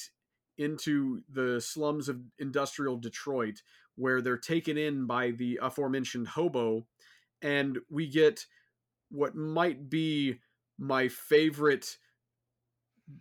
into 0.61 1.23
the 1.33 1.59
slums 1.59 2.09
of 2.11 2.21
industrial 2.39 2.99
Detroit, 2.99 3.62
where 3.97 4.21
they're 4.21 4.37
taken 4.37 4.77
in 4.77 5.07
by 5.07 5.31
the 5.31 5.59
aforementioned 5.62 6.29
hobo, 6.29 6.87
and 7.41 7.79
we 7.89 8.07
get 8.07 8.45
what 9.11 9.35
might 9.35 9.89
be 9.89 10.39
my 10.79 11.09
favorite 11.09 11.97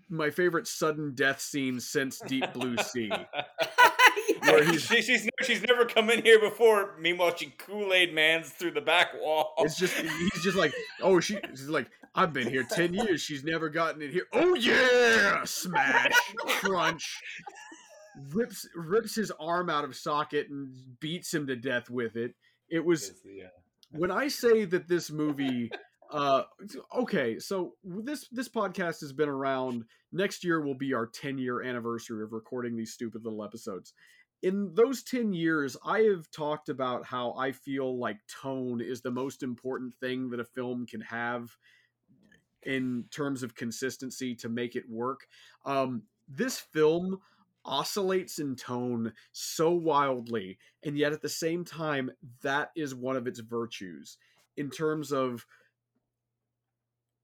my 0.08 0.30
favorite 0.30 0.68
sudden 0.68 1.16
death 1.16 1.41
scene 1.41 1.80
since 1.80 2.22
Deep 2.28 2.45
Blue 2.54 2.78
Sea. 2.78 3.10
Where 4.43 4.74
she, 4.78 5.01
she's 5.01 5.30
she's 5.41 5.62
never 5.64 5.86
come 5.86 6.10
in 6.10 6.24
here 6.24 6.39
before. 6.39 6.95
Meanwhile, 6.99 7.36
she 7.36 7.53
Kool 7.57 7.93
Aid 7.93 8.14
Man's 8.14 8.49
through 8.49 8.72
the 8.72 8.82
back 8.82 9.10
wall. 9.20 9.53
It's 9.60 9.78
just 9.78 9.95
he's 9.95 10.43
just 10.43 10.57
like, 10.57 10.74
oh, 11.01 11.20
she, 11.20 11.38
she's 11.49 11.70
like, 11.70 11.88
I've 12.16 12.34
been 12.34 12.49
here 12.49 12.64
ten 12.64 12.93
years. 12.93 13.22
She's 13.22 13.43
never 13.43 13.70
gotten 13.70 14.01
in 14.01 14.12
here. 14.12 14.28
Oh 14.34 14.55
yeah, 14.55 15.43
smash, 15.43 16.14
crunch. 16.38 17.22
Rips 18.34 18.68
rips 18.76 19.16
his 19.16 19.32
arm 19.39 19.70
out 19.70 19.84
of 19.84 19.95
socket 19.95 20.49
and 20.49 20.74
beats 20.99 21.34
him 21.34 21.47
to 21.47 21.55
death 21.55 21.89
with 21.89 22.16
it. 22.16 22.34
It 22.70 22.84
was 22.84 23.12
uh, 23.12 23.47
when 23.91 24.12
I 24.12 24.28
say 24.28 24.66
that 24.66 24.88
this 24.88 25.12
movie 25.12 25.72
uh 26.12 26.43
okay 26.95 27.38
so 27.38 27.74
this 27.84 28.28
this 28.32 28.49
podcast 28.49 28.99
has 28.99 29.14
been 29.14 29.30
around 29.30 29.86
next 30.12 30.43
year 30.43 30.62
will 30.62 30.76
be 30.76 30.93
our 30.93 31.05
10 31.05 31.38
year 31.38 31.62
anniversary 31.62 32.24
of 32.24 32.34
recording 32.34 32.76
these 32.76 32.93
stupid 32.93 33.24
little 33.24 33.43
episodes. 33.43 33.93
In 34.41 34.74
those 34.74 35.03
10 35.03 35.34
years 35.34 35.78
i 35.86 35.99
have 35.99 36.30
talked 36.32 36.70
about 36.70 37.05
how 37.05 37.34
i 37.34 37.51
feel 37.51 37.99
like 37.99 38.18
tone 38.41 38.82
is 38.82 39.01
the 39.01 39.12
most 39.12 39.43
important 39.43 39.93
thing 39.95 40.30
that 40.32 40.39
a 40.39 40.45
film 40.45 40.86
can 40.88 41.01
have 41.01 41.55
in 42.64 43.05
terms 43.12 43.43
of 43.43 43.55
consistency 43.55 44.36
to 44.36 44.49
make 44.49 44.76
it 44.76 44.89
work. 44.89 45.28
Um 45.66 46.03
this 46.28 46.57
film 46.57 47.20
oscillates 47.66 48.39
in 48.39 48.55
tone 48.55 49.12
so 49.32 49.70
wildly 49.72 50.57
and 50.84 50.97
yet 50.97 51.12
at 51.12 51.22
the 51.22 51.30
same 51.30 51.64
time 51.66 52.10
that 52.41 52.72
is 52.76 52.95
one 52.95 53.16
of 53.16 53.28
its 53.28 53.39
virtues. 53.39 54.18
In 54.57 54.70
terms 54.70 55.12
of 55.12 55.45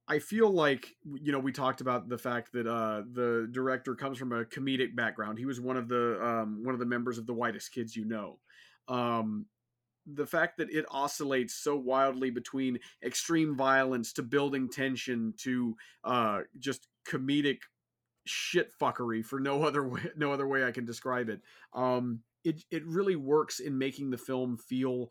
I 0.08 0.20
feel 0.20 0.52
like 0.52 0.96
you 1.04 1.32
know 1.32 1.40
we 1.40 1.52
talked 1.52 1.82
about 1.82 2.10
the 2.10 2.18
fact 2.18 2.54
that 2.54 2.68
uh, 2.68 3.02
the 3.12 3.48
director 3.52 3.96
comes 3.96 4.18
from 4.18 4.32
a 4.32 4.46
comedic 4.46 4.96
background. 4.96 5.40
He 5.40 5.46
was 5.46 5.60
one 5.60 5.78
of 5.78 5.88
the 5.88 6.24
um, 6.24 6.64
one 6.64 6.74
of 6.74 6.80
the 6.80 6.86
members 6.86 7.18
of 7.18 7.26
the 7.26 7.34
Whitest 7.34 7.72
Kids 7.72 7.96
You 7.96 8.06
Know. 8.06 8.40
Um, 8.88 9.48
the 10.06 10.26
fact 10.26 10.58
that 10.58 10.70
it 10.70 10.86
oscillates 10.92 11.56
so 11.56 11.76
wildly 11.76 12.30
between 12.30 12.80
extreme 13.04 13.56
violence 13.56 14.14
to 14.14 14.24
building 14.24 14.70
tension 14.70 15.34
to 15.38 15.76
uh, 16.04 16.42
just 16.60 16.88
comedic 17.08 17.58
shit 18.26 18.72
fuckery 18.80 19.26
for 19.26 19.40
no 19.40 19.64
other 19.64 19.88
way 19.88 20.02
no 20.16 20.32
other 20.32 20.48
way 20.48 20.64
I 20.64 20.72
can 20.72 20.86
describe 20.86 21.30
it. 21.30 21.42
Um, 21.74 22.20
it 22.44 22.64
it 22.70 22.86
really 22.86 23.16
works 23.16 23.60
in 23.60 23.78
making 23.78 24.12
the 24.12 24.18
film 24.18 24.58
feel 24.58 25.10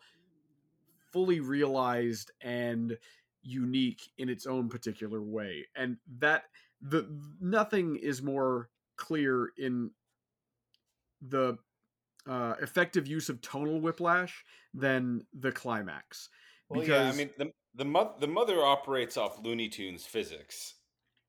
fully 1.12 1.40
realized 1.40 2.30
and 2.40 2.96
unique 3.44 4.08
in 4.18 4.28
its 4.28 4.46
own 4.46 4.68
particular 4.68 5.20
way 5.22 5.64
and 5.76 5.96
that 6.18 6.44
the 6.80 7.06
nothing 7.40 7.96
is 7.96 8.22
more 8.22 8.68
clear 8.96 9.50
in 9.58 9.90
the 11.20 11.56
uh, 12.26 12.54
effective 12.60 13.06
use 13.06 13.28
of 13.28 13.40
tonal 13.40 13.80
whiplash 13.80 14.44
than 14.72 15.24
the 15.32 15.52
climax 15.52 16.28
well, 16.68 16.80
because 16.80 17.06
yeah, 17.06 17.08
I 17.08 17.12
mean 17.12 17.30
the 17.38 17.52
the, 17.74 17.84
mo- 17.84 18.14
the 18.18 18.26
mother 18.26 18.62
operates 18.62 19.16
off 19.16 19.40
Looney 19.42 19.68
Tunes 19.68 20.06
physics 20.06 20.74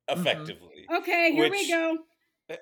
mm-hmm. 0.10 0.20
effectively. 0.20 0.86
Mm-hmm. 0.90 0.96
Okay, 0.98 1.32
here 1.34 1.44
which, 1.44 1.52
we 1.52 1.70
go. 1.70 1.98
Eh, 2.50 2.56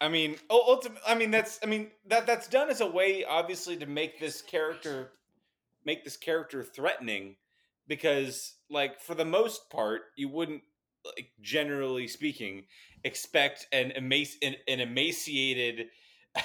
I 0.00 0.08
mean, 0.08 0.36
ultimately, 0.50 1.02
I 1.06 1.14
mean 1.14 1.30
that's 1.30 1.58
I 1.62 1.66
mean 1.66 1.90
that 2.06 2.26
that's 2.26 2.48
done 2.48 2.70
as 2.70 2.80
a 2.80 2.86
way, 2.86 3.24
obviously, 3.24 3.76
to 3.78 3.86
make 3.86 4.20
this 4.20 4.42
character 4.42 5.12
make 5.84 6.04
this 6.04 6.16
character 6.16 6.62
threatening 6.62 7.36
because 7.88 8.54
like 8.70 9.00
for 9.00 9.14
the 9.14 9.24
most 9.24 9.70
part 9.70 10.02
you 10.16 10.28
wouldn't 10.28 10.62
like 11.04 11.28
generally 11.40 12.08
speaking 12.08 12.64
expect 13.04 13.66
an, 13.72 13.92
emaci- 13.98 14.36
an, 14.42 14.54
an 14.68 14.80
emaciated 14.80 15.86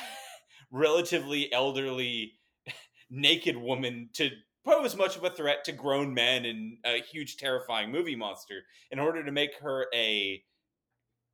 relatively 0.72 1.52
elderly 1.54 2.34
naked 3.10 3.56
woman 3.56 4.10
to 4.14 4.30
pose 4.66 4.96
much 4.96 5.16
of 5.16 5.24
a 5.24 5.30
threat 5.30 5.64
to 5.64 5.72
grown 5.72 6.14
men 6.14 6.46
and 6.46 6.78
a 6.86 7.02
huge 7.02 7.38
terrifying 7.38 7.92
movie 7.92 8.16
monster 8.16 8.62
in 8.92 9.00
order 9.00 9.24
to 9.24 9.32
make 9.32 9.58
her 9.62 9.88
a 9.94 10.44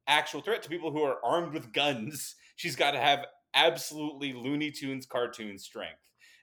actual 0.07 0.41
threat 0.41 0.61
to 0.63 0.69
people 0.69 0.91
who 0.91 1.01
are 1.01 1.17
armed 1.23 1.53
with 1.53 1.73
guns. 1.73 2.35
She's 2.55 2.75
got 2.75 2.91
to 2.91 2.99
have 2.99 3.25
absolutely 3.53 4.33
looney 4.33 4.71
tunes 4.71 5.05
cartoon 5.05 5.57
strength 5.57 5.99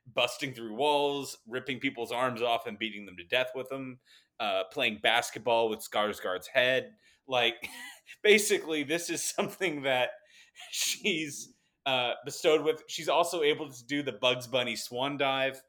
busting 0.07 0.55
through 0.55 0.74
walls, 0.74 1.38
ripping 1.46 1.78
people's 1.78 2.12
arms 2.12 2.42
off 2.42 2.66
and 2.66 2.78
beating 2.78 3.07
them 3.07 3.16
to 3.16 3.24
death 3.24 3.50
with 3.55 3.68
them, 3.68 3.98
uh, 4.40 4.64
playing 4.72 5.00
basketball 5.03 5.68
with 5.68 5.80
Skarsgård's 5.80 6.48
head. 6.48 6.92
Like, 7.26 7.68
basically, 8.22 8.82
this 8.82 9.11
is 9.11 9.22
something 9.22 9.82
that 9.82 10.11
she's 10.70 11.53
uh, 11.86 12.12
bestowed 12.24 12.64
with. 12.64 12.82
She's 12.88 13.09
also 13.09 13.42
able 13.42 13.70
to 13.70 13.86
do 13.86 14.03
the 14.03 14.12
Bugs 14.12 14.46
Bunny 14.46 14.76
swan 14.76 15.16
dive, 15.16 15.62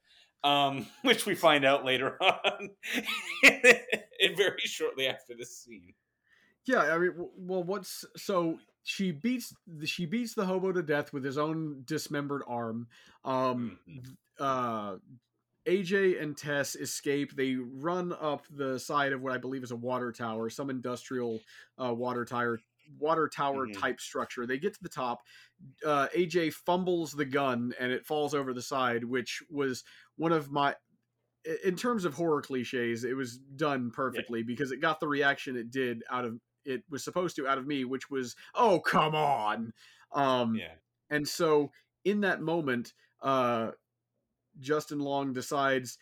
um, 0.43 0.88
which 1.03 1.25
we 1.25 1.36
find 1.36 1.65
out 1.65 1.86
later 1.86 2.17
on, 2.21 2.69
and 3.43 4.38
very 4.38 4.61
shortly 4.61 5.07
after 5.07 5.34
this 5.38 5.57
scene. 5.57 5.93
Yeah, 6.65 6.79
I 6.79 6.97
mean, 6.97 7.11
well, 7.38 7.63
what's 7.63 8.05
so 8.15 8.57
she 8.84 9.11
beats 9.11 9.53
she 9.84 10.05
beats 10.05 10.34
the 10.34 10.45
hobo 10.45 10.71
to 10.71 10.81
death 10.81 11.11
with 11.11 11.23
his 11.23 11.38
own 11.38 11.84
dismembered 11.86 12.41
arm. 12.47 12.88
Um, 13.25 13.79
mm-hmm 13.89 14.13
uh, 14.39 14.95
AJ 15.67 16.21
and 16.21 16.38
Tess 16.38 16.75
escape. 16.75 17.36
They 17.36 17.55
run 17.55 18.13
up 18.19 18.45
the 18.49 18.79
side 18.79 19.13
of 19.13 19.21
what 19.21 19.34
I 19.34 19.38
believe 19.38 19.63
is 19.63 19.71
a 19.71 19.75
water 19.75 20.11
tower, 20.11 20.49
some 20.49 20.69
industrial 20.69 21.39
uh, 21.77 21.93
water 21.93 22.25
tower 22.25 22.59
water 22.99 23.29
tower 23.29 23.65
mm-hmm. 23.65 23.79
type 23.79 23.99
structure. 23.99 24.45
They 24.45 24.57
get 24.57 24.73
to 24.73 24.84
the 24.84 24.89
top. 24.89 25.21
Uh, 25.86 26.07
AJ 26.15 26.53
fumbles 26.53 27.13
the 27.13 27.25
gun 27.25 27.73
and 27.79 27.91
it 27.91 28.05
falls 28.05 28.34
over 28.34 28.53
the 28.53 28.61
side, 28.61 29.03
which 29.03 29.41
was 29.49 29.84
one 30.17 30.31
of 30.31 30.51
my 30.51 30.75
in 31.65 31.75
terms 31.75 32.05
of 32.05 32.13
horror 32.13 32.41
cliches, 32.41 33.03
it 33.03 33.15
was 33.15 33.38
done 33.38 33.91
perfectly 33.91 34.39
yeah. 34.39 34.45
because 34.47 34.71
it 34.71 34.81
got 34.81 34.99
the 34.99 35.07
reaction 35.07 35.57
it 35.57 35.71
did 35.71 36.03
out 36.09 36.25
of 36.25 36.39
it 36.65 36.84
was 36.89 37.03
supposed 37.03 37.36
to 37.36 37.47
out 37.47 37.57
of 37.57 37.67
me, 37.67 37.84
which 37.84 38.09
was, 38.09 38.36
"Oh, 38.55 38.79
come 38.79 39.15
on." 39.15 39.73
Um 40.13 40.55
yeah. 40.55 40.75
and 41.09 41.27
so 41.27 41.71
in 42.05 42.21
that 42.21 42.41
moment, 42.41 42.93
uh 43.21 43.71
Justin 44.60 44.99
Long 44.99 45.34
decides, 45.34 45.97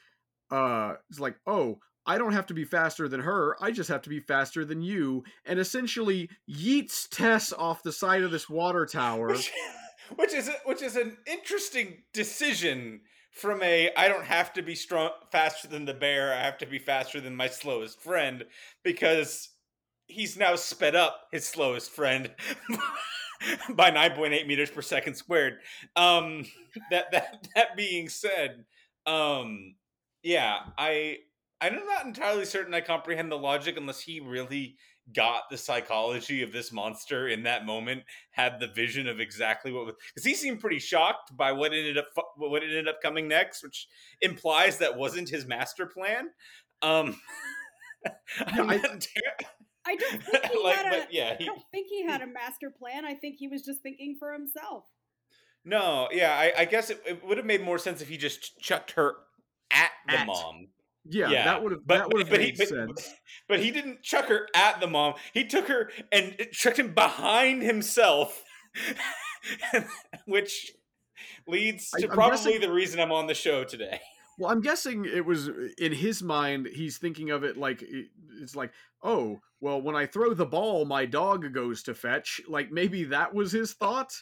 uh, 0.49 0.93
it's 1.09 1.19
like, 1.19 1.35
oh, 1.45 1.79
I 2.05 2.17
don't 2.17 2.33
have 2.33 2.47
to 2.47 2.53
be 2.53 2.63
faster 2.63 3.07
than 3.07 3.21
her. 3.21 3.55
I 3.61 3.71
just 3.71 3.89
have 3.89 4.01
to 4.03 4.09
be 4.09 4.19
faster 4.19 4.65
than 4.65 4.81
you, 4.81 5.23
and 5.45 5.59
essentially 5.59 6.29
yeets 6.49 7.07
Tess 7.09 7.53
off 7.53 7.83
the 7.83 7.91
side 7.91 8.23
of 8.23 8.31
this 8.31 8.49
water 8.49 8.85
tower. 8.85 9.27
Which, 9.27 9.51
which 10.15 10.33
is 10.33 10.47
a, 10.47 10.53
which 10.65 10.81
is 10.81 10.95
an 10.95 11.17
interesting 11.27 12.03
decision 12.13 13.01
from 13.31 13.61
a 13.63 13.91
I 13.95 14.07
don't 14.07 14.25
have 14.25 14.51
to 14.53 14.61
be 14.61 14.75
strong 14.75 15.11
faster 15.31 15.67
than 15.67 15.85
the 15.85 15.93
bear. 15.93 16.33
I 16.33 16.43
have 16.43 16.57
to 16.59 16.65
be 16.65 16.79
faster 16.79 17.21
than 17.21 17.35
my 17.35 17.47
slowest 17.47 18.01
friend 18.01 18.45
because 18.83 19.49
he's 20.07 20.37
now 20.37 20.55
sped 20.55 20.95
up 20.95 21.27
his 21.31 21.45
slowest 21.45 21.91
friend 21.91 22.31
by 23.75 23.91
9.8 23.91 24.47
meters 24.47 24.71
per 24.71 24.81
second 24.81 25.15
squared. 25.15 25.59
Um, 25.95 26.45
that 26.89 27.11
that 27.11 27.47
that 27.55 27.75
being 27.75 28.09
said, 28.09 28.65
um, 29.05 29.75
yeah, 30.23 30.59
I 30.77 31.17
I'm 31.59 31.85
not 31.85 32.05
entirely 32.05 32.45
certain 32.45 32.73
I 32.73 32.81
comprehend 32.81 33.31
the 33.31 33.37
logic 33.37 33.77
unless 33.77 34.01
he 34.01 34.19
really 34.19 34.75
got 35.13 35.43
the 35.49 35.57
psychology 35.57 36.41
of 36.41 36.51
this 36.51 36.71
monster 36.71 37.27
in 37.27 37.43
that 37.43 37.65
moment, 37.65 38.03
had 38.31 38.59
the 38.59 38.67
vision 38.67 39.07
of 39.07 39.19
exactly 39.19 39.71
what 39.71 39.85
was 39.85 39.95
because 40.13 40.25
he 40.25 40.35
seemed 40.35 40.59
pretty 40.59 40.79
shocked 40.79 41.35
by 41.35 41.51
what 41.51 41.73
ended 41.73 41.97
up 41.97 42.07
what 42.37 42.63
ended 42.63 42.87
up 42.87 43.01
coming 43.01 43.27
next, 43.27 43.63
which 43.63 43.87
implies 44.21 44.77
that 44.77 44.97
wasn't 44.97 45.29
his 45.29 45.45
master 45.45 45.85
plan. 45.85 46.29
Um, 46.81 47.19
I'm 48.47 48.69
I, 48.69 48.77
not 48.77 49.07
I 49.91 49.95
don't 49.95 50.23
think 50.23 50.45
he 50.45 50.63
like, 50.63 50.75
had 50.75 50.93
a. 50.93 51.07
Yeah, 51.11 51.35
he, 51.37 51.43
I 51.43 51.47
don't 51.47 51.63
think 51.71 51.87
he 51.89 52.03
had 52.03 52.21
a 52.21 52.27
master 52.27 52.69
plan. 52.69 53.05
I 53.05 53.13
think 53.13 53.37
he 53.37 53.47
was 53.47 53.61
just 53.61 53.81
thinking 53.81 54.15
for 54.17 54.31
himself. 54.33 54.85
No, 55.63 56.07
yeah, 56.11 56.33
I, 56.33 56.61
I 56.61 56.65
guess 56.65 56.89
it, 56.89 57.01
it 57.05 57.23
would 57.25 57.37
have 57.37 57.45
made 57.45 57.61
more 57.61 57.77
sense 57.77 58.01
if 58.01 58.09
he 58.09 58.17
just 58.17 58.59
chucked 58.59 58.91
her 58.91 59.13
at 59.71 59.91
the 60.07 60.19
at. 60.19 60.27
mom. 60.27 60.67
Yeah, 61.05 61.29
yeah, 61.29 61.45
that 61.45 61.63
would 61.63 61.71
have 61.71 61.87
but, 61.87 61.97
that 61.97 62.13
would 62.13 62.27
have 62.27 62.39
made 62.39 62.57
he, 62.57 62.65
sense. 62.65 62.71
But, 62.93 63.09
but 63.47 63.59
he 63.59 63.71
didn't 63.71 64.01
chuck 64.03 64.25
her 64.25 64.47
at 64.55 64.79
the 64.79 64.87
mom. 64.87 65.15
He 65.33 65.45
took 65.45 65.67
her 65.67 65.89
and 66.11 66.35
chucked 66.51 66.79
him 66.79 66.93
behind 66.93 67.63
himself, 67.63 68.43
which 70.25 70.71
leads 71.47 71.89
to 71.91 72.09
I, 72.09 72.13
probably 72.13 72.37
guessing, 72.37 72.61
the 72.61 72.71
reason 72.71 72.99
I'm 72.99 73.11
on 73.11 73.27
the 73.27 73.33
show 73.33 73.63
today. 73.63 73.99
Well, 74.37 74.51
I'm 74.51 74.61
guessing 74.61 75.05
it 75.05 75.25
was 75.25 75.49
in 75.77 75.91
his 75.91 76.21
mind. 76.21 76.69
He's 76.71 76.97
thinking 76.97 77.31
of 77.31 77.43
it 77.43 77.57
like 77.57 77.83
it's 78.41 78.55
like 78.55 78.71
oh, 79.03 79.39
well, 79.61 79.81
when 79.81 79.95
I 79.95 80.05
throw 80.07 80.33
the 80.33 80.45
ball, 80.45 80.85
my 80.85 81.05
dog 81.05 81.53
goes 81.53 81.83
to 81.83 81.93
fetch. 81.93 82.41
Like 82.47 82.71
maybe 82.71 83.03
that 83.05 83.33
was 83.33 83.51
his 83.51 83.73
thought. 83.73 84.13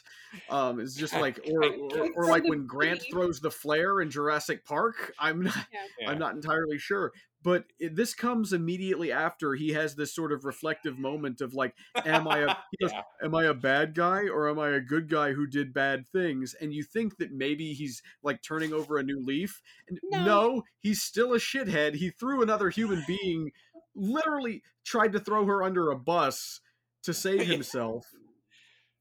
Um, 0.48 0.78
it's 0.80 0.94
just 0.94 1.14
like, 1.14 1.40
or 1.50 1.64
or, 1.64 2.08
or 2.14 2.26
like 2.26 2.44
when 2.44 2.66
Grant 2.66 3.02
throws 3.10 3.40
the 3.40 3.50
flare 3.50 4.00
in 4.02 4.10
Jurassic 4.10 4.64
Park. 4.64 5.12
I'm 5.18 5.42
not, 5.42 5.56
Yeah. 5.98 6.10
I'm 6.10 6.18
not 6.18 6.34
entirely 6.34 6.78
sure. 6.78 7.12
But 7.42 7.64
it, 7.78 7.96
this 7.96 8.12
comes 8.12 8.52
immediately 8.52 9.10
after 9.12 9.54
he 9.54 9.70
has 9.70 9.94
this 9.94 10.14
sort 10.14 10.30
of 10.30 10.44
reflective 10.44 10.98
moment 10.98 11.40
of 11.40 11.54
like, 11.54 11.74
am 12.04 12.28
I 12.28 12.40
a 12.40 12.46
goes, 12.82 12.92
Yeah. 12.92 13.00
am 13.22 13.34
I 13.34 13.44
a 13.44 13.54
bad 13.54 13.94
guy 13.94 14.28
or 14.28 14.46
am 14.50 14.58
I 14.58 14.68
a 14.68 14.80
good 14.80 15.08
guy 15.08 15.32
who 15.32 15.46
did 15.46 15.72
bad 15.72 16.06
things? 16.06 16.54
And 16.60 16.74
you 16.74 16.82
think 16.82 17.16
that 17.16 17.32
maybe 17.32 17.72
he's 17.72 18.02
like 18.22 18.42
turning 18.42 18.74
over 18.74 18.98
a 18.98 19.02
new 19.02 19.24
leaf. 19.24 19.62
And 19.88 19.98
No. 20.10 20.24
no, 20.24 20.62
he's 20.80 21.00
still 21.00 21.32
a 21.32 21.38
shithead. 21.38 21.94
He 21.94 22.10
threw 22.10 22.42
another 22.42 22.68
human 22.68 23.02
being, 23.06 23.52
literally 24.00 24.62
tried 24.84 25.12
to 25.12 25.20
throw 25.20 25.44
her 25.46 25.62
under 25.62 25.90
a 25.90 25.96
bus 25.96 26.60
to 27.04 27.14
save 27.14 27.42
himself. 27.46 28.06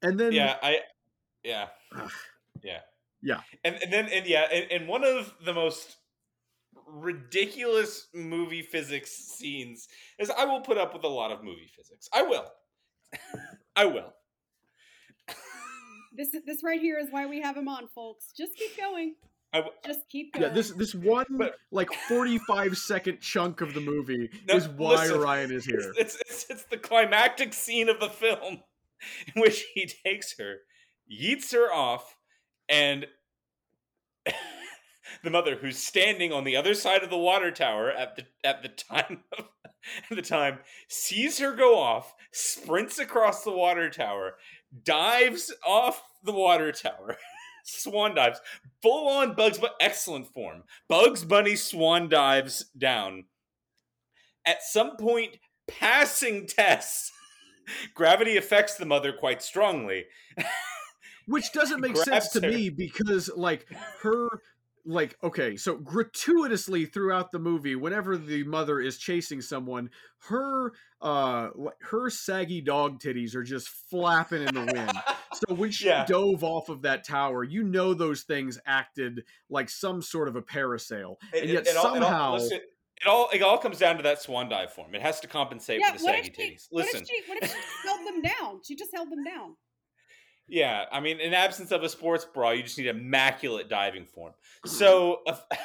And 0.02 0.20
then 0.20 0.32
yeah, 0.32 0.58
I, 0.62 0.80
yeah, 1.44 1.68
yeah, 2.64 2.80
Yeah. 3.22 3.42
and 3.64 3.76
and 3.76 3.92
then 3.92 4.08
and 4.08 4.26
yeah, 4.26 4.48
and, 4.52 4.72
and 4.72 4.88
one 4.88 5.04
of 5.04 5.34
the 5.44 5.54
most 5.54 5.98
ridiculous 6.88 8.08
movie 8.14 8.62
physics 8.62 9.12
scenes 9.12 9.88
is 10.20 10.30
I 10.30 10.46
will 10.46 10.62
put 10.62 10.78
up 10.78 10.94
with 10.94 11.04
a 11.04 11.08
lot 11.08 11.32
of 11.32 11.44
movie 11.44 11.70
physics. 11.76 12.08
I 12.14 12.24
will, 12.24 12.46
I 13.76 13.86
will. 13.86 14.14
This 16.16 16.34
is 16.34 16.44
this 16.46 16.64
right 16.64 16.82
here 16.82 16.98
is 16.98 17.08
why 17.12 17.26
we 17.28 17.42
have 17.42 17.56
him 17.56 17.68
on, 17.68 17.88
folks. 17.94 18.32
Just 18.36 18.56
keep 18.56 18.76
going. 18.78 19.16
I 19.52 19.58
w- 19.58 19.76
Just 19.86 20.08
keep 20.10 20.34
going. 20.34 20.46
yeah, 20.48 20.54
this 20.54 20.70
this 20.72 20.94
one 20.94 21.26
But- 21.32 21.56
like 21.72 21.92
45 22.08 22.78
second 22.78 23.20
chunk 23.22 23.62
of 23.62 23.74
the 23.74 23.82
movie 23.82 24.30
No, 24.48 24.56
is 24.56 24.68
why 24.68 24.92
listen, 25.08 25.20
Ryan 25.20 25.52
is 25.52 25.66
here. 25.66 25.94
It's, 25.98 26.16
it's 26.30 26.46
it's 26.50 26.64
the 26.66 26.78
climactic 26.78 27.54
scene 27.54 27.90
of 27.90 28.00
the 28.00 28.10
film 28.10 28.62
in 29.36 29.42
which 29.42 29.66
he 29.74 29.90
takes 30.06 30.38
her, 30.38 30.58
yeets 31.12 31.52
her 31.54 31.74
off, 31.74 32.16
and 32.68 33.08
the 35.24 35.30
mother, 35.30 35.56
who's 35.56 35.78
standing 35.78 36.32
on 36.32 36.44
the 36.44 36.56
other 36.56 36.74
side 36.74 37.04
of 37.04 37.10
the 37.10 37.18
water 37.18 37.52
tower 37.52 37.90
at 37.92 38.16
the 38.16 38.26
at 38.44 38.62
the 38.62 38.70
time 38.70 39.24
of, 39.38 39.46
at 40.12 40.16
the 40.16 40.22
time, 40.22 40.60
sees 40.88 41.40
her 41.40 41.54
go 41.56 41.80
off, 41.80 42.14
sprints 42.32 43.00
across 43.00 43.44
the 43.44 43.52
water 43.52 43.90
tower, 43.90 44.36
dives 44.84 45.52
off 45.66 46.04
the 46.24 46.34
water 46.34 46.72
tower. 46.72 47.18
Swan 47.70 48.16
dives, 48.16 48.42
full 48.82 49.08
on 49.08 49.34
Bugs, 49.34 49.58
but 49.58 49.76
excellent 49.80 50.28
form. 50.34 50.64
Bugs 50.88 51.24
Bunny 51.24 51.56
swan 51.56 52.10
dives 52.10 52.66
down. 52.78 53.26
At 54.46 54.64
some 54.64 54.98
point, 54.98 55.38
passing 55.68 56.48
Tess. 56.48 57.12
gravity 57.94 58.38
affects 58.38 58.76
the 58.76 58.86
mother 58.86 59.14
quite 59.14 59.42
strongly. 59.42 60.06
which 61.30 61.52
doesn't 61.54 61.80
make 61.80 61.96
sense 61.96 62.30
to 62.30 62.42
her. 62.42 62.50
me 62.50 62.70
because 62.70 63.30
like 63.36 63.68
her 64.02 64.42
like 64.86 65.16
okay 65.24 65.56
so 65.56 65.76
gratuitously 65.76 66.86
throughout 66.86 67.32
the 67.32 67.38
movie 67.38 67.76
whenever 67.76 68.18
the 68.18 68.44
mother 68.46 68.80
is 68.80 68.98
chasing 68.98 69.40
someone 69.42 69.90
her 70.30 70.72
uh 71.02 71.50
her 71.82 72.10
saggy 72.10 72.62
dog 72.62 73.00
titties 73.00 73.36
are 73.36 73.44
just 73.44 73.68
flapping 73.68 74.42
in 74.42 74.56
the 74.56 74.74
wind 74.74 74.92
so 75.34 75.54
when 75.56 75.72
she 75.72 75.86
Yeah. 75.88 76.06
dove 76.06 76.44
off 76.44 76.70
of 76.70 76.82
that 76.84 77.04
tower 77.04 77.44
you 77.44 77.64
know 77.64 77.94
those 77.94 78.24
things 78.24 78.60
acted 78.66 79.24
like 79.50 79.70
some 79.70 80.02
sort 80.02 80.28
of 80.28 80.36
a 80.36 80.42
parasail 80.42 81.16
It, 81.34 81.44
and 81.44 81.50
yet 81.52 81.62
it- 81.68 81.70
it 81.70 81.78
all, 81.78 81.86
it 81.96 82.02
all- 82.02 82.10
somehow 82.10 82.34
listen, 82.34 82.58
it 83.02 83.08
all 83.08 83.30
it 83.34 83.42
all 83.42 83.58
comes 83.58 83.78
down 83.80 83.98
to 83.98 84.04
that 84.04 84.22
swan 84.22 84.50
dive 84.50 84.74
form. 84.74 84.94
It 84.94 85.02
has 85.02 85.20
to 85.22 85.28
compensate 85.28 85.80
yeah, 85.80 85.88
for 85.94 85.98
the 86.00 86.04
saggy 86.04 86.20
if, 86.30 86.36
she, 86.36 86.42
titties. 86.54 86.68
what 86.70 86.86
Listen, 86.86 87.02
if 87.02 87.08
she 87.08 87.22
what 87.30 87.44
if 87.44 87.50
she 87.52 87.88
held 87.88 88.06
them 88.08 88.22
down? 88.22 88.60
She 88.66 88.76
just 88.76 88.94
held 88.94 89.10
them 89.10 89.24
down. 89.24 89.56
yeah, 90.48 90.84
I 90.92 91.00
mean, 91.00 91.20
in 91.22 91.34
absence 91.34 91.72
of 91.72 91.84
a 91.84 91.88
sports 91.90 92.26
bra, 92.26 92.50
you 92.52 92.64
just 92.64 92.78
need 92.78 92.88
immaculate 92.88 93.70
diving 93.70 94.06
form. 94.06 94.34
So. 94.66 95.22
uh, 95.28 95.38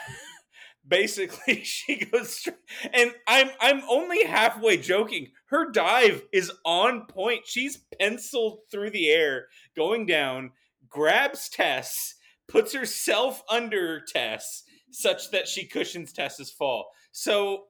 Basically, 0.87 1.65
she 1.65 2.05
goes, 2.05 2.37
straight, 2.37 2.57
and 2.93 3.11
I'm 3.27 3.49
I'm 3.59 3.81
only 3.89 4.23
halfway 4.25 4.77
joking. 4.77 5.33
Her 5.55 5.71
dive 5.71 6.25
is 6.33 6.51
on 6.65 7.07
point. 7.07 7.43
She's 7.47 7.77
penciled 8.01 8.63
through 8.73 8.91
the 8.91 9.09
air, 9.11 9.47
going 9.77 10.05
down, 10.05 10.51
grabs 10.89 11.49
Tess, 11.49 12.17
puts 12.49 12.75
herself 12.75 13.41
under 13.49 14.01
Tess, 14.01 14.65
such 14.91 15.31
that 15.31 15.47
she 15.47 15.65
cushions 15.65 16.13
Tess's 16.13 16.51
fall. 16.51 16.91
So, 17.13 17.67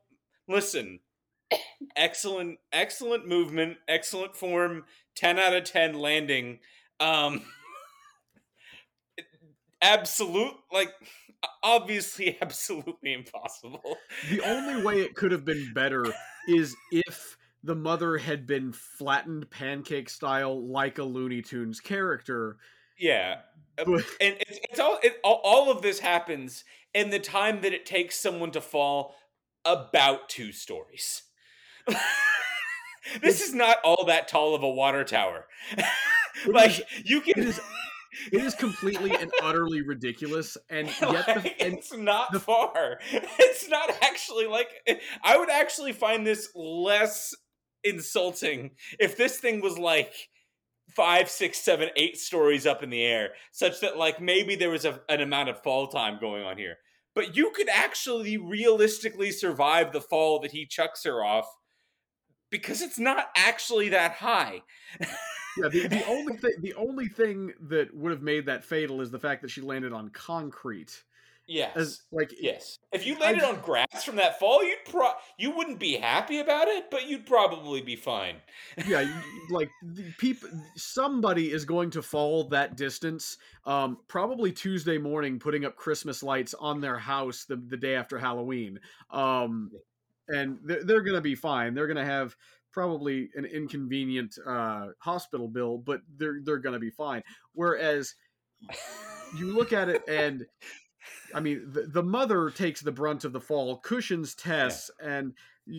listen, 0.48 1.00
excellent, 1.94 2.58
excellent 2.72 3.28
movement, 3.28 3.76
excellent 3.86 4.34
form, 4.34 4.84
ten 5.14 5.38
out 5.38 5.54
of 5.54 5.64
ten 5.64 5.92
landing. 5.92 6.60
Um, 7.00 7.42
absolute, 9.82 10.54
like, 10.72 10.94
obviously, 11.62 12.38
absolutely 12.40 13.12
impossible. 13.12 13.98
the 14.30 14.40
only 14.40 14.82
way 14.82 15.02
it 15.02 15.14
could 15.14 15.32
have 15.32 15.44
been 15.44 15.70
better 15.74 16.06
is 16.48 16.74
if 16.90 17.36
the 17.64 17.74
mother 17.74 18.18
had 18.18 18.46
been 18.46 18.72
flattened 18.72 19.50
pancake 19.50 20.10
style 20.10 20.68
like 20.70 20.98
a 20.98 21.02
looney 21.04 21.40
tunes 21.42 21.80
character 21.80 22.58
Yeah, 22.98 23.40
um, 23.78 23.84
But- 23.94 24.04
and 24.20 24.36
it's, 24.40 24.58
it's 24.70 24.78
all, 24.80 24.98
it, 25.02 25.14
all 25.24 25.40
all 25.42 25.70
of 25.70 25.82
this 25.82 25.98
happens 26.00 26.64
in 26.92 27.10
the 27.10 27.18
time 27.18 27.60
that 27.62 27.72
it 27.72 27.86
takes 27.86 28.20
someone 28.20 28.50
to 28.52 28.60
fall 28.60 29.16
about 29.64 30.28
two 30.28 30.52
stories. 30.52 31.22
this 33.22 33.40
is 33.40 33.54
not 33.54 33.78
all 33.84 34.04
that 34.06 34.28
tall 34.28 34.54
of 34.54 34.62
a 34.62 34.70
water 34.70 35.04
tower. 35.04 35.46
like 36.46 36.80
you 37.04 37.20
can. 37.20 37.34
it 37.38 37.48
is 37.48 37.60
it 38.32 38.42
is 38.44 38.54
completely 38.54 39.10
and 39.10 39.32
utterly 39.42 39.82
ridiculous 39.82 40.56
and 40.70 40.86
yet 40.86 41.00
the, 41.00 41.06
like, 41.08 41.56
and 41.60 41.74
it's 41.74 41.92
not 41.96 42.30
the- 42.32 42.40
far. 42.40 42.98
It's 43.10 43.68
not 43.68 43.90
actually 44.02 44.46
like 44.46 44.68
I 45.22 45.36
would 45.36 45.50
actually 45.50 45.92
find 45.92 46.26
this 46.26 46.48
less 46.54 47.34
insulting 47.84 48.72
if 48.98 49.16
this 49.16 49.38
thing 49.38 49.60
was 49.60 49.78
like 49.78 50.14
five, 50.90 51.28
six, 51.28 51.58
seven, 51.58 51.90
eight 51.96 52.18
stories 52.18 52.66
up 52.66 52.82
in 52.82 52.90
the 52.90 53.02
air, 53.02 53.30
such 53.52 53.80
that 53.80 53.96
like 53.96 54.20
maybe 54.20 54.54
there 54.54 54.70
was 54.70 54.84
a, 54.84 55.00
an 55.08 55.20
amount 55.20 55.48
of 55.48 55.62
fall 55.62 55.88
time 55.88 56.18
going 56.20 56.44
on 56.44 56.56
here. 56.56 56.76
But 57.14 57.36
you 57.36 57.52
could 57.54 57.68
actually 57.68 58.36
realistically 58.36 59.30
survive 59.30 59.92
the 59.92 60.00
fall 60.00 60.40
that 60.40 60.50
he 60.50 60.66
chucks 60.66 61.04
her 61.04 61.24
off 61.24 61.46
because 62.50 62.82
it's 62.82 62.98
not 62.98 63.28
actually 63.36 63.88
that 63.90 64.12
high. 64.12 64.62
yeah 65.56 65.68
the, 65.68 65.86
the 65.88 66.04
only 66.06 66.36
thing 66.36 66.52
the 66.60 66.74
only 66.74 67.06
thing 67.06 67.52
that 67.60 67.94
would 67.94 68.10
have 68.10 68.22
made 68.22 68.46
that 68.46 68.64
fatal 68.64 69.00
is 69.00 69.10
the 69.10 69.18
fact 69.18 69.42
that 69.42 69.50
she 69.50 69.60
landed 69.60 69.92
on 69.92 70.08
concrete 70.10 71.02
Yes. 71.46 71.76
as 71.76 72.00
like 72.10 72.32
Yes. 72.40 72.78
If 72.92 73.06
you 73.06 73.18
landed 73.18 73.44
on 73.44 73.60
grass 73.60 74.04
from 74.04 74.16
that 74.16 74.38
fall, 74.38 74.64
you'd 74.64 74.84
pro 74.88 75.10
you 75.38 75.50
wouldn't 75.50 75.78
be 75.78 75.96
happy 75.96 76.38
about 76.38 76.68
it, 76.68 76.90
but 76.90 77.06
you'd 77.06 77.26
probably 77.26 77.82
be 77.82 77.96
fine. 77.96 78.36
yeah 78.86 79.06
like 79.50 79.70
people 80.18 80.48
somebody 80.76 81.52
is 81.52 81.64
going 81.64 81.90
to 81.90 82.02
fall 82.02 82.44
that 82.48 82.76
distance 82.76 83.36
um 83.66 83.98
probably 84.08 84.50
tuesday 84.50 84.98
morning 84.98 85.38
putting 85.38 85.64
up 85.64 85.76
christmas 85.76 86.22
lights 86.22 86.54
on 86.54 86.80
their 86.80 86.98
house 86.98 87.44
the, 87.44 87.56
the 87.68 87.76
day 87.76 87.94
after 87.94 88.18
halloween 88.18 88.78
um 89.10 89.70
and 90.28 90.58
they're, 90.64 90.82
they're 90.84 91.02
gonna 91.02 91.20
be 91.20 91.34
fine 91.34 91.74
they're 91.74 91.86
gonna 91.86 92.04
have 92.04 92.34
probably 92.72 93.30
an 93.34 93.44
inconvenient 93.44 94.36
uh 94.46 94.88
hospital 94.98 95.48
bill 95.48 95.78
but 95.78 96.00
they're 96.16 96.40
they're 96.42 96.58
gonna 96.58 96.78
be 96.78 96.90
fine 96.90 97.22
whereas 97.52 98.14
you 99.36 99.46
look 99.54 99.72
at 99.72 99.88
it 99.88 100.02
and 100.08 100.44
I 101.34 101.40
mean, 101.40 101.62
the, 101.72 101.82
the 101.82 102.02
mother 102.02 102.50
takes 102.50 102.80
the 102.80 102.92
brunt 102.92 103.24
of 103.24 103.32
the 103.32 103.40
fall, 103.40 103.78
cushions 103.78 104.34
Tess, 104.34 104.90
and 105.02 105.32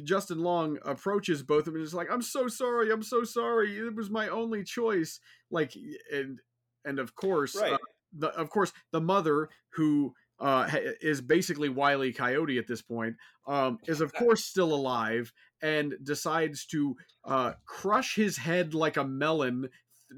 Justin 0.03 0.39
Long 0.39 0.77
approaches 0.83 1.43
both 1.43 1.59
of 1.59 1.65
them 1.65 1.75
and 1.75 1.83
is 1.83 1.93
like, 1.93 2.09
"I'm 2.11 2.21
so 2.21 2.47
sorry, 2.47 2.91
I'm 2.91 3.03
so 3.03 3.23
sorry. 3.23 3.77
It 3.77 3.95
was 3.95 4.09
my 4.09 4.27
only 4.29 4.63
choice." 4.63 5.19
Like, 5.51 5.73
and 6.11 6.39
and 6.83 6.99
of 6.99 7.15
course, 7.15 7.55
Right. 7.55 7.73
uh, 7.73 7.77
the 8.17 8.29
of 8.29 8.49
course 8.49 8.71
the 8.91 9.01
mother 9.01 9.49
who 9.73 10.13
uh, 10.39 10.69
is 11.01 11.21
basically 11.21 11.69
Wiley 11.69 12.11
Coyote 12.11 12.57
at 12.57 12.67
this 12.67 12.81
point, 12.81 13.15
um, 13.47 13.79
is 13.87 14.01
of 14.01 14.13
course 14.13 14.43
still 14.43 14.73
alive 14.73 15.31
and 15.61 15.95
decides 16.03 16.65
to 16.67 16.95
uh, 17.23 17.53
crush 17.65 18.15
his 18.15 18.37
head 18.37 18.73
like 18.73 18.97
a 18.97 19.03
melon, 19.03 19.69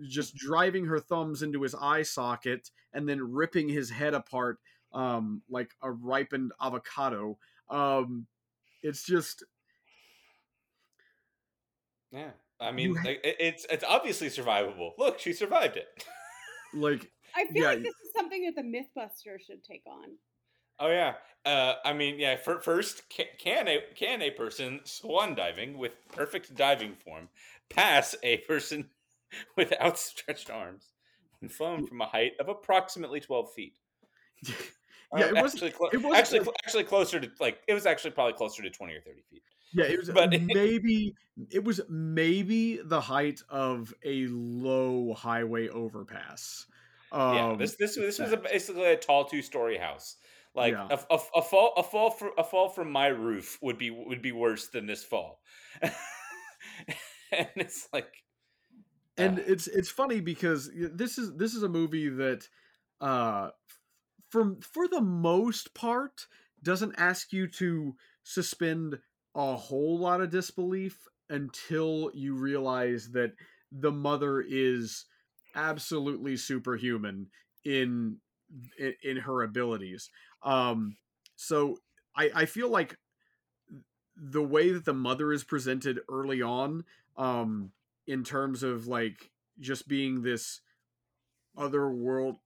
just 0.10 0.36
driving 0.36 0.86
her 0.86 1.00
thumbs 1.00 1.42
into 1.42 1.62
his 1.62 1.76
eye 1.76 2.02
socket 2.02 2.72
and 2.94 3.08
then 3.08 3.22
ripping 3.22 3.70
his 3.70 3.92
head 3.92 4.14
apart 4.14 4.60
um, 4.94 5.44
like 5.50 5.72
a 5.82 5.92
ripened 5.92 6.54
avocado. 6.62 7.38
Um, 7.70 8.28
it's 8.84 9.04
just 9.04 9.44
Yeah. 12.12 12.32
I 12.60 12.72
mean, 12.72 12.96
ha- 12.96 13.04
like, 13.04 13.20
it's 13.24 13.66
it's 13.70 13.84
obviously 13.84 14.28
survivable. 14.30 14.94
Look, 14.98 15.20
she 15.20 15.34
survived 15.34 15.78
it. 15.78 16.06
like 16.74 17.12
I 17.34 17.46
feel 17.46 17.64
Yeah, 17.64 17.70
like 17.70 17.84
this 17.84 17.96
is 18.04 18.12
something 18.14 18.44
that 18.44 18.56
the 18.56 18.64
MythBuster 18.64 19.40
should 19.40 19.64
take 19.64 19.84
on. 19.88 20.18
Oh 20.80 20.90
yeah. 20.90 21.18
Uh, 21.46 21.76
I 21.86 21.94
mean, 21.94 22.20
yeah. 22.20 22.36
For, 22.38 22.60
first, 22.62 23.10
can, 23.10 23.28
can 23.38 23.68
a 23.68 23.82
can 23.96 24.22
a 24.22 24.32
person 24.32 24.82
swan 24.86 25.36
diving 25.36 25.78
with 25.78 25.94
perfect 26.10 26.56
diving 26.56 26.96
form 26.96 27.30
pass 27.70 28.16
a 28.24 28.40
person 28.40 28.92
with 29.58 29.74
outstretched 29.82 30.50
arms 30.50 30.94
when 31.40 31.50
flown 31.50 31.84
from 31.84 32.02
a 32.02 32.08
height 32.08 32.34
of 32.40 32.50
approximately 32.50 33.20
twelve 33.20 33.54
feet? 33.54 33.80
Yeah, 35.16 35.28
it 35.28 35.36
wasn't- 35.36 35.64
actually, 35.64 35.72
clo- 35.72 35.90
it 35.94 35.98
wasn't 35.98 36.16
actually, 36.20 36.40
like- 36.42 36.56
actually 36.66 36.84
closer 36.84 37.20
to 37.22 37.32
like 37.40 37.60
it 37.66 37.74
was 37.74 37.86
actually 37.86 38.12
probably 38.12 38.34
closer 38.34 38.62
to 38.62 38.70
twenty 38.70 38.94
or 38.94 39.00
thirty 39.02 39.22
feet. 39.32 39.42
Yeah, 39.74 39.86
it 39.86 39.98
was 40.00 40.10
But- 40.10 40.32
maybe 40.42 41.16
it 41.50 41.64
was 41.64 41.80
maybe 41.90 42.82
the 42.84 43.00
height 43.00 43.42
of 43.48 43.94
a 44.04 44.28
low 44.28 45.14
highway 45.14 45.70
overpass. 45.70 46.66
Um, 47.14 47.36
yeah, 47.36 47.56
this 47.58 47.78
this 47.78 47.96
this 47.96 48.20
was 48.20 48.34
a, 48.34 48.38
basically 48.38 48.84
a 48.84 48.98
tall 48.98 49.24
two 49.24 49.42
story 49.42 49.78
house. 49.78 50.18
Like 50.54 50.74
Yeah. 50.74 50.90
a, 50.90 51.14
a, 51.14 51.20
a 51.38 51.42
fall 51.42 51.74
a 51.78 51.84
fall 51.84 52.10
for, 52.12 52.32
a 52.38 52.44
fall 52.44 52.68
from 52.68 52.92
my 52.92 53.08
roof 53.08 53.58
would 53.62 53.78
be 53.78 53.92
would 53.92 54.22
be 54.22 54.34
worse 54.34 54.68
than 54.68 54.88
this 54.88 55.06
fall. 55.06 55.40
and 57.32 57.48
it's 57.56 57.88
like 57.94 58.12
and 59.18 59.40
uh, 59.40 59.44
it's 59.48 59.68
it's 59.68 59.90
funny 59.90 60.20
because 60.20 60.70
this 60.76 61.18
is 61.18 61.34
this 61.38 61.54
is 61.54 61.64
a 61.64 61.70
movie 61.70 62.10
that 62.10 62.48
uh 63.00 63.50
from 64.30 64.60
for 64.62 64.88
the 64.88 65.02
most 65.02 65.74
part 65.74 66.28
doesn't 66.64 66.96
ask 66.98 67.32
you 67.32 67.48
to 67.48 67.96
suspend 68.24 68.98
a 69.36 69.56
whole 69.56 70.00
lot 70.00 70.22
of 70.22 70.30
disbelief 70.32 70.98
until 71.30 72.12
you 72.14 72.36
realize 72.36 73.12
that 73.12 73.34
the 73.72 73.92
mother 73.92 74.42
is 74.42 75.06
absolutely 75.56 76.38
superhuman 76.38 77.28
in 77.66 78.18
in, 78.80 78.94
in 79.04 79.18
her 79.18 79.44
abilities. 79.44 80.10
Um 80.44 80.98
so 81.36 81.78
i 82.16 82.30
i 82.34 82.46
feel 82.46 82.70
like 82.70 82.98
the 84.16 84.44
way 84.44 84.72
that 84.72 84.86
the 84.86 84.94
mother 84.94 85.32
is 85.32 85.44
presented 85.44 86.00
early 86.10 86.42
on 86.42 86.84
um 87.18 87.72
in 88.08 88.24
terms 88.24 88.64
of 88.64 88.88
like 88.88 89.32
just 89.60 89.88
being 89.88 90.22
this 90.22 90.62
other 91.58 91.90
world 91.90 92.38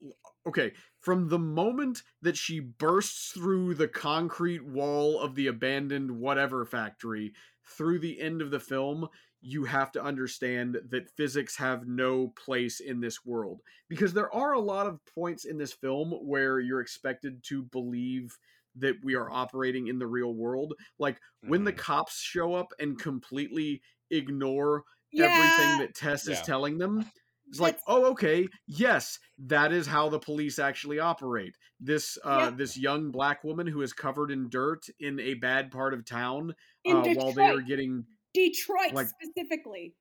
okay 0.47 0.71
from 0.99 1.29
the 1.29 1.39
moment 1.39 2.03
that 2.21 2.37
she 2.37 2.59
bursts 2.59 3.31
through 3.31 3.73
the 3.73 3.87
concrete 3.87 4.65
wall 4.65 5.19
of 5.19 5.35
the 5.35 5.47
abandoned 5.47 6.09
whatever 6.09 6.65
factory 6.65 7.33
through 7.63 7.99
the 7.99 8.19
end 8.19 8.41
of 8.41 8.51
the 8.51 8.59
film 8.59 9.07
you 9.43 9.63
have 9.63 9.91
to 9.91 10.03
understand 10.03 10.77
that 10.89 11.09
physics 11.09 11.57
have 11.57 11.87
no 11.87 12.27
place 12.29 12.79
in 12.79 12.99
this 12.99 13.25
world 13.25 13.61
because 13.89 14.13
there 14.13 14.33
are 14.33 14.53
a 14.53 14.59
lot 14.59 14.85
of 14.85 14.99
points 15.15 15.45
in 15.45 15.57
this 15.57 15.73
film 15.73 16.11
where 16.21 16.59
you're 16.59 16.81
expected 16.81 17.43
to 17.43 17.63
believe 17.63 18.37
that 18.75 18.95
we 19.03 19.15
are 19.15 19.31
operating 19.31 19.87
in 19.87 19.99
the 19.99 20.07
real 20.07 20.33
world 20.33 20.73
like 20.99 21.19
when 21.47 21.63
the 21.63 21.73
mhm. 21.73 21.77
cops 21.77 22.19
show 22.19 22.53
up 22.53 22.71
and 22.79 22.99
completely 22.99 23.81
ignore 24.11 24.83
Yeah, 25.11 25.25
everything 25.25 25.79
that 25.79 25.95
Tess 25.95 26.27
is 26.27 26.41
telling 26.41 26.77
them. 26.77 27.05
It's 27.51 27.59
like, 27.59 27.77
oh, 27.85 28.05
okay, 28.11 28.47
yes, 28.65 29.19
that 29.39 29.71
is 29.73 29.85
how 29.85 30.07
the 30.09 30.19
police 30.19 30.57
actually 30.57 30.99
operate. 30.99 31.53
This 31.81 32.17
uh, 32.23 32.45
Yep. 32.45 32.57
this 32.57 32.77
young 32.77 33.11
black 33.11 33.43
woman 33.43 33.67
who 33.67 33.81
is 33.81 33.91
covered 33.93 34.31
in 34.31 34.47
dirt 34.49 34.85
in 34.99 35.19
a 35.19 35.33
bad 35.35 35.69
part 35.69 35.93
of 35.93 36.05
town 36.05 36.55
uh, 36.89 37.03
while 37.13 37.33
they 37.33 37.43
are 37.43 37.59
getting 37.61 38.05
Detroit 38.33 38.93
like- 38.93 39.07
specifically. 39.07 39.93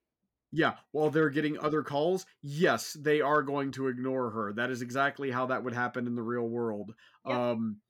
yeah 0.53 0.75
while 0.93 1.11
they're 1.11 1.31
getting 1.31 1.59
other 1.59 1.83
calls. 1.83 2.25
Yes, 2.43 2.97
they 3.01 3.21
are 3.21 3.43
going 3.43 3.73
to 3.73 3.89
ignore 3.89 4.31
her. 4.31 4.53
That 4.53 4.71
is 4.71 4.81
exactly 4.81 5.31
how 5.33 5.47
that 5.47 5.65
would 5.65 5.75
happen 5.75 6.07
in 6.07 6.15
the 6.15 6.23
real 6.23 6.49
world. 6.49 6.95
Yep. 7.27 7.37
Um, 7.37 7.81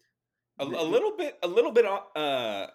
a, 0.58 0.64
a 0.64 0.84
little 0.84 1.16
bit 1.16 1.36
a 1.42 1.48
little 1.48 1.72
bit 1.72 1.84
uh 1.86 2.66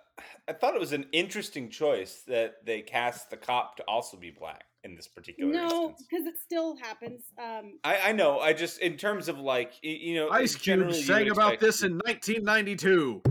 I 0.47 0.53
thought 0.53 0.75
it 0.75 0.79
was 0.79 0.93
an 0.93 1.07
interesting 1.11 1.69
choice 1.69 2.23
that 2.27 2.63
they 2.65 2.81
cast 2.81 3.29
the 3.31 3.37
cop 3.37 3.77
to 3.77 3.83
also 3.87 4.17
be 4.17 4.31
black 4.31 4.63
in 4.85 4.95
this 4.95 5.07
particular 5.07 5.51
No, 5.51 5.95
because 5.97 6.25
it 6.25 6.35
still 6.41 6.77
happens. 6.77 7.23
Um, 7.37 7.79
I, 7.83 8.09
I 8.09 8.11
know. 8.13 8.39
I 8.39 8.53
just 8.53 8.79
in 8.79 8.95
terms 8.97 9.27
of 9.27 9.39
like 9.39 9.73
you 9.81 10.15
know, 10.15 10.29
Ice 10.29 10.55
Cube 10.55 10.63
generally 10.79 10.97
you 10.99 11.03
sang 11.03 11.29
about 11.31 11.59
this 11.59 11.81
in 11.83 11.93
1992. 12.05 13.21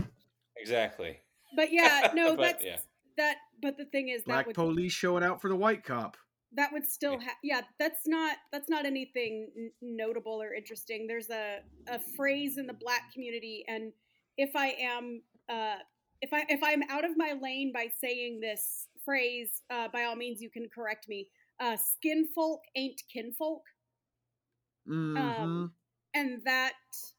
exactly. 0.57 1.17
but 1.55 1.71
yeah, 1.71 2.11
no, 2.15 2.35
But, 2.35 2.41
that's 2.43 2.63
yeah. 2.63 2.77
that. 3.17 3.37
But 3.61 3.77
the 3.77 3.85
thing 3.85 4.09
is, 4.09 4.21
that 4.23 4.27
Black 4.27 4.47
would 4.47 4.55
police 4.55 4.91
showing 4.91 5.23
out 5.23 5.41
for 5.41 5.47
the 5.49 5.55
white 5.55 5.83
cop. 5.83 6.17
that 6.53 6.71
would 6.73 6.85
still 6.85 7.17
ha- 7.19 7.37
yeah 7.43 7.61
that's 7.79 8.05
not 8.05 8.35
that's 8.51 8.69
not 8.69 8.85
anything 8.85 9.47
n- 9.57 9.71
notable 9.81 10.41
or 10.41 10.53
interesting 10.53 11.07
there's 11.07 11.29
a, 11.29 11.59
a 11.87 11.99
phrase 12.17 12.57
in 12.57 12.65
the 12.67 12.73
black 12.85 13.11
community 13.13 13.63
and 13.67 13.91
if 14.37 14.51
i 14.55 14.67
am 14.79 15.21
uh 15.49 15.75
if 16.21 16.31
i 16.33 16.45
if 16.49 16.61
i'm 16.63 16.81
out 16.89 17.03
of 17.03 17.11
my 17.17 17.33
lane 17.41 17.71
by 17.73 17.87
saying 18.03 18.39
this 18.39 18.87
phrase 19.03 19.63
uh 19.69 19.87
by 19.91 20.03
all 20.05 20.15
means 20.15 20.41
you 20.41 20.49
can 20.49 20.67
correct 20.73 21.07
me 21.09 21.27
uh 21.59 21.77
skin 21.77 22.27
folk 22.35 22.61
ain't 22.75 23.01
kinfolk 23.11 23.63
Mhm. 24.85 25.15
um 25.21 25.71
and 26.13 26.43
that 26.45 26.73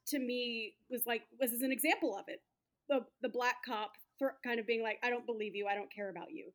to 0.06 0.18
me 0.18 0.76
was 0.90 1.06
like 1.06 1.22
was 1.38 1.52
as 1.52 1.62
an 1.62 1.72
example 1.72 2.16
of 2.16 2.24
it 2.28 2.42
the 2.88 3.06
the 3.20 3.28
black 3.28 3.56
cop 3.64 3.92
thr 4.18 4.28
kind 4.44 4.60
of 4.60 4.66
being 4.66 4.82
like 4.82 4.98
i 5.02 5.10
don't 5.10 5.26
believe 5.26 5.54
you 5.54 5.66
i 5.66 5.74
don't 5.74 5.92
care 5.92 6.08
about 6.10 6.30
you 6.32 6.52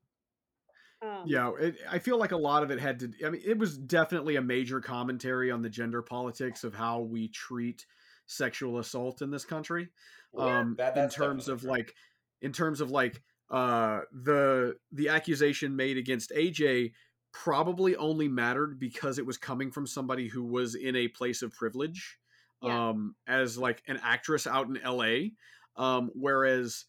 um, 1.01 1.29
Yeah, 1.29 1.51
it, 1.59 1.77
I 1.87 1.99
feel 1.99 2.17
like 2.17 2.31
a 2.31 2.37
lot 2.37 2.63
of 2.63 2.71
it 2.71 2.79
had 2.79 2.99
to. 2.99 3.11
I 3.25 3.29
mean, 3.29 3.41
it 3.45 3.57
was 3.57 3.77
definitely 3.77 4.37
a 4.37 4.41
major 4.41 4.81
commentary 4.81 5.51
on 5.51 5.61
the 5.61 5.69
gender 5.69 6.01
politics 6.01 6.63
of 6.63 6.73
how 6.73 7.01
we 7.01 7.27
treat 7.29 7.85
sexual 8.25 8.79
assault 8.79 9.21
in 9.21 9.29
this 9.31 9.45
country. 9.45 9.89
um, 10.37 10.77
that- 10.77 10.95
in 10.95 11.09
terms 11.09 11.47
of 11.49 11.63
definitely 11.63 11.65
like, 11.65 11.93
in 12.41 12.53
terms 12.53 12.81
of 12.81 12.89
like, 12.89 13.21
uh, 13.49 14.01
the 14.13 14.77
the 14.93 15.09
accusation 15.09 15.75
made 15.75 15.97
against 15.97 16.31
AJ 16.33 16.93
probably 17.33 17.95
only 17.95 18.27
mattered 18.27 18.79
because 18.79 19.17
it 19.17 19.25
was 19.25 19.37
coming 19.37 19.71
from 19.71 19.87
somebody 19.87 20.27
who 20.27 20.43
was 20.43 20.75
in 20.75 20.95
a 20.95 21.07
place 21.07 21.41
of 21.41 21.53
privilege, 21.53 22.17
Yeah. 22.61 22.89
um, 22.89 23.15
as 23.27 23.57
like 23.57 23.81
an 23.87 23.99
actress 24.03 24.45
out 24.47 24.67
in 24.67 24.77
L.A. 24.77 25.33
Um, 25.77 26.11
whereas 26.13 26.85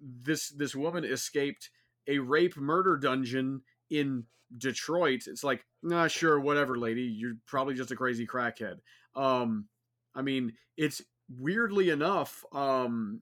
this 0.00 0.48
this 0.50 0.74
woman 0.74 1.04
escaped 1.04 1.70
a 2.08 2.18
rape 2.18 2.56
murder 2.56 2.96
dungeon 2.96 3.62
in 3.90 4.24
Detroit. 4.58 5.22
It's 5.26 5.44
like, 5.44 5.64
nah, 5.82 6.08
sure, 6.08 6.38
whatever, 6.40 6.76
lady. 6.76 7.02
You're 7.02 7.36
probably 7.46 7.74
just 7.74 7.90
a 7.92 7.96
crazy 7.96 8.26
crackhead. 8.26 8.78
Um, 9.14 9.68
I 10.14 10.22
mean, 10.22 10.52
it's 10.76 11.00
weirdly 11.28 11.90
enough, 11.90 12.44
um, 12.52 13.20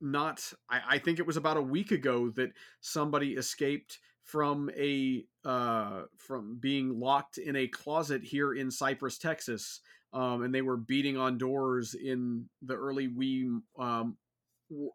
not. 0.00 0.52
I, 0.68 0.80
I 0.90 0.98
think 0.98 1.18
it 1.18 1.26
was 1.26 1.36
about 1.36 1.56
a 1.56 1.62
week 1.62 1.90
ago 1.90 2.30
that 2.30 2.52
somebody 2.80 3.32
escaped 3.34 3.98
from 4.30 4.70
a 4.76 5.24
uh 5.44 6.02
from 6.18 6.58
being 6.60 6.98
locked 6.98 7.38
in 7.38 7.56
a 7.56 7.68
closet 7.68 8.22
here 8.22 8.52
in 8.54 8.70
Cypress, 8.70 9.18
Texas. 9.18 9.80
Um, 10.12 10.42
and 10.42 10.52
they 10.52 10.62
were 10.62 10.76
beating 10.76 11.16
on 11.16 11.38
doors 11.38 11.94
in 11.94 12.46
the 12.62 12.74
early 12.74 13.08
wee 13.08 13.48
um 13.78 14.16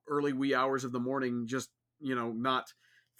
early 0.07 0.33
wee 0.33 0.55
hours 0.55 0.83
of 0.83 0.91
the 0.91 0.99
morning 0.99 1.47
just 1.47 1.69
you 1.99 2.15
know 2.15 2.31
not 2.31 2.71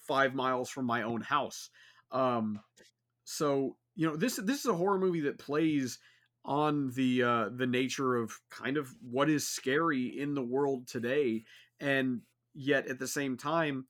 five 0.07 0.34
miles 0.34 0.70
from 0.70 0.86
my 0.86 1.03
own 1.03 1.22
house 1.22 1.70
um 2.11 2.59
so 3.24 3.76
you 3.95 4.07
know 4.07 4.16
this 4.16 4.38
this 4.38 4.59
is 4.59 4.66
a 4.66 4.74
horror 4.74 4.97
movie 4.97 5.22
that 5.22 5.39
plays 5.39 5.99
on 6.45 6.91
the 6.91 7.24
uh 7.24 7.49
the 7.55 7.68
nature 7.68 8.16
of 8.16 8.32
kind 8.51 8.78
of 8.78 8.89
what 9.01 9.30
is 9.30 9.47
scary 9.47 10.05
in 10.20 10.34
the 10.34 10.43
world 10.43 10.88
today 10.88 11.43
and 11.80 12.22
yet 12.53 12.88
at 12.88 12.99
the 12.99 13.07
same 13.07 13.36
time 13.36 13.86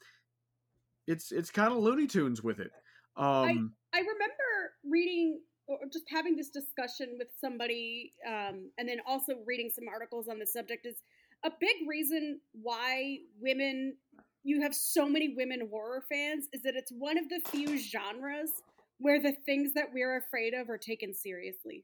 it's 1.08 1.32
it's 1.32 1.51
kind 1.51 1.72
of 1.72 1.80
looney 1.80 2.08
tunes 2.08 2.41
with 2.41 2.60
it 2.60 2.72
um 3.18 3.74
I 3.93 3.99
remember 3.99 4.74
reading 4.84 5.39
or 5.68 5.80
just 5.91 6.06
having 6.10 6.36
this 6.36 6.49
discussion 6.49 7.16
with 7.18 7.30
somebody, 7.39 8.12
um, 8.28 8.70
and 8.78 8.88
then 8.88 8.97
also 9.08 9.34
reading 9.45 9.72
some 9.74 9.86
articles 9.91 10.28
on 10.28 10.38
the 10.38 10.45
subject. 10.45 10.86
Is 10.86 11.01
a 11.43 11.51
big 11.60 11.76
reason 11.88 12.39
why 12.51 13.18
women, 13.39 13.95
you 14.43 14.62
have 14.62 14.76
so 14.76 15.08
many 15.08 15.34
women 15.36 15.68
horror 15.72 16.03
fans, 16.12 16.47
is 16.53 16.62
that 16.64 16.76
it's 16.76 16.91
one 16.91 17.18
of 17.18 17.30
the 17.30 17.39
few 17.49 17.78
genres 17.78 18.51
where 18.99 19.22
the 19.22 19.34
things 19.45 19.74
that 19.74 19.88
we're 19.93 20.18
afraid 20.18 20.53
of 20.53 20.70
are 20.70 20.78
taken 20.78 21.14
seriously. 21.14 21.84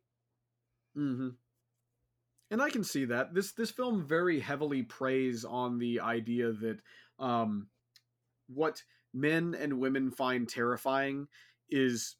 hmm 0.95 1.29
And 2.51 2.61
I 2.61 2.69
can 2.69 2.83
see 2.83 3.05
that 3.05 3.33
this 3.33 3.53
this 3.53 3.71
film 3.71 4.05
very 4.05 4.39
heavily 4.39 4.83
preys 4.83 5.43
on 5.43 5.79
the 5.79 6.01
idea 6.01 6.51
that 6.51 6.79
um, 7.19 7.67
what 8.47 8.83
men 9.13 9.55
and 9.59 9.79
women 9.79 10.11
find 10.11 10.47
terrifying 10.47 11.27
is 11.69 12.15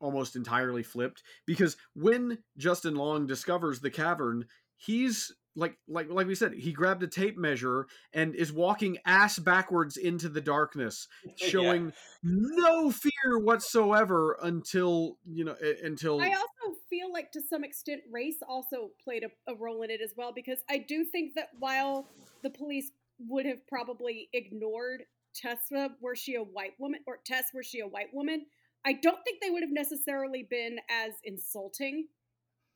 almost 0.00 0.36
entirely 0.36 0.82
flipped. 0.82 1.22
Because 1.46 1.76
when 1.94 2.38
Justin 2.56 2.94
Long 2.94 3.26
discovers 3.26 3.80
the 3.80 3.90
cavern, 3.90 4.46
he's 4.76 5.32
like 5.56 5.76
like 5.88 6.08
like 6.08 6.26
we 6.26 6.34
said, 6.34 6.54
he 6.54 6.72
grabbed 6.72 7.02
a 7.02 7.08
tape 7.08 7.36
measure 7.36 7.86
and 8.12 8.34
is 8.34 8.52
walking 8.52 8.98
ass 9.04 9.38
backwards 9.38 9.96
into 9.96 10.28
the 10.28 10.40
darkness, 10.40 11.08
Yeah. 11.24 11.48
showing 11.48 11.92
no 12.22 12.90
fear 12.90 13.38
whatsoever 13.38 14.36
until 14.42 15.18
you 15.26 15.44
know 15.44 15.56
until 15.82 16.20
I 16.20 16.30
also 16.30 16.76
feel 16.88 17.12
like 17.12 17.32
to 17.32 17.40
some 17.40 17.64
extent 17.64 18.02
race 18.10 18.38
also 18.48 18.90
played 19.02 19.24
a, 19.24 19.52
a 19.52 19.54
role 19.54 19.82
in 19.82 19.90
it 19.90 20.00
as 20.00 20.14
well 20.16 20.32
because 20.32 20.58
I 20.68 20.78
do 20.78 21.04
think 21.04 21.34
that 21.34 21.48
while 21.58 22.06
the 22.42 22.50
police 22.50 22.90
would 23.28 23.44
have 23.46 23.66
probably 23.66 24.28
ignored 24.32 25.04
Tessa 25.34 25.90
were 26.00 26.16
she 26.16 26.34
a 26.34 26.42
white 26.42 26.72
woman 26.78 27.00
or 27.06 27.18
Tess 27.24 27.46
were 27.54 27.62
she 27.62 27.80
a 27.80 27.86
white 27.86 28.12
woman. 28.12 28.46
I 28.84 28.94
don't 28.94 29.22
think 29.24 29.40
they 29.42 29.50
would 29.50 29.62
have 29.62 29.72
necessarily 29.72 30.42
been 30.48 30.78
as 30.90 31.12
insulting 31.24 32.08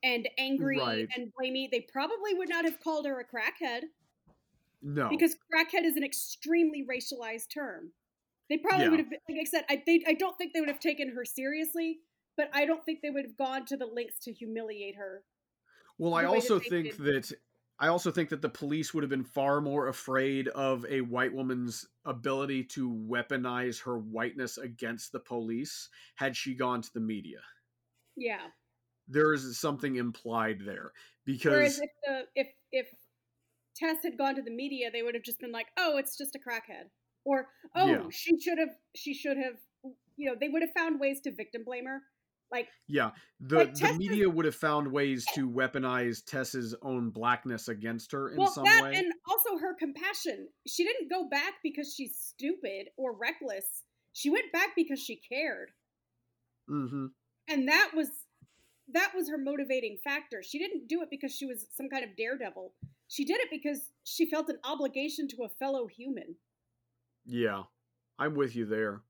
and 0.03 0.29
angry 0.39 0.79
Right. 0.79 1.09
and 1.17 1.33
blamey. 1.35 1.71
They 1.71 1.81
probably 1.81 2.35
would 2.35 2.49
not 2.49 2.65
have 2.65 2.79
called 2.81 3.07
her 3.07 3.21
a 3.21 3.25
crackhead 3.27 3.85
No. 4.83 5.09
because 5.09 5.37
crackhead 5.53 5.85
is 5.85 5.97
an 5.97 6.05
extremely 6.05 6.85
racialized 6.85 7.49
term. 7.53 7.93
They 8.51 8.59
probably 8.59 8.85
Yeah. 8.85 8.91
would 8.91 8.99
have, 9.01 9.09
been, 9.11 9.21
like 9.29 9.39
I 9.41 9.45
said, 9.45 9.65
I 9.71 9.83
they, 9.87 10.03
I 10.07 10.13
don't 10.13 10.37
think 10.37 10.53
they 10.53 10.61
would 10.61 10.69
have 10.69 10.81
taken 10.81 11.09
her 11.15 11.25
seriously, 11.25 12.01
but 12.37 12.51
I 12.53 12.67
don't 12.67 12.85
think 12.85 13.01
they 13.01 13.09
would 13.11 13.25
have 13.25 13.37
gone 13.39 13.65
to 13.67 13.77
the 13.77 13.87
lengths 13.87 14.19
to 14.25 14.33
humiliate 14.33 14.97
her. 14.97 15.25
Well, 15.97 16.15
I 16.15 16.23
the 16.25 16.29
way 16.33 16.41
that 16.41 16.51
also 16.51 16.59
think 16.61 16.97
that 16.99 17.33
I 17.79 17.89
also 17.89 18.11
think 18.11 18.31
that 18.31 18.41
the 18.43 18.49
police 18.49 18.95
would 18.95 19.03
have 19.03 19.11
been 19.11 19.25
far 19.25 19.61
more 19.61 19.89
afraid 19.89 20.49
of 20.49 20.85
a 20.87 21.01
white 21.03 21.33
woman's 21.35 21.87
ability 22.05 22.65
to 22.65 22.91
weaponize 22.91 23.83
her 23.85 23.99
whiteness 23.99 24.59
against 24.59 25.13
the 25.13 25.21
police 25.21 25.89
had 26.17 26.37
she 26.37 26.55
gone 26.55 26.83
to 26.83 26.93
the 26.93 27.01
media. 27.01 27.41
Yeah. 28.17 28.51
There 29.09 29.33
is 29.33 29.59
something 29.59 29.97
implied 29.97 30.61
there 30.61 30.93
because 31.25 31.55
Whereas 31.57 31.81
if 31.81 31.91
the 32.03 32.29
if 32.35 32.49
if 32.73 32.89
Tess 33.77 34.03
had 34.05 34.19
gone 34.19 34.35
to 34.37 34.43
the 34.43 34.51
media, 34.51 34.91
they 34.91 35.03
would 35.03 35.15
have 35.15 35.25
just 35.25 35.41
been 35.41 35.53
like, 35.53 35.69
"Oh, 35.77 35.97
it's 35.99 36.17
just 36.19 36.35
a 36.37 36.39
crackhead," 36.39 36.91
or 37.25 37.51
"Oh, 37.75 37.99
Yeah. 37.99 38.11
she 38.11 38.39
should 38.41 38.59
have 38.59 38.77
she 38.97 39.15
should 39.15 39.37
have," 39.39 39.61
you 40.17 40.31
know, 40.31 40.37
they 40.39 40.49
would 40.49 40.63
have 40.63 40.73
found 40.73 41.01
ways 41.01 41.21
to 41.23 41.33
victim 41.33 41.65
blame 41.65 41.87
her. 41.87 42.03
Like, 42.53 42.69
yeah, 42.87 43.11
the 43.41 43.57
like, 43.57 43.75
the 43.75 43.93
media 43.95 44.29
would 44.29 44.45
have 44.45 44.55
found 44.55 44.91
ways 44.93 45.27
to 45.35 45.49
weaponize 45.49 46.25
Tess's 46.25 46.75
own 46.83 47.11
blackness 47.11 47.69
against 47.69 48.13
her 48.13 48.31
in 48.31 48.39
well, 48.39 48.49
some 48.49 48.65
that 48.65 48.83
way. 48.85 48.95
and 48.95 49.13
also 49.29 49.59
her 49.59 49.75
compassion. 49.75 50.49
She 50.67 50.85
didn't 50.85 51.11
go 51.11 51.29
back 51.29 51.55
because 51.63 51.93
she's 51.95 52.17
stupid 52.17 52.89
or 52.97 53.17
reckless. 53.17 53.83
She 54.13 54.31
went 54.31 54.53
back 54.53 54.71
because 54.77 55.01
she 55.01 55.21
cared, 55.29 55.71
hmm 56.69 57.07
and 57.49 57.69
that 57.69 57.91
was 57.95 58.09
that 58.93 59.13
was 59.15 59.29
her 59.29 59.39
motivating 59.39 59.99
factor. 60.05 60.43
She 60.43 60.59
didn't 60.59 60.89
do 60.89 61.03
it 61.03 61.09
because 61.11 61.35
she 61.35 61.47
was 61.47 61.67
some 61.75 61.89
kind 61.89 62.05
of 62.05 62.17
daredevil. 62.17 62.73
She 63.09 63.25
did 63.25 63.41
it 63.41 63.49
because 63.51 63.91
she 64.05 64.29
felt 64.29 64.49
an 64.49 64.59
obligation 64.65 65.29
to 65.29 65.45
a 65.45 65.49
fellow 65.49 65.87
human. 65.87 66.37
Yeah, 67.25 67.63
I'm 68.19 68.35
with 68.35 68.55
you 68.55 68.67
there. 68.67 69.03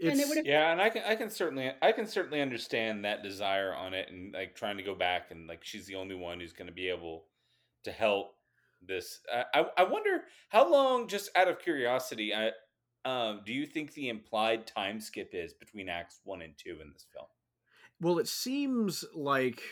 And 0.00 0.10
it 0.10 0.18
It's, 0.18 0.28
would've- 0.28 0.46
Yeah, 0.46 0.72
and 0.72 0.80
I 0.80 0.90
can 0.90 1.02
I 1.06 1.14
can 1.16 1.30
certainly 1.30 1.70
I 1.80 1.92
can 1.92 2.06
certainly 2.06 2.40
understand 2.42 3.04
that 3.04 3.22
desire 3.22 3.74
on 3.74 3.94
it 3.94 4.10
and 4.10 4.32
like 4.34 4.54
trying 4.54 4.76
to 4.76 4.82
go 4.82 4.94
back 4.94 5.30
and 5.30 5.46
like 5.46 5.64
she's 5.64 5.86
the 5.86 5.94
only 5.94 6.14
one 6.14 6.40
who's 6.40 6.52
going 6.52 6.66
to 6.68 6.72
be 6.74 6.88
able 6.88 7.24
to 7.84 7.92
help 7.92 8.34
this. 8.86 9.20
I 9.32 9.44
I, 9.60 9.66
I 9.78 9.84
wonder 9.84 10.24
how 10.50 10.70
long, 10.70 11.08
just 11.08 11.30
out 11.34 11.48
of 11.48 11.58
curiosity, 11.60 12.34
I 12.34 12.50
um, 13.04 13.40
do 13.46 13.52
you 13.52 13.66
think 13.66 13.94
the 13.94 14.08
implied 14.08 14.66
time 14.66 15.00
skip 15.00 15.30
is 15.32 15.54
between 15.54 15.88
acts 15.88 16.20
one 16.24 16.42
and 16.42 16.52
two 16.58 16.78
in 16.82 16.90
this 16.92 17.06
film? 17.12 17.26
well, 18.00 18.18
it 18.18 18.28
seems 18.28 19.04
like 19.14 19.62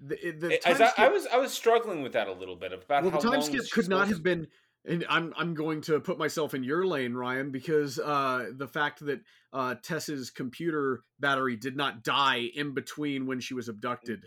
the, 0.00 0.16
the 0.32 0.50
It- 0.54 0.66
as 0.66 0.78
time 0.78 0.90
I, 0.96 1.06
I 1.06 1.08
was 1.08 1.26
I 1.26 1.36
was 1.36 1.52
struggling 1.52 2.02
with 2.02 2.14
that 2.14 2.26
a 2.28 2.32
little 2.32 2.56
bit 2.56 2.72
about 2.72 3.02
well, 3.04 3.12
how 3.12 3.18
the 3.18 3.30
time 3.30 3.40
long 3.40 3.42
skip 3.42 3.70
could 3.70 3.88
not 3.88 4.08
have 4.08 4.22
been. 4.22 4.48
And 4.86 5.04
I'm 5.08 5.34
I'm 5.36 5.54
going 5.54 5.82
to 5.82 6.00
put 6.00 6.18
myself 6.18 6.54
in 6.54 6.64
your 6.64 6.86
lane, 6.86 7.12
Ryan, 7.12 7.50
because 7.50 7.98
uh, 7.98 8.50
the 8.56 8.66
fact 8.66 9.04
that 9.04 9.20
uh, 9.52 9.74
Tess's 9.82 10.30
computer 10.30 11.02
battery 11.18 11.56
did 11.56 11.76
not 11.76 12.02
die 12.02 12.48
in 12.54 12.72
between 12.72 13.26
when 13.26 13.40
she 13.40 13.52
was 13.52 13.68
abducted. 13.68 14.24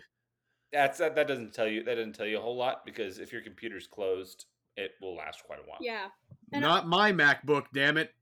That's 0.72 0.98
that, 0.98 1.16
that 1.16 1.26
doesn't 1.26 1.54
tell 1.54 1.66
you 1.66 1.82
that 1.84 1.96
doesn't 1.96 2.14
tell 2.14 2.26
you 2.26 2.38
a 2.38 2.40
whole 2.40 2.56
lot 2.56 2.84
because 2.84 3.18
if 3.18 3.32
your 3.32 3.42
computer's 3.42 3.88
closed, 3.88 4.44
it 4.76 4.92
will 5.00 5.16
last 5.16 5.42
quite 5.44 5.58
a 5.58 5.62
while. 5.62 5.78
Yeah. 5.80 6.06
And 6.52 6.62
Not 6.62 6.86
my 6.86 7.12
MacBook, 7.12 7.64
damn 7.72 7.96
it! 7.96 8.12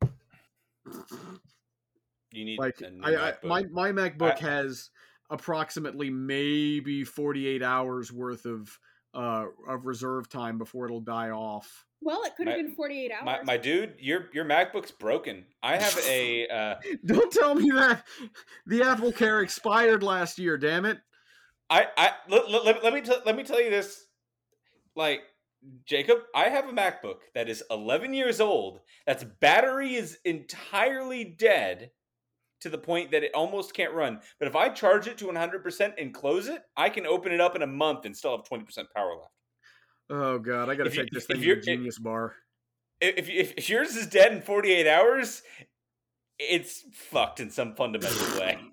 You 2.31 2.45
need 2.45 2.59
Like 2.59 2.81
a 2.81 2.91
new 2.91 3.03
I, 3.05 3.31
I 3.31 3.35
my 3.45 3.65
my 3.65 3.93
MacBook 3.93 4.43
I- 4.43 4.49
has 4.51 4.91
approximately 5.31 6.11
maybe 6.11 7.05
48 7.05 7.63
hours 7.63 8.13
worth 8.13 8.45
of 8.45 8.79
uh 9.15 9.47
of 9.69 9.87
reserve 9.87 10.29
time 10.29 10.59
before 10.59 10.87
it'll 10.87 11.01
die 11.01 11.31
off. 11.31 11.85
Well, 12.05 12.23
it 12.25 12.35
could 12.37 12.49
have 12.49 12.57
been 12.57 12.75
48 12.75 13.13
hours. 13.13 13.23
my, 13.25 13.43
my 13.45 13.57
dude, 13.57 13.95
your 13.99 14.29
your 14.33 14.45
MacBook's 14.45 14.91
broken. 14.91 15.45
I 15.63 15.77
have 15.77 15.99
a 16.07 16.49
uh, 16.49 16.75
Don't 17.05 17.33
tell 17.33 17.55
me 17.55 17.71
that 17.71 18.05
the 18.67 18.83
Apple 18.83 19.13
Care 19.13 19.41
expired 19.41 20.03
last 20.03 20.39
year. 20.39 20.59
Damn 20.59 20.85
it! 20.85 20.99
I 21.71 21.87
I 21.97 22.11
let, 22.29 22.51
let, 22.51 22.65
let, 22.65 22.85
let 22.85 22.93
me 22.95 23.01
tell 23.01 23.21
let 23.25 23.37
me 23.37 23.45
tell 23.45 23.61
you 23.61 23.71
this. 23.71 24.07
Like 24.97 25.23
Jacob, 25.87 26.19
I 26.35 26.49
have 26.49 26.69
a 26.69 26.73
MacBook 26.73 27.19
that 27.35 27.49
is 27.49 27.63
11 27.71 28.15
years 28.15 28.41
old. 28.41 28.81
That's 29.07 29.25
battery 29.25 29.95
is 29.95 30.19
entirely 30.25 31.25
dead 31.25 31.93
to 32.61 32.69
the 32.69 32.79
point 32.79 33.11
that 33.13 33.23
it 33.23 33.33
almost 33.35 33.75
can't 33.75 33.93
run. 33.93 34.21
But 34.39 34.49
if 34.49 34.57
I 34.57 34.69
charge 34.69 35.07
it 35.07 35.19
to 35.19 35.27
100% 35.27 35.93
and 35.99 36.15
close 36.15 36.49
it, 36.49 36.63
I 36.77 36.89
can 36.89 37.07
open 37.07 37.33
it 37.33 37.41
up 37.41 37.57
in 37.57 37.63
a 37.63 37.67
month 37.67 38.05
and 38.05 38.17
still 38.17 38.37
have 38.37 38.47
20% 38.47 38.67
power 38.95 39.17
left. 39.17 39.33
Oh 40.15 40.39
god, 40.39 40.69
I 40.69 40.75
gotta 40.75 40.91
If 40.91 40.97
you- 40.97 41.07
this 41.11 41.25
thing 41.25 41.41
to 41.41 41.55
the 41.55 41.61
Genius 41.63 41.99
Bar. 41.99 42.35
If, 43.01 43.29
if 43.31 43.55
if 43.57 43.69
yours 43.71 43.97
is 43.97 44.07
dead 44.07 44.31
in 44.33 44.43
48 44.43 44.87
hours, 44.87 45.43
it's 46.39 46.85
fucked 46.93 47.41
in 47.41 47.51
some 47.51 47.75
fundamental 47.75 48.39
way. 48.39 48.59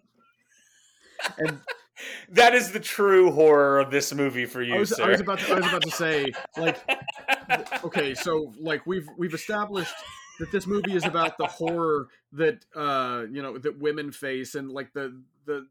And 1.38 1.60
that 2.30 2.56
is 2.56 2.72
the 2.72 2.80
true 2.80 3.30
horror 3.32 3.80
of 3.80 3.92
this 3.92 4.14
movie 4.14 4.46
for 4.46 4.62
you, 4.62 4.76
I 4.76 4.80
was, 4.80 4.96
sir. 4.96 5.04
I 5.04 5.10
was 5.10 5.20
about 5.20 5.40
to, 5.40 5.52
I 5.52 5.56
was 5.56 5.68
about 5.68 5.82
to 5.82 5.92
say 5.92 6.32
like 6.58 6.80
okay, 7.84 8.14
so 8.14 8.54
like 8.60 8.86
we've 8.86 9.08
we've 9.18 9.34
established 9.34 9.94
that 10.40 10.50
this 10.52 10.66
movie 10.66 10.96
is 10.96 11.04
about 11.04 11.38
the 11.38 11.46
horror 11.46 12.08
that 12.34 12.64
uh 12.74 13.26
you 13.30 13.42
know 13.42 13.58
that 13.58 13.78
women 13.80 14.12
face 14.14 14.56
and 14.56 14.72
like 14.72 14.94
the 14.94 15.22
the 15.46 15.66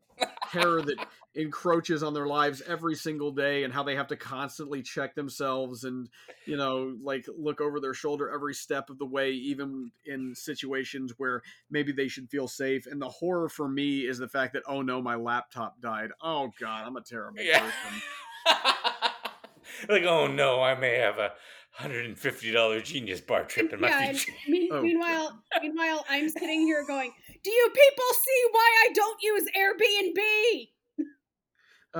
terror 0.53 0.83
that 0.83 0.97
encroaches 1.39 2.03
on 2.03 2.13
their 2.13 2.27
lives 2.27 2.61
every 2.67 2.95
single 2.95 3.31
day 3.31 3.63
and 3.65 3.73
how 3.73 3.83
they 3.83 3.95
have 3.95 4.09
to 4.09 4.17
constantly 4.17 4.83
check 4.83 5.15
themselves 5.15 5.85
and 5.85 6.09
you 6.47 6.57
know 6.57 6.95
like 7.03 7.25
look 7.39 7.61
over 7.61 7.79
their 7.81 7.95
shoulder 7.95 8.29
every 8.29 8.53
step 8.53 8.91
of 8.91 8.99
the 8.99 9.07
way 9.07 9.31
even 9.31 9.91
in 10.05 10.35
situations 10.35 11.13
where 11.17 11.41
maybe 11.71 11.93
they 11.93 12.09
should 12.09 12.29
feel 12.29 12.49
safe 12.49 12.87
and 12.87 13.01
the 13.01 13.09
horror 13.09 13.49
for 13.49 13.69
me 13.69 14.01
is 14.01 14.19
the 14.19 14.29
fact 14.29 14.53
that 14.53 14.63
oh 14.67 14.83
no 14.83 15.01
my 15.01 15.15
laptop 15.15 15.81
died 15.81 16.11
oh 16.23 16.51
god 16.61 16.85
i'm 16.87 16.97
a 16.97 17.01
terrible 17.01 17.41
Yeah. 17.41 17.61
person 17.61 18.03
like, 19.89 20.05
oh 20.05 20.27
no, 20.27 20.63
I 20.63 20.75
may 20.75 20.97
have 20.97 21.19
a 21.19 21.33
hundred 21.71 22.07
and 22.07 22.19
fifty 22.19 22.51
dollar 22.51 22.81
Genius 22.81 23.21
Bar 23.21 23.45
trip 23.45 23.73
in 23.73 23.81
my 23.81 23.89
yeah, 23.89 24.13
future. 24.13 24.33
mean, 24.49 24.69
Oh, 24.73 24.83
meanwhile, 24.83 25.43
meanwhile, 25.63 26.05
I'm 26.09 26.29
sitting 26.29 26.63
here 26.63 26.85
going, 26.87 27.13
"Do 27.45 27.51
you 27.51 27.69
people 27.73 28.05
see 28.15 28.49
why 28.53 28.87
I 28.89 28.93
don't 28.95 29.23
use 29.23 29.45
Airbnb?" 29.57 30.69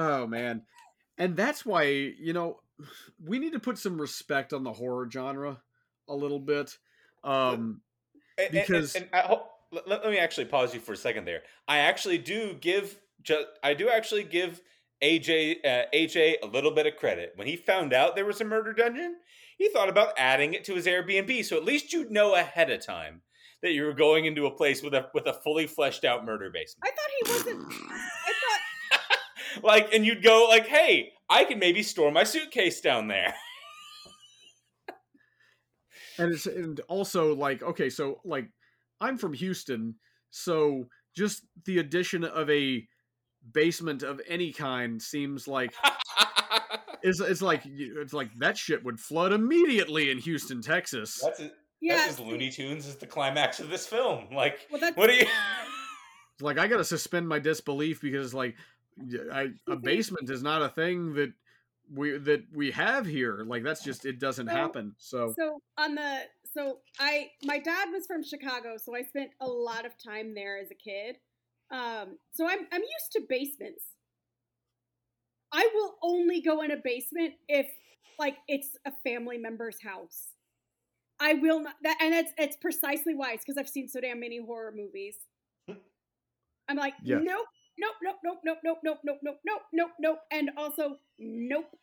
Oh 0.01 0.27
man. 0.27 0.63
And 1.19 1.37
that's 1.37 1.67
why, 1.67 1.83
you 1.85 2.33
know, 2.33 2.61
we 3.25 3.39
need 3.41 3.53
to 3.55 3.59
put 3.61 3.77
some 3.79 4.01
respect 4.01 4.53
on 4.53 4.63
the 4.63 4.73
horror 4.73 5.09
genre 5.11 5.61
a 6.09 6.15
little 6.15 6.39
bit. 6.39 6.77
Um 7.25 7.81
And- 8.39 8.47
and- 8.47 8.53
Because- 8.53 8.95
and, 8.95 9.09
I 9.13 9.21
hope, 9.23 9.51
let, 9.73 9.89
let 9.89 10.05
me 10.07 10.19
actually 10.19 10.47
pause 10.47 10.73
you 10.73 10.81
for 10.81 10.93
a 10.93 10.97
second 10.97 11.25
there. 11.25 11.43
I 11.67 11.79
actually 11.79 12.19
do 12.19 12.55
give 12.55 12.99
just 13.23 13.47
I 13.65 13.75
do 13.75 13.89
actually 13.91 14.23
give 14.25 14.61
AJ 15.03 15.57
uh, 15.65 15.87
AJ 15.93 16.37
a 16.43 16.47
little 16.47 16.71
bit 16.71 16.87
of 16.87 16.97
credit 16.97 17.33
when 17.37 17.47
he 17.49 17.57
found 17.57 17.93
out 17.93 18.15
there 18.15 18.25
was 18.25 18.41
a 18.41 18.45
murder 18.45 18.73
dungeon. 18.73 19.17
He 19.57 19.69
thought 19.71 19.89
about 19.89 20.13
adding 20.17 20.55
it 20.55 20.65
to 20.67 20.75
his 20.75 20.87
Airbnb, 20.87 21.45
so 21.45 21.57
at 21.57 21.65
least 21.65 21.93
you'd 21.93 22.13
know 22.13 22.35
ahead 22.37 22.71
of 22.71 22.85
time 22.87 23.23
that 23.61 23.73
you 23.73 23.83
were 23.85 23.93
going 23.93 24.25
into 24.25 24.47
a 24.47 24.51
place 24.53 24.83
with 24.85 24.95
a 24.95 25.09
with 25.15 25.27
a 25.27 25.33
fully 25.35 25.67
fleshed 25.67 26.05
out 26.05 26.25
murder 26.25 26.49
basement. 26.51 26.85
I 26.85 26.91
thought 26.91 27.45
he 27.45 27.51
wasn't. 27.53 27.73
I 29.59 29.61
thought 29.61 29.67
like, 29.67 29.95
and 29.95 30.05
you'd 30.07 30.23
go 30.23 30.47
like, 30.49 30.67
"Hey, 30.67 31.13
I 31.29 31.45
can 31.45 31.59
maybe 31.59 31.83
store 31.83 32.11
my 32.11 32.25
suitcase 32.25 32.81
down 32.81 33.09
there." 33.09 33.35
and 36.19 36.33
it's 36.33 36.47
and 36.47 36.81
also 36.89 37.35
like 37.35 37.63
okay, 37.63 37.91
so 37.91 38.21
like 38.25 38.49
I'm 39.01 39.19
from 39.19 39.33
Houston, 39.35 39.95
so 40.31 40.87
just 41.17 41.45
the 41.65 41.79
addition 41.79 42.25
of 42.25 42.49
a 42.51 42.87
basement 43.53 44.03
of 44.03 44.21
any 44.29 44.53
kind 44.53 45.01
seems 45.01 45.49
like 45.49 45.73
it's, 47.03 47.21
it's 47.21 47.43
like 47.43 47.63
it's 47.65 48.13
like 48.13 48.33
that 48.39 48.57
shit 48.57 48.85
would 48.85 49.01
flood 49.01 49.33
immediately 49.33 50.11
in 50.11 50.19
Houston, 50.19 50.61
Texas. 50.61 51.21
That's 51.23 51.41
as, 51.41 51.51
yeah. 51.81 51.97
that's 51.97 52.11
as 52.11 52.21
Looney 52.21 52.51
Tunes 52.51 52.87
as 52.87 52.97
the 52.97 53.07
climax 53.07 53.61
of 53.61 53.69
this 53.71 53.87
film. 53.87 54.29
Like, 54.33 54.67
Well, 54.71 54.93
what 54.95 55.09
do 55.09 55.15
you? 55.15 55.27
like 56.41 56.59
I 56.59 56.67
got 56.67 56.79
to 56.79 56.85
suspend 56.85 57.29
my 57.29 57.39
disbelief 57.39 58.01
because 58.01 58.35
like 58.35 58.55
y- 58.55 58.78
I, 59.33 59.49
a 59.69 59.77
basement 59.77 60.31
is 60.31 60.43
not 60.43 60.63
a 60.63 60.69
thing 60.69 61.15
that 61.15 61.33
we 61.95 62.19
that 62.19 62.45
we 62.55 62.71
have 62.73 63.07
here. 63.07 63.45
Like 63.47 63.63
that's 63.65 63.83
just 63.83 64.05
it 64.05 64.19
doesn't 64.19 64.47
So- 64.49 64.53
happen. 64.53 64.95
So 64.99 65.35
so 65.39 65.61
on 65.79 65.95
the 65.95 66.21
so 66.55 66.79
I 66.99 67.31
my 67.45 67.59
dad 67.59 67.89
was 67.93 68.07
from 68.07 68.23
Chicago, 68.23 68.77
so 68.77 68.95
I 68.95 69.03
spent 69.03 69.31
a 69.41 69.47
lot 69.47 69.85
of 69.87 69.93
time 70.03 70.35
there 70.35 70.59
as 70.59 70.71
a 70.71 70.75
kid. 70.75 71.17
Um, 71.71 72.19
so 72.33 72.47
I'm 72.47 72.67
I'm 72.73 72.83
used 72.83 73.13
to 73.13 73.23
basements. 73.29 73.85
I 75.53 75.69
will 75.75 75.95
only 76.03 76.41
go 76.41 76.63
in 76.63 76.71
a 76.73 76.77
basement 76.77 77.35
if 77.49 77.67
like 78.19 78.37
it's 78.49 78.69
a 78.87 78.93
family 79.07 79.39
member's 79.39 79.81
house. 79.83 80.29
I 81.21 81.35
will 81.35 81.61
not 81.61 81.75
that 81.83 81.99
and 82.01 82.15
it's 82.15 82.33
it's 82.39 82.57
precisely 82.57 83.15
why. 83.15 83.33
It's 83.33 83.45
because 83.45 83.59
I've 83.59 83.69
seen 83.69 83.89
so 83.89 84.01
damn 84.01 84.21
many 84.21 84.41
horror 84.45 84.73
movies. 84.75 85.17
I'm 86.71 86.77
like, 86.77 86.95
Yeah. 87.03 87.19
nope, 87.23 87.47
nope, 87.79 87.95
nope, 88.03 88.17
nope, 88.25 88.39
nope, 88.45 88.59
nope, 88.65 88.79
nope, 88.85 88.99
nope, 89.05 89.19
nope, 89.23 89.39
nope, 89.45 89.63
nope, 89.73 89.91
nope, 89.99 90.19
and 90.31 90.51
also 90.57 90.99
nope. 91.19 91.77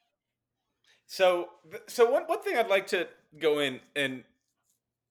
So, 1.07 1.49
so 1.87 2.09
one 2.09 2.23
one 2.23 2.41
thing 2.41 2.57
I'd 2.57 2.67
like 2.67 2.87
to 2.87 3.07
go 3.39 3.59
in 3.59 3.79
and 3.95 4.23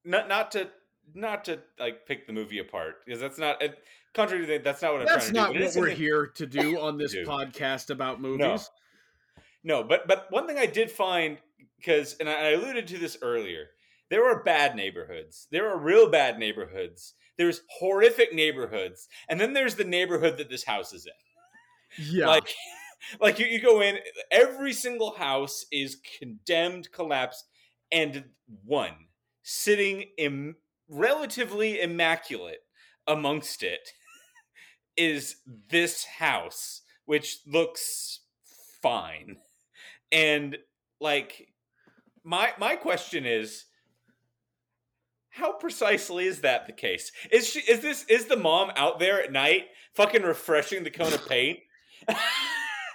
not 0.05 0.28
not 0.28 0.53
to 0.53 0.68
not 1.14 1.45
to 1.47 1.61
like 1.78 2.07
pick 2.07 2.26
the 2.26 2.32
movie 2.32 2.59
apart 2.59 3.05
because 3.05 3.20
that's 3.20 3.39
not 3.39 3.62
it, 3.62 3.78
contrary 4.14 4.47
to 4.47 4.53
that. 4.53 4.64
That's 4.64 4.82
not 4.82 4.93
what 4.93 5.01
I'm 5.03 5.07
That's 5.07 5.30
trying 5.30 5.53
to 5.53 5.53
do. 5.53 5.55
but 5.55 5.57
it 5.57 5.61
what 5.61 5.68
is 5.68 5.76
we're 5.76 5.91
here 5.91 6.26
to 6.26 6.47
do 6.47 6.80
on 6.80 6.99
this 6.99 7.12
do. 7.12 7.24
podcast 7.24 7.91
about 7.91 8.20
movies. 8.20 8.70
No, 9.62 9.82
but 9.82 10.07
but 10.07 10.26
one 10.30 10.47
thing 10.47 10.59
I 10.59 10.66
did 10.66 10.91
find 10.91 11.39
because 11.78 12.16
and 12.20 12.28
I 12.28 12.32
I 12.32 12.51
alluded 12.51 12.87
to 12.89 12.99
this 12.99 13.16
earlier, 13.22 13.68
there 14.14 14.30
are 14.30 14.44
bad 14.44 14.76
neighborhoods. 14.76 15.48
There 15.50 15.68
are 15.68 15.76
real 15.76 16.08
bad 16.08 16.38
neighborhoods. 16.38 17.14
There's 17.36 17.62
horrific 17.80 18.32
neighborhoods, 18.32 19.08
and 19.28 19.40
then 19.40 19.54
there's 19.54 19.74
the 19.74 19.82
neighborhood 19.82 20.38
that 20.38 20.48
this 20.48 20.62
house 20.62 20.92
is 20.92 21.04
in. 21.04 22.06
Yeah. 22.16 22.28
Like, 22.28 22.54
like 23.20 23.40
you, 23.40 23.46
you 23.46 23.60
go 23.60 23.80
in, 23.80 23.98
every 24.30 24.72
single 24.72 25.16
house 25.16 25.66
is 25.72 26.00
condemned, 26.20 26.92
collapsed, 26.92 27.44
and 27.90 28.26
one 28.64 28.94
sitting 29.42 30.04
Im- 30.16 30.54
relatively 30.88 31.80
immaculate 31.80 32.60
amongst 33.08 33.64
it 33.64 33.88
is 34.96 35.38
this 35.70 36.04
house, 36.04 36.82
which 37.04 37.38
looks 37.48 38.20
fine. 38.80 39.38
And 40.12 40.56
like, 41.00 41.48
my 42.22 42.52
my 42.60 42.76
question 42.76 43.26
is. 43.26 43.64
How 45.35 45.53
precisely 45.53 46.26
is 46.26 46.43
that 46.43 46.66
the 46.66 46.72
case? 46.72 47.11
Is 47.32 47.49
she 47.49 47.59
is 47.61 47.80
this 47.80 48.05
is 48.09 48.26
the 48.26 48.37
mom 48.37 48.70
out 48.76 49.01
there 49.01 49.20
at 49.20 49.32
night 49.32 49.64
fucking 49.95 50.22
refreshing 50.22 50.85
the 50.85 50.91
cone 50.91 51.12
of 51.12 51.26
paint? 51.28 51.59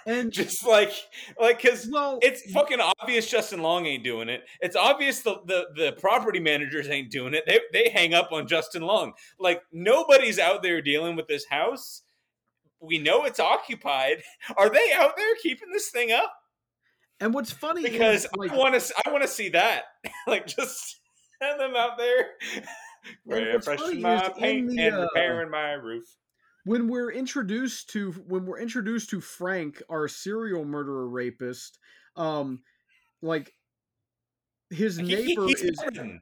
and 0.06 0.32
just 0.32 0.66
like 0.66 0.90
like 1.38 1.60
because 1.60 1.86
well, 1.92 2.18
it's 2.22 2.50
fucking 2.50 2.80
obvious 2.80 3.30
Justin 3.30 3.60
Long 3.60 3.84
ain't 3.84 4.04
doing 4.04 4.30
it. 4.30 4.44
It's 4.60 4.74
obvious 4.74 5.20
the, 5.20 5.36
the 5.44 5.66
the 5.76 5.92
property 6.00 6.40
managers 6.40 6.88
ain't 6.88 7.10
doing 7.10 7.34
it. 7.34 7.44
They 7.46 7.60
they 7.74 7.90
hang 7.90 8.14
up 8.14 8.32
on 8.32 8.48
Justin 8.48 8.82
Long. 8.82 9.12
Like 9.38 9.60
nobody's 9.70 10.38
out 10.38 10.62
there 10.62 10.80
dealing 10.80 11.16
with 11.16 11.26
this 11.28 11.44
house. 11.44 12.02
We 12.80 12.96
know 12.98 13.24
it's 13.24 13.38
occupied. 13.40 14.22
Are 14.56 14.70
they 14.70 14.92
out 14.94 15.14
there 15.18 15.34
keeping 15.42 15.70
this 15.72 15.90
thing 15.90 16.10
up? 16.10 16.32
and 17.20 17.34
what's 17.34 17.52
funny 17.52 17.82
Because 17.82 18.24
is, 18.24 18.30
like, 18.34 18.50
I 18.50 18.56
want 18.56 18.80
to 18.80 18.94
I 19.04 19.10
want 19.10 19.22
to 19.22 19.28
see 19.28 19.50
that. 19.50 19.82
like 20.26 20.46
just 20.46 20.99
have 21.40 21.58
them 21.58 21.74
out 21.76 21.96
there 21.98 22.30
refreshing 23.26 24.02
my 24.02 24.28
paint 24.38 24.70
the, 24.70 24.82
and 24.86 24.94
uh, 24.96 25.46
my 25.50 25.72
roof. 25.72 26.04
when 26.64 26.88
we're 26.88 27.10
introduced 27.12 27.90
to 27.90 28.12
when 28.26 28.46
we're 28.46 28.60
introduced 28.60 29.10
to 29.10 29.20
Frank, 29.20 29.82
our 29.88 30.08
serial 30.08 30.64
murderer 30.64 31.08
rapist, 31.08 31.78
um, 32.16 32.60
like 33.22 33.54
his 34.70 34.96
He- 34.96 35.06
he- 35.06 35.14
neighbor 35.34 35.46
is 35.48 35.80
threatened. 35.80 36.20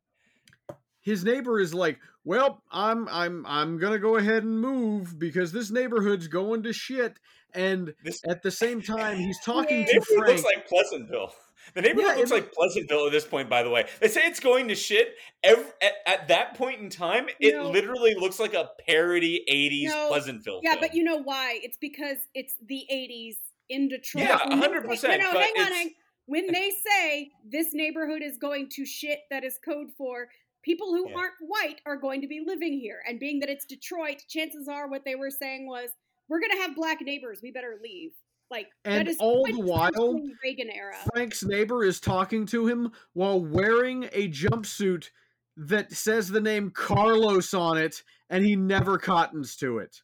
his 1.00 1.24
neighbor 1.24 1.60
is 1.60 1.74
like, 1.74 1.98
well, 2.24 2.62
I'm 2.70 3.08
I'm 3.08 3.44
I'm 3.46 3.78
gonna 3.78 3.98
go 3.98 4.16
ahead 4.16 4.42
and 4.44 4.60
move 4.60 5.18
because 5.18 5.52
this 5.52 5.70
neighborhood's 5.70 6.28
going 6.28 6.62
to 6.64 6.72
shit. 6.72 7.18
And 7.54 7.94
This- 8.04 8.20
at 8.28 8.42
the 8.42 8.50
same 8.50 8.80
time, 8.82 9.16
he's 9.16 9.38
talking 9.44 9.84
to 9.86 10.00
Frank. 10.02 10.28
looks 10.28 10.44
like 10.44 10.68
Pleasantville. 10.68 11.32
The 11.74 11.82
neighborhood 11.82 12.10
Yeah, 12.12 12.16
looks 12.16 12.30
like 12.30 12.52
Pleasantville 12.52 13.06
at 13.06 13.12
this 13.12 13.26
point. 13.26 13.48
By 13.50 13.62
the 13.62 13.70
way, 13.70 13.86
they 14.00 14.08
say 14.08 14.22
it's 14.24 14.40
going 14.40 14.68
to 14.68 14.74
shit. 14.74 15.14
Every, 15.42 15.64
at, 15.82 15.92
at 16.06 16.28
that 16.28 16.54
point 16.54 16.80
in 16.80 16.90
time, 16.90 17.26
it 17.40 17.60
literally 17.62 18.14
looks 18.14 18.38
like 18.40 18.54
a 18.54 18.70
parody 18.86 19.44
'80s 19.50 19.88
No. 19.88 20.08
Pleasantville. 20.08 20.60
Yeah, 20.62 20.72
film. 20.72 20.80
but 20.80 20.94
you 20.94 21.04
know 21.04 21.18
why? 21.18 21.60
It's 21.62 21.76
because 21.78 22.18
it's 22.34 22.54
the 22.66 22.84
80s 22.92 23.36
in 23.68 23.88
Detroit. 23.88 24.24
Yeah, 24.24 24.48
When 24.48 24.60
they 24.60 24.66
100%, 24.68 24.96
say- 24.98 25.18
No, 25.18 25.32
no, 25.32 25.38
hang 25.40 25.52
on. 25.58 25.72
hang- 25.72 25.94
When 26.26 26.46
they 26.52 26.70
say 26.70 27.30
this 27.48 27.74
neighborhood 27.74 28.22
is 28.22 28.38
going 28.38 28.68
to 28.70 28.86
shit, 28.86 29.20
that 29.30 29.44
is 29.44 29.58
code 29.64 29.88
for 29.96 30.28
people 30.62 30.88
who 30.88 31.08
Yeah. 31.10 31.16
aren't 31.16 31.34
white 31.40 31.80
are 31.86 31.96
going 31.96 32.20
to 32.22 32.26
be 32.28 32.40
living 32.44 32.78
here. 32.78 33.00
And 33.06 33.20
being 33.20 33.40
that 33.40 33.48
it's 33.48 33.64
Detroit, 33.66 34.22
chances 34.28 34.68
are 34.68 34.88
what 34.88 35.04
they 35.04 35.14
were 35.14 35.30
saying 35.30 35.66
was, 35.66 35.90
we're 36.28 36.40
going 36.40 36.52
to 36.52 36.58
have 36.62 36.74
black 36.74 37.00
neighbors. 37.00 37.40
We 37.42 37.50
better 37.52 37.78
leave. 37.82 38.10
Like, 38.50 38.68
And 38.84 39.06
that 39.06 39.10
is 39.10 39.18
all 39.20 39.44
the 39.44 39.60
while, 39.60 40.20
Reagan 40.42 40.70
era. 40.70 40.96
Frank's 41.12 41.44
neighbor 41.44 41.84
is 41.84 42.00
talking 42.00 42.46
to 42.46 42.66
him 42.66 42.90
while 43.12 43.40
wearing 43.40 44.04
a 44.12 44.28
jumpsuit 44.28 45.10
that 45.56 45.92
says 45.92 46.28
the 46.28 46.40
name 46.40 46.70
Carlos 46.70 47.52
on 47.52 47.76
it, 47.76 48.02
and 48.30 48.44
he 48.44 48.56
never 48.56 48.96
cottons 48.96 49.56
to 49.56 49.78
it. 49.78 50.00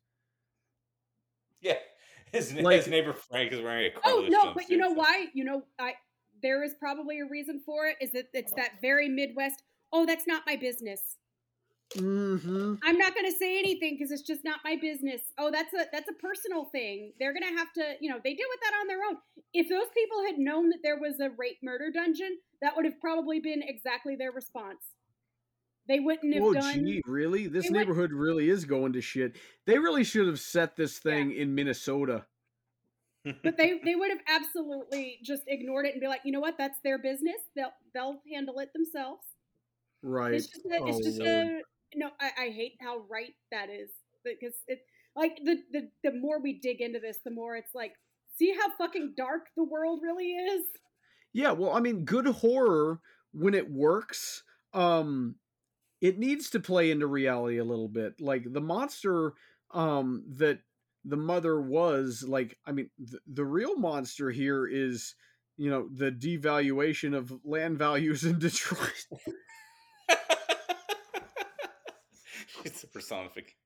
yeah, 1.62 1.78
his, 2.32 2.52
like- 2.54 2.76
his 2.76 2.88
neighbor 2.88 3.12
Frank 3.14 3.52
is 3.52 3.60
wearing 3.60 3.86
a 3.86 3.96
Oh 3.98 4.00
Carlos 4.00 4.30
no, 4.30 4.52
but 4.52 4.68
you 4.68 4.76
know 4.76 4.90
so- 4.90 4.94
why? 4.94 5.26
You 5.32 5.44
know, 5.44 5.62
I 5.78 5.94
there 6.42 6.62
is 6.62 6.74
probably 6.78 7.20
a 7.20 7.24
reason 7.24 7.62
for 7.64 7.86
it. 7.86 7.96
Is 8.02 8.12
that 8.12 8.26
it's 8.34 8.52
that 8.54 8.72
very 8.82 9.08
Midwest? 9.08 9.62
Oh, 9.92 10.04
that's 10.04 10.26
not 10.26 10.42
my 10.46 10.56
business. 10.56 11.16
Mm-hmm. 11.96 12.74
I'm 12.82 12.98
not 12.98 13.14
going 13.14 13.26
to 13.30 13.36
say 13.38 13.58
anything 13.58 13.96
because 13.96 14.10
it's 14.10 14.22
just 14.26 14.44
not 14.44 14.60
my 14.64 14.76
business. 14.80 15.20
Oh, 15.38 15.50
that's 15.50 15.72
a 15.74 15.86
that's 15.92 16.08
a 16.08 16.12
personal 16.14 16.64
thing. 16.66 17.12
They're 17.18 17.32
going 17.32 17.48
to 17.50 17.56
have 17.58 17.72
to, 17.74 17.94
you 18.00 18.10
know, 18.10 18.18
they 18.22 18.34
deal 18.34 18.46
with 18.50 18.60
that 18.62 18.72
on 18.80 18.86
their 18.88 18.98
own. 19.08 19.16
If 19.52 19.68
those 19.68 19.88
people 19.94 20.24
had 20.26 20.38
known 20.38 20.70
that 20.70 20.78
there 20.82 20.98
was 20.98 21.20
a 21.20 21.30
rape 21.38 21.58
murder 21.62 21.90
dungeon, 21.92 22.38
that 22.62 22.74
would 22.76 22.84
have 22.84 23.00
probably 23.00 23.40
been 23.40 23.62
exactly 23.62 24.16
their 24.16 24.32
response. 24.32 24.80
They 25.86 26.00
wouldn't 26.00 26.34
have 26.34 26.42
Oh, 26.42 26.54
done. 26.54 26.86
gee, 26.86 27.02
really? 27.06 27.46
This 27.46 27.64
they 27.64 27.70
would- 27.70 27.78
neighborhood 27.78 28.12
really 28.12 28.48
is 28.48 28.64
going 28.64 28.94
to 28.94 29.00
shit. 29.00 29.36
They 29.66 29.78
really 29.78 30.02
should 30.04 30.26
have 30.26 30.40
set 30.40 30.76
this 30.76 30.98
thing 30.98 31.32
in 31.32 31.54
Minnesota. 31.54 32.24
But 33.42 33.56
they 33.56 33.80
they 33.82 33.94
would 33.94 34.10
have 34.10 34.20
absolutely 34.28 35.18
just 35.22 35.44
ignored 35.46 35.86
it 35.86 35.92
and 35.92 36.00
be 36.00 36.08
like, 36.08 36.20
you 36.24 36.32
know 36.32 36.40
what? 36.40 36.58
That's 36.58 36.78
their 36.84 36.98
business. 36.98 37.40
They'll 37.56 37.72
they'll 37.94 38.20
handle 38.30 38.58
it 38.58 38.72
themselves. 38.74 39.22
Right. 40.02 40.34
It's 40.34 40.46
just 40.48 40.66
a, 40.66 40.74
it's 40.86 40.96
Oh, 40.98 41.02
just 41.02 41.18
Lord. 41.20 41.30
a 41.30 41.60
no. 41.96 42.10
I, 42.20 42.30
I 42.38 42.48
hate 42.50 42.74
how 42.80 43.02
right 43.10 43.34
that 43.50 43.70
is 43.70 43.90
because 44.24 44.54
it 44.66 44.80
like 45.16 45.38
the, 45.44 45.58
the 45.72 45.88
the 46.02 46.12
more 46.12 46.40
we 46.40 46.58
dig 46.58 46.80
into 46.80 47.00
this, 47.00 47.18
the 47.24 47.30
more 47.30 47.56
it's 47.56 47.74
like, 47.74 47.92
see 48.38 48.54
how 48.60 48.70
fucking 48.76 49.14
dark 49.16 49.46
the 49.56 49.64
world 49.64 50.00
really 50.02 50.32
is. 50.32 50.64
Yeah, 51.32 51.52
well, 51.52 51.72
I 51.72 51.80
mean, 51.80 52.04
good 52.04 52.26
horror 52.26 53.00
when 53.32 53.54
it 53.54 53.70
works, 53.70 54.42
um 54.72 55.36
it 56.00 56.18
needs 56.18 56.50
to 56.50 56.60
play 56.60 56.90
into 56.90 57.06
reality 57.06 57.58
a 57.58 57.64
little 57.64 57.88
bit. 57.88 58.20
Like 58.20 58.44
the 58.52 58.60
monster 58.60 59.32
um 59.72 60.24
that 60.36 60.60
the 61.04 61.16
mother 61.16 61.60
was 61.60 62.24
like 62.26 62.58
I 62.66 62.72
mean, 62.72 62.90
the, 62.98 63.18
the 63.26 63.44
real 63.44 63.76
monster 63.76 64.30
here 64.30 64.66
is 64.66 65.14
you 65.56 65.70
know, 65.70 65.88
the 65.92 66.10
devaluation 66.10 67.16
of 67.16 67.32
land 67.44 67.78
values 67.78 68.24
in 68.24 68.38
Detroit. 68.40 69.06
it's 72.64 72.82
a 72.84 72.86
personification. 72.88 73.56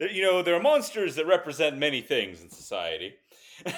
You 0.00 0.22
know, 0.22 0.42
there 0.42 0.54
are 0.54 0.62
monsters 0.62 1.16
that 1.16 1.26
represent 1.26 1.76
many 1.76 2.00
things 2.00 2.40
in 2.40 2.50
society. 2.50 3.14
The 3.64 3.74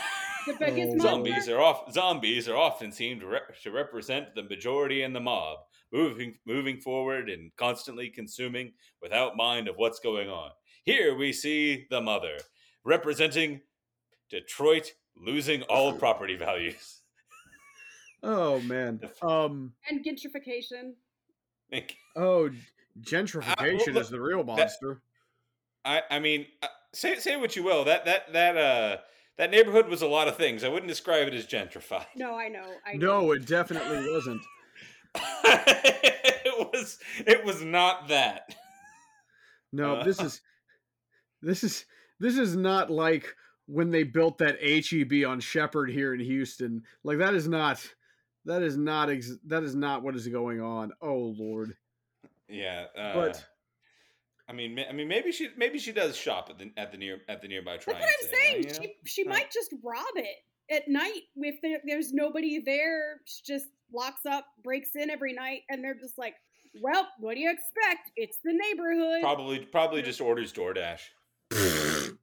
biggest 0.59 0.97
Oh, 0.97 0.99
zombies 0.99 1.49
are 1.49 1.61
off. 1.61 1.91
Zombies 1.93 2.47
are 2.47 2.57
often 2.57 2.93
seen 2.93 3.21
to, 3.21 3.27
rep- 3.27 3.59
to 3.63 3.71
represent 3.71 4.35
the 4.35 4.43
majority 4.43 5.03
in 5.03 5.15
the 5.15 5.21
mob, 5.21 5.61
moving 5.93 6.35
moving 6.47 6.79
forward 6.79 7.31
and 7.31 7.51
constantly 7.57 8.11
consuming 8.11 8.73
without 9.01 9.35
mind 9.37 9.67
of 9.67 9.77
what's 9.77 9.99
going 10.01 10.29
on. 10.29 10.51
Here 10.85 11.15
we 11.17 11.33
see 11.33 11.87
the 11.91 12.03
mother 12.03 12.37
representing 12.85 13.63
Detroit 14.31 14.93
losing 15.17 15.63
all 15.65 15.93
property 16.05 16.37
values. 16.37 17.01
Oh 18.23 18.61
man. 18.61 19.01
Um 19.23 19.73
and 19.89 20.05
gentrification. 20.05 20.93
oh 22.17 22.51
gentrification 23.01 23.95
look, 23.95 24.05
is 24.05 24.11
the 24.11 24.21
real 24.21 24.45
that- 24.45 24.57
monster. 24.57 25.03
I 25.85 26.03
I 26.11 26.19
mean, 26.19 26.47
uh, 26.63 26.67
say 26.93 27.17
say 27.17 27.37
what 27.37 27.57
you 27.57 27.63
will. 27.63 27.85
That 27.85 28.05
that 28.05 28.33
that 28.33 28.57
uh 28.57 28.97
that 29.39 29.51
neighborhood 29.51 29.89
was 29.89 30.03
a 30.03 30.07
lot 30.07 30.29
of 30.29 30.37
things. 30.37 30.63
I 30.65 30.69
wouldn't 30.69 30.89
describe 30.89 31.27
it 31.29 31.35
as 31.35 31.47
gentrified. 31.47 32.05
No, 32.17 32.35
I 32.35 32.49
know. 32.49 32.67
I 32.87 32.95
know. 32.95 33.23
No, 33.23 33.33
it 33.33 33.47
definitely 33.47 34.13
wasn't. 34.13 34.43
it 35.45 36.73
was 36.73 36.99
it 37.27 37.45
was 37.45 37.63
not 37.63 38.09
that. 38.09 38.55
No, 39.73 39.97
Uh, 39.97 40.05
this 40.05 40.21
is 40.21 40.41
this 41.43 41.65
is 41.65 41.85
this 42.19 42.37
is 42.37 42.57
not 42.57 42.91
like 42.91 43.35
when 43.67 43.91
they 43.91 44.03
built 44.03 44.39
that 44.39 44.59
HEB 44.61 45.25
on 45.27 45.41
Shepherd 45.41 45.91
here 45.91 46.13
in 46.13 46.21
Houston. 46.21 46.83
Like 47.05 47.19
that 47.19 47.35
is 47.35 47.49
not 47.49 47.83
that 48.45 48.63
is 48.63 48.77
not 48.77 49.11
ex- 49.11 49.39
that 49.47 49.63
is 49.63 49.75
not 49.75 50.03
what 50.03 50.17
is 50.17 50.29
going 50.29 50.61
on. 50.61 50.93
Oh 51.01 51.35
lord. 51.39 51.77
Yeah, 52.51 52.87
uh, 52.97 53.15
But- 53.15 53.47
I 54.49 54.53
mean, 54.53 54.75
ma- 54.75 54.83
I 54.89 54.93
mean, 54.93 55.07
maybe 55.07 55.31
she 55.31 55.49
maybe 55.57 55.79
she 55.79 55.93
does 55.93 56.17
shop 56.17 56.49
at 56.51 56.59
the 56.59 56.73
at 56.77 56.91
the 56.91 56.99
near 56.99 57.21
at 57.29 57.41
the 57.41 57.47
nearby 57.49 57.75
That's 57.75 57.87
what 57.87 57.97
I'm 57.97 58.29
saying. 58.29 58.57
you 58.65 58.69
know? 58.69 58.73
She 58.73 58.95
she 59.07 59.23
Right. 59.23 59.35
might 59.43 59.51
just 59.53 59.73
rob 59.83 60.05
it. 60.17 60.37
at 60.73 60.87
night 60.89 61.23
if 61.37 61.61
there, 61.63 61.81
there's 61.85 62.13
nobody 62.13 62.59
there 62.61 63.21
she 63.25 63.43
just 63.45 63.67
locks 63.93 64.25
up 64.27 64.47
breaks 64.63 64.91
in 64.95 65.09
every 65.11 65.33
night 65.33 65.63
and 65.69 65.83
they're 65.83 65.95
just 65.99 66.17
like 66.17 66.35
well 66.81 67.09
what 67.19 67.35
do 67.35 67.41
you 67.41 67.51
expect 67.51 68.11
it's 68.17 68.39
the 68.45 68.53
neighborhood 68.53 69.21
Probably, 69.21 69.59
probably 69.61 70.01
just 70.03 70.21
orders 70.21 70.53
DoorDash. 70.53 71.01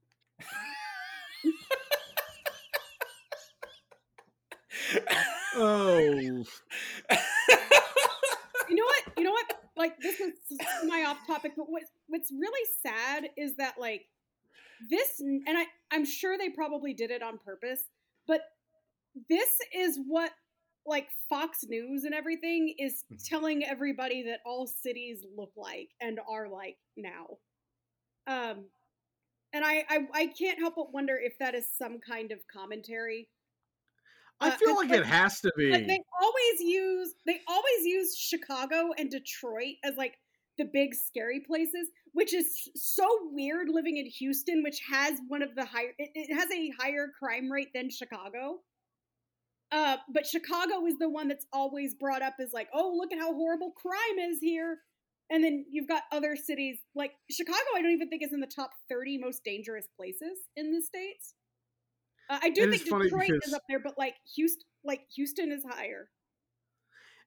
oh, 5.55 5.97
you 5.99 6.45
know 8.75 8.83
what 8.85 9.03
you 9.17 9.23
know 9.23 9.31
what 9.31 9.45
like 9.77 9.99
this 10.01 10.19
is 10.19 10.33
my 10.85 11.05
off 11.07 11.17
topic 11.27 11.53
but 11.55 11.69
what 11.69 11.83
what's 12.07 12.31
really 12.31 12.67
sad 12.81 13.29
is 13.37 13.55
that 13.57 13.75
like 13.79 14.05
this 14.89 15.19
and 15.19 15.57
i 15.57 15.65
i'm 15.91 16.05
sure 16.05 16.37
they 16.37 16.49
probably 16.49 16.93
did 16.93 17.11
it 17.11 17.21
on 17.21 17.37
purpose 17.43 17.81
but 18.27 18.41
this 19.29 19.57
is 19.75 19.99
what 20.07 20.31
like 20.87 21.09
fox 21.29 21.65
news 21.67 22.05
and 22.05 22.15
everything 22.15 22.73
is 22.79 23.03
telling 23.25 23.65
everybody 23.65 24.23
that 24.23 24.39
all 24.45 24.65
cities 24.65 25.25
look 25.35 25.51
like 25.57 25.89
and 26.01 26.19
are 26.29 26.47
like 26.47 26.77
now. 26.95 27.25
Um 28.25 28.65
and 29.53 29.63
I, 29.65 29.85
I 29.89 29.99
i 30.13 30.27
can't 30.27 30.59
help 30.59 30.75
but 30.75 30.93
wonder 30.93 31.17
if 31.17 31.37
that 31.39 31.55
is 31.55 31.65
some 31.77 31.99
kind 31.99 32.31
of 32.31 32.39
commentary 32.53 33.29
I 34.39 34.49
Uh, 34.49 34.57
feel 34.57 34.69
it's 34.69 34.77
like 34.77 34.89
like- 34.89 34.99
it 34.99 35.05
has 35.05 35.41
to 35.41 35.51
be. 35.57 35.71
But 35.71 35.87
they 35.87 35.99
always 36.21 36.61
use 36.61 37.13
they 37.25 37.41
always 37.47 37.85
use 37.85 38.17
Chicago 38.17 38.91
and 38.97 39.09
Detroit 39.09 39.75
as 39.83 39.95
like 39.95 40.15
the 40.57 40.65
big 40.65 40.93
scary 40.95 41.39
places, 41.41 41.89
which 42.13 42.33
is 42.33 42.69
so 42.75 43.05
weird 43.31 43.69
living 43.69 43.97
in 43.97 44.05
Houston, 44.05 44.63
which 44.63 44.79
has 44.89 45.19
one 45.27 45.41
of 45.41 45.55
the 45.55 45.65
higher 45.65 45.93
it, 45.97 46.11
it 46.15 46.33
has 46.33 46.49
a 46.51 46.69
higher 46.79 47.07
crime 47.17 47.51
rate 47.51 47.69
than 47.73 47.89
Chicago. 47.89 48.61
Uh, 49.71 49.97
but 50.13 50.25
Chicago 50.25 50.85
is 50.85 50.97
the 50.97 51.09
one 51.09 51.27
that's 51.27 51.45
always 51.51 51.93
brought 51.95 52.21
up 52.21 52.35
as 52.39 52.53
like, 52.53 52.69
oh, 52.73 52.93
look 52.95 53.11
at 53.11 53.19
how 53.19 53.33
horrible 53.33 53.71
crime 53.71 54.17
is 54.19 54.39
here. 54.39 54.79
And 55.29 55.43
then 55.43 55.65
you've 55.69 55.89
got 55.89 56.03
other 56.13 56.37
cities 56.37 56.77
like 56.95 57.11
Chicago. 57.29 57.57
I 57.75 57.81
don't 57.81 57.91
even 57.91 58.09
think 58.09 58.23
is 58.23 58.31
in 58.31 58.39
the 58.39 58.47
top 58.47 58.71
thirty 58.87 59.17
most 59.17 59.43
dangerous 59.43 59.87
places 59.97 60.39
in 60.55 60.71
the 60.71 60.81
states. 60.81 61.33
Uh, 62.29 62.39
I 62.41 62.49
do 62.49 62.63
It 62.63 62.69
is 62.73 62.77
think 62.81 62.89
funny 62.89 63.03
Detroit 63.05 63.27
because- 63.27 63.47
is 63.47 63.53
up 63.53 63.63
there, 63.69 63.79
but 63.79 63.97
like 63.97 64.15
Houston, 64.35 64.63
like 64.83 65.01
Houston 65.15 65.51
is 65.51 65.63
higher. 65.69 66.09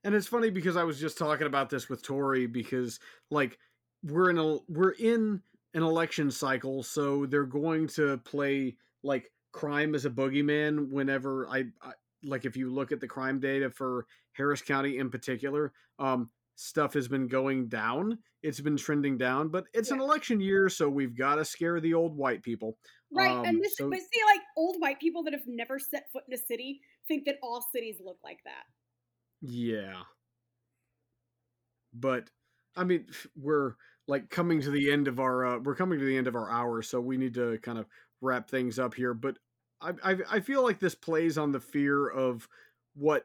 and 0.05 0.14
it's 0.14 0.26
funny 0.26 0.51
because 0.51 0.76
I 0.76 0.84
was 0.84 0.98
just 0.98 1.18
talking 1.18 1.46
about 1.46 1.70
this 1.70 1.88
with 1.88 2.03
Tori 2.03 2.46
because 2.46 2.98
like 3.30 3.59
we're 4.03 4.30
in 4.30 4.38
a 4.38 4.59
we're 4.68 4.92
in 4.92 5.42
an 5.74 5.82
election 5.82 6.30
cycle, 6.30 6.82
so 6.82 7.26
they're 7.26 7.44
going 7.44 7.86
to 7.88 8.18
play 8.18 8.76
like 9.03 9.30
crime 9.53 9.94
as 9.94 10.05
a 10.05 10.11
boogeyman 10.11 10.90
whenever 10.90 11.46
I, 11.48 11.64
I 11.82 11.92
like 12.22 12.44
if 12.44 12.57
you 12.57 12.70
look 12.70 12.92
at 12.92 13.01
the 13.01 13.07
crime 13.09 13.40
data 13.40 13.70
for 13.70 14.07
Harris 14.32 14.62
County 14.62 14.98
in 14.98 15.11
particular, 15.11 15.72
um 15.98 16.30
stuff 16.61 16.92
has 16.92 17.08
been 17.08 17.26
going 17.26 17.68
down. 17.68 18.18
It's 18.42 18.61
been 18.61 18.76
trending 18.76 19.16
down, 19.16 19.48
but 19.48 19.64
it's 19.72 19.90
an 19.90 20.00
election 20.00 20.40
year, 20.40 20.68
so 20.68 20.88
we've 20.90 21.16
got 21.16 21.36
to 21.36 21.44
scare 21.44 21.80
the 21.80 21.94
old 21.94 22.14
white 22.14 22.42
people. 22.42 22.76
Right, 23.11 23.30
Um, 23.30 23.44
and 23.46 23.62
this, 23.62 23.76
so- 23.76 23.88
but 23.88 23.98
see, 23.98 24.20
like 24.26 24.42
old 24.58 24.76
white 24.78 25.00
people 25.00 25.22
that 25.24 25.32
have 25.32 25.46
never 25.46 25.78
set 25.78 26.12
foot 26.12 26.24
in 26.28 26.34
a 26.34 26.38
city 26.38 26.80
think 27.08 27.24
that 27.24 27.38
all 27.42 27.66
cities 27.74 27.96
look 28.04 28.18
like 28.22 28.40
that. 28.44 28.64
Yeah. 29.40 30.02
But 31.94 32.30
I 32.76 32.84
mean, 32.84 33.06
we're 33.36 33.74
like 34.06 34.28
coming 34.28 34.61
to 34.61 34.70
the 34.70 34.92
end 34.92 35.08
of 35.08 35.18
our 35.18 35.46
uh, 35.46 35.58
we're 35.58 35.74
coming 35.74 35.98
to 35.98 36.04
the 36.04 36.16
end 36.16 36.26
of 36.28 36.36
our 36.36 36.50
hour, 36.50 36.82
so 36.82 37.00
we 37.00 37.16
need 37.16 37.34
to 37.34 37.58
kind 37.62 37.78
of 37.78 37.86
wrap 38.20 38.48
things 38.50 38.78
up 38.78 38.94
here. 38.94 39.14
But 39.14 39.38
I 39.80 39.92
I, 40.04 40.16
I 40.30 40.40
feel 40.40 40.62
like 40.62 40.78
this 40.78 40.94
plays 40.94 41.38
on 41.38 41.52
the 41.52 41.61
fear 41.61 42.08
of 42.08 42.46
what 42.94 43.24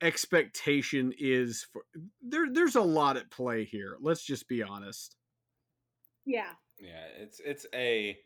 expectation 0.00 1.12
is 1.18 1.64
for 1.64 1.84
there. 2.20 2.46
There's 2.50 2.76
a 2.76 2.82
lot 2.82 3.16
at 3.16 3.30
play 3.30 3.64
here. 3.64 3.96
Let's 4.00 4.24
just 4.24 4.48
be 4.48 4.62
honest. 4.62 5.16
Yeah, 6.26 6.56
Yeah, 6.78 7.06
it's 7.06 7.40
it's 7.40 7.66
a 7.74 8.18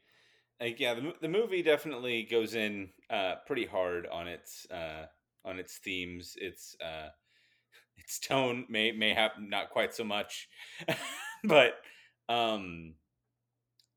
like 0.61 0.81
yeah, 0.81 0.95
the, 0.95 1.14
the 1.21 1.29
movie 1.29 1.62
definitely 1.62 2.25
goes 2.25 2.55
in 2.55 2.93
uh 3.11 3.37
pretty 3.47 3.66
hard 3.66 4.07
on 4.07 4.29
its 4.29 4.71
uh 4.71 5.09
on 5.45 5.59
its 5.59 5.79
themes. 5.79 6.37
Its 6.39 6.77
uh 6.81 7.11
its 7.97 8.21
tone 8.21 8.66
may 8.68 8.93
may 8.93 9.14
have 9.14 9.33
not 9.41 9.71
quite 9.71 9.95
so 9.95 10.05
much. 10.05 10.49
but 11.45 11.83
um 12.29 12.97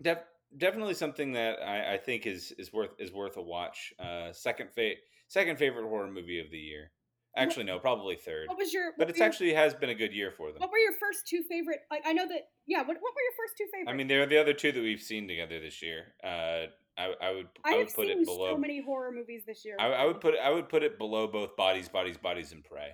def, 0.01 0.19
definitely 0.57 0.93
something 0.93 1.33
that 1.33 1.61
I, 1.61 1.93
I 1.93 1.97
think 1.97 2.25
is 2.25 2.51
is 2.53 2.71
worth 2.73 2.95
is 2.99 3.11
worth 3.11 3.37
a 3.37 3.41
watch. 3.41 3.93
Uh 3.99 4.33
second 4.33 4.71
fa- 4.71 4.95
second 5.27 5.57
favorite 5.57 5.87
horror 5.87 6.11
movie 6.11 6.39
of 6.39 6.51
the 6.51 6.59
year. 6.59 6.92
Actually 7.35 7.65
no, 7.65 7.79
probably 7.79 8.15
third. 8.15 8.47
what 8.47 8.57
was 8.57 8.71
your? 8.73 8.87
what 8.91 8.97
But 8.99 9.07
were 9.07 9.09
it's 9.09 9.19
your- 9.19 9.27
actually 9.27 9.53
has 9.53 9.73
been 9.73 9.89
a 9.89 9.95
good 9.95 10.13
year 10.13 10.31
for 10.31 10.51
them. 10.51 10.59
What 10.59 10.71
were 10.71 10.77
your 10.77 10.93
first 10.93 11.25
two 11.27 11.41
favorite? 11.49 11.79
Like, 11.89 12.03
I 12.05 12.13
know 12.13 12.27
that. 12.27 12.49
Yeah, 12.67 12.79
what, 12.79 12.87
what 12.89 12.95
were 12.95 13.21
your 13.21 13.33
first 13.37 13.57
two 13.57 13.65
favorite? 13.73 13.91
I 13.91 13.95
mean, 13.95 14.07
they're 14.07 14.25
the 14.27 14.39
other 14.39 14.53
two 14.53 14.71
that 14.71 14.81
we've 14.81 15.01
seen 15.01 15.27
together 15.27 15.59
this 15.59 15.81
year. 15.81 16.13
Uh, 16.23 16.67
I, 16.95 17.13
I 17.21 17.31
would 17.31 17.47
I, 17.65 17.69
I, 17.69 17.71
have 17.71 17.87
would 17.87 17.93
put 17.95 18.07
seen 18.07 18.19
it 18.21 18.25
below. 18.25 18.51
so 18.53 18.57
many 18.57 18.81
horror 18.83 19.11
movies 19.11 19.43
this 19.47 19.65
year. 19.65 19.77
I, 19.79 19.87
I 19.87 20.05
would 20.05 20.21
put 20.21 20.35
it, 20.35 20.39
I 20.43 20.51
would 20.51 20.69
put 20.69 20.83
it 20.83 20.99
below 20.99 21.25
both 21.27 21.55
bodies, 21.57 21.89
bodies, 21.89 22.17
bodies, 22.17 22.51
and 22.51 22.63
prey. 22.63 22.89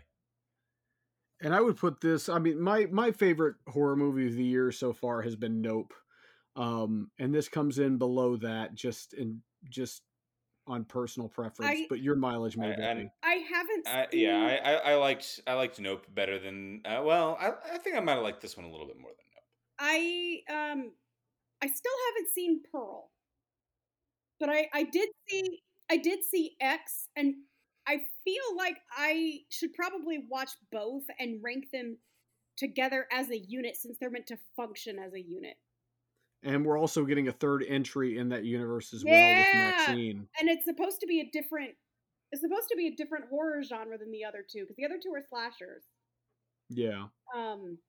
And 1.41 1.53
I 1.53 1.61
would 1.61 1.77
put 1.77 2.01
this. 2.01 2.27
I 2.29 2.39
mean, 2.39 2.61
my 2.61 2.85
my 2.91 3.11
favorite 3.11 3.55
horror 3.67 3.95
movie 3.95 4.27
of 4.27 4.35
the 4.35 4.43
year 4.43 4.71
so 4.71 4.91
far 4.93 5.21
has 5.21 5.35
been 5.35 5.61
Nope, 5.61 5.93
um, 6.55 7.11
and 7.19 7.33
this 7.33 7.47
comes 7.47 7.79
in 7.79 7.97
below 7.97 8.35
that 8.37 8.73
just 8.75 9.13
in 9.13 9.41
just 9.69 10.01
on 10.69 10.85
personal 10.85 11.27
preference. 11.29 11.71
I- 11.71 11.85
but 11.89 11.99
your 11.99 12.15
mileage 12.15 12.55
may 12.57 12.71
I- 12.71 12.75
vary. 12.75 13.01
and- 13.01 13.11
I 13.23 13.33
haven't. 13.51 13.87
I, 13.87 14.07
seen, 14.11 14.21
yeah, 14.21 14.59
I, 14.63 14.71
I, 14.71 14.73
I 14.91 14.95
liked 14.95 15.41
I 15.47 15.53
liked 15.53 15.79
Nope 15.79 16.05
better 16.13 16.39
than 16.39 16.81
uh, 16.85 17.01
well, 17.03 17.37
I, 17.39 17.51
I 17.73 17.77
think 17.79 17.95
I 17.95 17.99
might 17.99 18.13
have 18.13 18.23
liked 18.23 18.41
this 18.41 18.55
one 18.55 18.65
a 18.65 18.71
little 18.71 18.87
bit 18.87 18.99
more 18.99 19.11
than 19.11 19.25
Nope. 19.33 19.43
I 19.79 20.41
um, 20.49 20.91
I 21.61 21.67
still 21.67 21.93
haven't 22.09 22.31
seen 22.33 22.61
Pearl, 22.71 23.09
but 24.39 24.49
I 24.49 24.67
I 24.73 24.83
did 24.83 25.09
see 25.27 25.61
I 25.91 25.97
did 25.97 26.23
see 26.23 26.55
X, 26.61 27.09
and 27.15 27.33
I 27.87 28.01
feel 28.23 28.55
like 28.57 28.77
I 28.95 29.39
should 29.49 29.73
probably 29.73 30.19
watch 30.29 30.51
both 30.71 31.03
and 31.19 31.39
rank 31.43 31.65
them 31.73 31.97
together 32.57 33.07
as 33.11 33.29
a 33.31 33.37
unit 33.37 33.75
since 33.75 33.97
they're 33.99 34.11
meant 34.11 34.27
to 34.27 34.37
function 34.55 34.99
as 34.99 35.13
a 35.13 35.21
unit. 35.21 35.55
And 36.43 36.65
we're 36.65 36.77
also 36.77 37.03
getting 37.05 37.27
a 37.27 37.31
third 37.33 37.63
entry 37.67 38.17
in 38.17 38.29
that 38.29 38.45
universe 38.45 38.93
as 38.93 39.03
well 39.03 39.13
Yeah. 39.13 39.39
with 39.39 39.77
Maxine. 39.77 40.29
And 40.39 40.49
it's 40.49 40.63
supposed 40.65 40.99
to 41.01 41.07
be 41.07 41.19
a 41.21 41.29
different. 41.31 41.75
It's 42.31 42.41
supposed 42.41 42.69
to 42.69 42.75
be 42.77 42.87
a 42.87 42.95
different 42.95 43.25
horror 43.29 43.61
genre 43.63 43.97
than 43.97 44.11
the 44.11 44.23
other 44.23 44.45
two 44.49 44.61
because 44.61 44.75
the 44.77 44.85
other 44.85 44.99
two 45.03 45.11
are 45.13 45.23
slashers. 45.29 45.83
Yeah. 46.69 47.07
Um, 47.35 47.79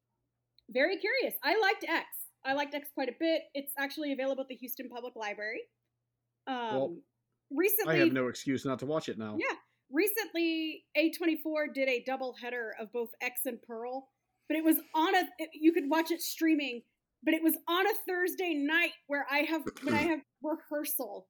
very 0.71 0.97
curious. 0.97 1.35
I 1.45 1.59
liked 1.61 1.85
X. 1.87 2.07
I 2.45 2.55
liked 2.55 2.75
X 2.75 2.89
quite 2.95 3.09
a 3.11 3.15
bit. 3.21 3.43
It's 3.55 3.73
actually 3.79 4.13
available 4.13 4.43
at 4.43 4.49
the 4.49 4.57
Houston 4.57 4.89
Public 4.89 5.15
Library. 5.15 5.61
Um, 6.47 6.57
Well, 6.75 6.97
recently, 7.51 7.95
I 7.97 7.99
have 7.99 8.13
no 8.13 8.29
excuse 8.29 8.65
not 8.65 8.79
to 8.79 8.87
watch 8.87 9.09
it 9.09 9.19
now. 9.19 9.37
Yeah. 9.39 9.57
recently 9.93 10.87
A24 10.97 11.75
did 11.75 11.89
a 11.89 12.03
double 12.05 12.33
header 12.41 12.75
of 12.81 12.91
both 12.93 13.11
X 13.21 13.43
and 13.45 13.61
Pearl, 13.63 14.09
but 14.49 14.57
it 14.57 14.65
was 14.65 14.77
on 14.95 15.15
a. 15.15 15.29
You 15.53 15.73
could 15.73 15.91
watch 15.91 16.11
it 16.11 16.23
streaming, 16.23 16.83
but 17.23 17.35
it 17.35 17.43
was 17.43 17.55
on 17.69 17.87
a 17.87 17.95
Thursday 18.09 18.55
night 18.55 18.93
where 19.07 19.27
I 19.31 19.39
have 19.41 19.63
when 19.83 19.95
I 19.95 20.03
have 20.11 20.21
rehearsal. 20.43 21.27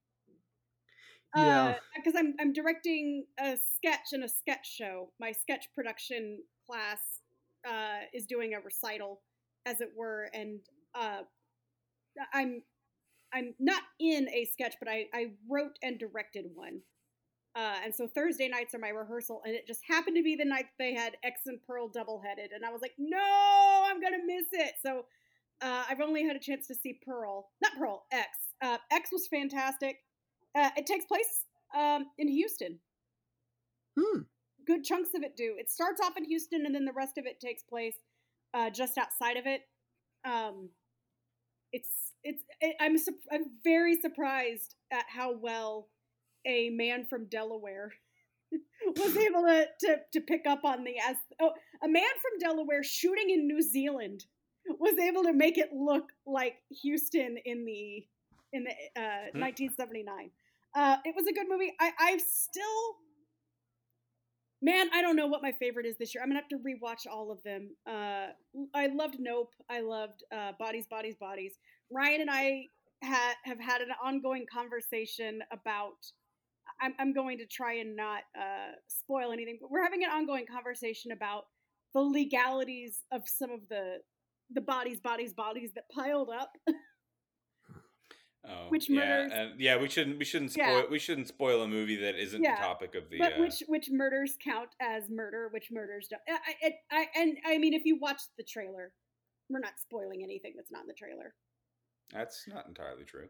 Yeah. 1.36 1.76
because 1.94 2.14
I'm 2.18 2.34
I'm 2.40 2.52
directing 2.52 3.24
a 3.38 3.56
sketch 3.76 4.12
and 4.12 4.24
a 4.24 4.28
sketch 4.28 4.68
show. 4.68 5.10
My 5.20 5.32
sketch 5.32 5.66
production 5.74 6.40
class 6.68 6.98
uh, 7.66 8.04
is 8.12 8.26
doing 8.26 8.54
a 8.54 8.60
recital, 8.60 9.20
as 9.66 9.80
it 9.80 9.90
were, 9.96 10.28
and 10.34 10.60
uh, 10.94 11.22
I'm 12.34 12.62
I'm 13.32 13.54
not 13.60 13.82
in 14.00 14.28
a 14.28 14.44
sketch, 14.44 14.74
but 14.80 14.88
I 14.88 15.06
I 15.14 15.32
wrote 15.48 15.78
and 15.82 15.98
directed 15.98 16.46
one. 16.54 16.80
Uh, 17.56 17.78
and 17.84 17.92
so 17.94 18.06
Thursday 18.06 18.48
nights 18.48 18.74
are 18.74 18.78
my 18.78 18.90
rehearsal, 18.90 19.42
and 19.44 19.54
it 19.54 19.66
just 19.66 19.80
happened 19.88 20.16
to 20.16 20.22
be 20.22 20.36
the 20.36 20.44
night 20.44 20.66
they 20.78 20.94
had 20.94 21.16
X 21.24 21.42
and 21.46 21.58
Pearl 21.66 21.88
double 21.88 22.20
headed, 22.24 22.52
and 22.52 22.64
I 22.64 22.70
was 22.70 22.80
like, 22.80 22.94
no, 22.98 23.84
I'm 23.86 24.00
gonna 24.00 24.24
miss 24.24 24.46
it. 24.52 24.74
So 24.82 25.04
uh, 25.62 25.84
I've 25.88 26.00
only 26.00 26.24
had 26.24 26.36
a 26.36 26.40
chance 26.40 26.66
to 26.68 26.74
see 26.74 26.98
Pearl, 27.04 27.48
not 27.62 27.72
Pearl, 27.78 28.04
X. 28.12 28.28
Uh, 28.62 28.78
X 28.90 29.10
was 29.12 29.26
fantastic. 29.28 29.96
Uh, 30.56 30.70
it 30.76 30.86
takes 30.86 31.04
place 31.04 31.44
um, 31.76 32.06
in 32.18 32.28
Houston. 32.28 32.78
Hmm. 33.98 34.20
Good 34.66 34.84
chunks 34.84 35.10
of 35.14 35.22
it 35.22 35.36
do. 35.36 35.54
It 35.58 35.70
starts 35.70 36.00
off 36.04 36.16
in 36.16 36.24
Houston, 36.24 36.64
and 36.66 36.74
then 36.74 36.84
the 36.84 36.92
rest 36.92 37.18
of 37.18 37.26
it 37.26 37.40
takes 37.40 37.62
place 37.62 37.96
uh, 38.54 38.70
just 38.70 38.98
outside 38.98 39.36
of 39.36 39.46
it. 39.46 39.62
Um, 40.24 40.70
it's 41.72 41.88
it's. 42.24 42.42
It, 42.60 42.76
I'm 42.80 42.98
sup- 42.98 43.14
I'm 43.32 43.44
very 43.64 43.96
surprised 44.00 44.76
at 44.92 45.04
how 45.08 45.36
well 45.36 45.88
a 46.46 46.70
man 46.70 47.06
from 47.06 47.26
Delaware 47.26 47.92
was 48.96 49.16
able 49.16 49.42
to, 49.42 49.66
to 49.80 49.96
to 50.12 50.20
pick 50.20 50.46
up 50.46 50.64
on 50.64 50.84
the 50.84 50.94
as 50.98 51.16
oh 51.40 51.52
a 51.82 51.88
man 51.88 52.02
from 52.20 52.38
Delaware 52.38 52.82
shooting 52.82 53.30
in 53.30 53.46
New 53.46 53.62
Zealand 53.62 54.24
was 54.78 54.98
able 54.98 55.22
to 55.24 55.32
make 55.32 55.58
it 55.58 55.70
look 55.72 56.04
like 56.26 56.54
Houston 56.82 57.36
in 57.44 57.64
the 57.64 58.06
in 58.52 58.64
the 58.64 58.70
uh, 59.00 59.30
Hmm. 59.32 59.40
1979. 59.40 60.30
Uh, 60.74 60.96
it 61.04 61.14
was 61.16 61.26
a 61.26 61.32
good 61.32 61.46
movie. 61.48 61.72
I 61.80 61.92
I 61.98 62.18
still, 62.18 62.96
man, 64.62 64.88
I 64.92 65.02
don't 65.02 65.16
know 65.16 65.26
what 65.26 65.42
my 65.42 65.52
favorite 65.52 65.86
is 65.86 65.96
this 65.98 66.14
year. 66.14 66.22
I'm 66.22 66.28
gonna 66.30 66.40
have 66.40 66.48
to 66.48 66.58
rewatch 66.58 67.10
all 67.10 67.30
of 67.30 67.42
them. 67.42 67.70
Uh, 67.86 68.28
I 68.74 68.86
loved 68.88 69.16
Nope. 69.18 69.52
I 69.68 69.80
loved 69.80 70.22
uh, 70.34 70.52
Bodies, 70.58 70.86
Bodies, 70.88 71.16
Bodies. 71.18 71.54
Ryan 71.90 72.20
and 72.22 72.30
I 72.30 72.66
ha- 73.02 73.34
have 73.44 73.58
had 73.60 73.80
an 73.80 73.88
ongoing 74.02 74.46
conversation 74.52 75.40
about. 75.52 75.94
I'm, 76.82 76.94
I'm 76.98 77.12
going 77.12 77.36
to 77.38 77.46
try 77.46 77.74
and 77.74 77.94
not 77.94 78.22
uh, 78.38 78.72
spoil 78.86 79.32
anything, 79.32 79.58
but 79.60 79.70
we're 79.70 79.82
having 79.82 80.02
an 80.02 80.10
ongoing 80.10 80.46
conversation 80.46 81.10
about 81.12 81.44
the 81.94 82.00
legalities 82.00 83.02
of 83.12 83.22
some 83.26 83.50
of 83.50 83.60
the 83.68 83.96
the 84.52 84.60
bodies, 84.60 85.00
bodies, 85.00 85.32
bodies 85.32 85.70
that 85.74 85.84
piled 85.94 86.30
up. 86.30 86.52
Oh, 88.42 88.66
Which 88.70 88.88
yeah, 88.88 88.96
murders- 89.00 89.32
and 89.34 89.60
yeah, 89.60 89.76
we 89.76 89.86
shouldn't 89.90 90.18
we 90.18 90.24
shouldn't 90.24 90.52
spoil 90.52 90.66
Yeah. 90.78 90.82
we 90.90 90.98
shouldn't 90.98 91.28
spoil 91.28 91.62
a 91.62 91.68
movie 91.68 91.96
that 91.96 92.18
isn't 92.18 92.42
Yeah, 92.42 92.56
the 92.56 92.62
topic 92.62 92.94
of 92.94 93.10
the. 93.10 93.18
but 93.18 93.34
uh, 93.34 93.40
which 93.40 93.62
which 93.68 93.88
murders 93.90 94.38
count 94.42 94.70
as 94.80 95.10
murder? 95.10 95.50
Which 95.52 95.68
murders 95.70 96.08
don't? 96.08 96.22
I, 96.26 96.38
I, 96.66 96.72
I, 96.90 97.06
and 97.20 97.36
I 97.46 97.58
mean, 97.58 97.74
if 97.74 97.82
you 97.84 97.98
watch 98.00 98.22
the 98.38 98.42
trailer, 98.42 98.94
we're 99.50 99.58
not 99.60 99.78
spoiling 99.78 100.22
anything 100.22 100.54
that's 100.56 100.72
not 100.72 100.80
in 100.80 100.86
the 100.86 100.94
trailer. 100.94 101.34
that's 102.14 102.44
not 102.48 102.66
entirely 102.66 103.04
true. 103.04 103.28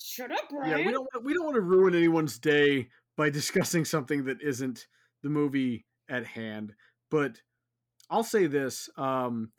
Shut 0.00 0.30
up, 0.30 0.48
Yeah, 0.66 0.76
we 0.76 0.92
don't 0.92 1.08
want- 1.12 1.24
we 1.24 1.34
don't 1.34 1.44
want 1.44 1.56
to 1.56 1.60
ruin 1.60 1.96
anyone's 1.96 2.38
day 2.38 2.88
by 3.16 3.28
discussing 3.28 3.84
something 3.84 4.24
that 4.26 4.40
isn't 4.40 4.86
the 5.24 5.30
movie 5.30 5.84
at 6.08 6.24
hand. 6.24 6.74
But 7.10 7.42
I'll 8.08 8.22
say 8.22 8.46
this: 8.46 8.88
um, 8.96 9.50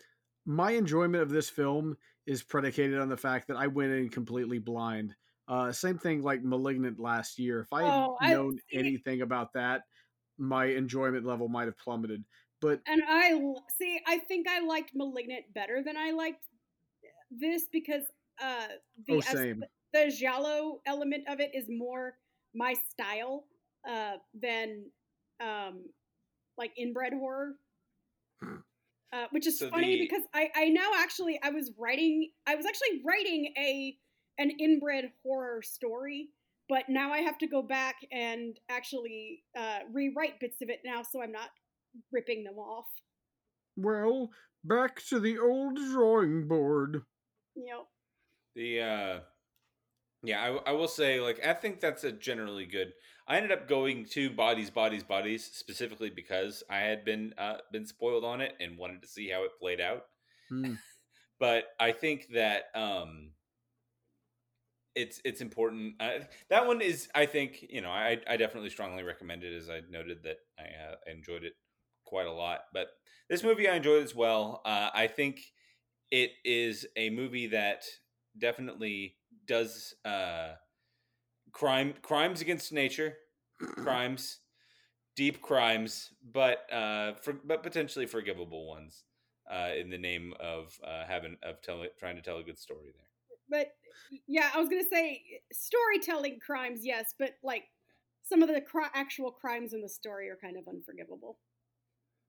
my 0.45 0.71
enjoyment 0.71 1.23
of 1.23 1.29
this 1.29 1.49
film 1.49 1.97
is 2.25 2.43
predicated 2.43 2.99
on 2.99 3.09
the 3.09 3.17
fact 3.17 3.47
that 3.47 3.57
I 3.57 3.67
went 3.67 3.91
in 3.91 4.09
completely 4.09 4.59
blind. 4.59 5.15
Uh, 5.47 5.71
same 5.71 5.97
thing 5.97 6.21
like 6.21 6.43
*Malignant* 6.43 6.99
last 6.99 7.37
year. 7.37 7.59
If 7.61 7.73
I 7.73 7.83
had 7.83 7.91
Oh, 7.91 8.17
known 8.21 8.59
see- 8.69 8.77
anything 8.77 9.21
about 9.21 9.53
that, 9.53 9.83
my 10.37 10.65
enjoyment 10.65 11.25
level 11.25 11.47
might 11.49 11.65
have 11.65 11.77
plummeted. 11.77 12.23
But 12.61 12.81
And 12.87 13.03
I 13.07 13.31
see. 13.77 13.99
I 14.07 14.19
think 14.19 14.47
I 14.47 14.59
liked 14.61 14.95
*Malignant* 14.95 15.53
better 15.53 15.83
than 15.83 15.97
I 15.97 16.11
liked 16.11 16.45
this 17.29 17.67
because 17.71 18.03
uh, 18.41 18.67
the 19.05 19.15
oh, 19.15 19.21
same. 19.21 19.63
the 19.91 20.09
giallo 20.17 20.81
element 20.85 21.27
of 21.27 21.39
it 21.41 21.51
is 21.53 21.65
more 21.69 22.17
my 22.55 22.73
style 22.89 23.45
uh, 23.87 24.13
than 24.33 24.85
um, 25.41 25.85
like 26.57 26.71
inbred 26.77 27.13
horror. 27.13 27.55
Uh, 29.13 29.27
which 29.29 29.45
is 29.45 29.59
So 29.59 29.69
funny 29.69 29.97
the- 29.97 29.99
because 30.07 30.23
I, 30.33 30.49
I 30.55 30.69
now 30.69 30.91
actually 30.97 31.39
I 31.43 31.51
was 31.51 31.71
writing 31.77 32.31
I 32.47 32.55
was 32.55 32.65
actually 32.65 33.01
writing 33.05 33.53
a 33.57 33.95
an 34.39 34.49
inbred 34.59 35.11
horror 35.23 35.61
story, 35.61 36.29
but 36.67 36.85
now 36.89 37.11
I 37.13 37.19
have 37.19 37.37
to 37.39 37.47
go 37.47 37.61
back 37.61 37.97
and 38.11 38.59
actually 38.69 39.43
uh, 39.55 39.79
rewrite 39.91 40.39
bits 40.39 40.61
of 40.63 40.69
it 40.69 40.79
now 40.83 41.03
so 41.03 41.21
I'm 41.21 41.31
not 41.31 41.49
ripping 42.11 42.43
them 42.43 42.57
off. 42.57 42.87
Well, 43.77 44.31
back 44.63 45.03
to 45.09 45.19
the 45.19 45.37
old 45.37 45.75
drawing 45.75 46.47
board. 46.47 47.03
You 47.55 47.67
know, 47.67 47.83
The 48.55 48.81
uh 48.81 49.19
yeah, 50.23 50.41
I, 50.41 50.69
I 50.69 50.71
will 50.71 50.87
say 50.87 51.19
like 51.19 51.45
I 51.45 51.53
think 51.53 51.79
that's 51.79 52.03
a 52.03 52.11
generally 52.11 52.65
good. 52.65 52.93
I 53.27 53.37
ended 53.37 53.51
up 53.51 53.67
going 53.67 54.05
to 54.07 54.29
Bodies 54.29 54.69
Bodies 54.69 55.03
Bodies 55.03 55.45
specifically 55.45 56.09
because 56.09 56.63
I 56.69 56.79
had 56.79 57.05
been 57.05 57.33
uh 57.37 57.57
been 57.71 57.85
spoiled 57.85 58.25
on 58.25 58.41
it 58.41 58.55
and 58.59 58.77
wanted 58.77 59.01
to 59.01 59.07
see 59.07 59.29
how 59.29 59.43
it 59.43 59.51
played 59.59 59.81
out. 59.81 60.05
Hmm. 60.49 60.73
But 61.39 61.65
I 61.79 61.91
think 61.91 62.29
that 62.33 62.65
um 62.73 63.33
it's 64.95 65.19
it's 65.25 65.41
important. 65.41 65.95
Uh, 65.99 66.19
that 66.49 66.67
one 66.67 66.81
is 66.81 67.09
I 67.15 67.25
think, 67.25 67.65
you 67.69 67.81
know, 67.81 67.89
I 67.89 68.19
I 68.27 68.37
definitely 68.37 68.69
strongly 68.69 69.03
recommend 69.03 69.43
it 69.43 69.55
as 69.55 69.69
I 69.69 69.81
noted 69.89 70.23
that 70.23 70.37
I 70.59 70.63
uh, 70.63 70.95
enjoyed 71.07 71.43
it 71.43 71.53
quite 72.05 72.27
a 72.27 72.31
lot. 72.31 72.61
But 72.73 72.87
this 73.29 73.43
movie 73.43 73.67
I 73.67 73.75
enjoyed 73.75 74.03
as 74.03 74.13
well. 74.15 74.61
Uh 74.65 74.89
I 74.93 75.07
think 75.07 75.41
it 76.11 76.31
is 76.45 76.85
a 76.95 77.09
movie 77.09 77.47
that 77.47 77.85
definitely 78.37 79.17
does 79.45 79.95
uh 80.05 80.55
crime 81.53 81.93
crimes 82.01 82.41
against 82.41 82.73
nature 82.73 83.15
crimes 83.77 84.39
deep 85.15 85.41
crimes 85.41 86.09
but 86.23 86.71
uh 86.73 87.13
for, 87.15 87.33
but 87.33 87.63
potentially 87.63 88.05
forgivable 88.05 88.67
ones 88.67 89.05
uh 89.49 89.69
in 89.77 89.89
the 89.89 89.97
name 89.97 90.33
of 90.39 90.77
uh 90.85 91.05
having 91.05 91.37
of 91.43 91.61
telling 91.61 91.89
trying 91.97 92.15
to 92.15 92.21
tell 92.21 92.37
a 92.37 92.43
good 92.43 92.57
story 92.57 92.91
there 92.93 93.07
but 93.49 93.67
yeah, 94.27 94.49
I 94.53 94.59
was 94.59 94.69
gonna 94.69 94.83
say 94.91 95.21
storytelling 95.51 96.39
crimes, 96.39 96.81
yes, 96.83 97.13
but 97.17 97.33
like 97.43 97.65
some 98.23 98.41
of 98.41 98.49
the 98.49 98.61
cri- 98.61 98.85
actual 98.93 99.31
crimes 99.31 99.73
in 99.73 99.81
the 99.81 99.89
story 99.89 100.29
are 100.29 100.37
kind 100.41 100.57
of 100.57 100.67
unforgivable. 100.67 101.37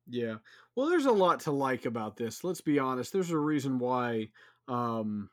Yeah. 0.07 0.37
Well, 0.77 0.89
there's 0.89 1.07
a 1.07 1.13
lot 1.13 1.41
to 1.41 1.51
like 1.51 1.87
about 1.87 2.17
this. 2.17 2.45
Let's 2.45 2.61
be 2.61 2.79
honest. 2.79 3.13
There's 3.13 3.31
a 3.31 3.39
reason 3.39 3.79
why 3.79 4.31
um 4.69 5.31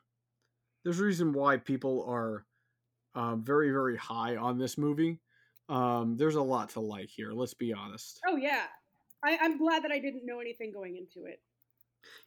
there's 0.84 1.00
a 1.00 1.04
reason 1.04 1.32
why 1.32 1.56
people 1.56 2.04
are 2.08 2.46
um 3.14 3.44
very 3.44 3.70
very 3.70 3.96
high 3.96 4.36
on 4.36 4.58
this 4.58 4.78
movie. 4.78 5.20
Um 5.68 6.16
there's 6.16 6.36
a 6.36 6.42
lot 6.42 6.70
to 6.70 6.80
like 6.80 7.08
here. 7.08 7.32
Let's 7.32 7.54
be 7.54 7.72
honest. 7.72 8.20
Oh 8.26 8.36
yeah, 8.36 8.64
I, 9.22 9.38
I'm 9.40 9.58
glad 9.58 9.84
that 9.84 9.92
I 9.92 9.98
didn't 9.98 10.26
know 10.26 10.40
anything 10.40 10.72
going 10.72 10.96
into 10.96 11.28
it. 11.28 11.40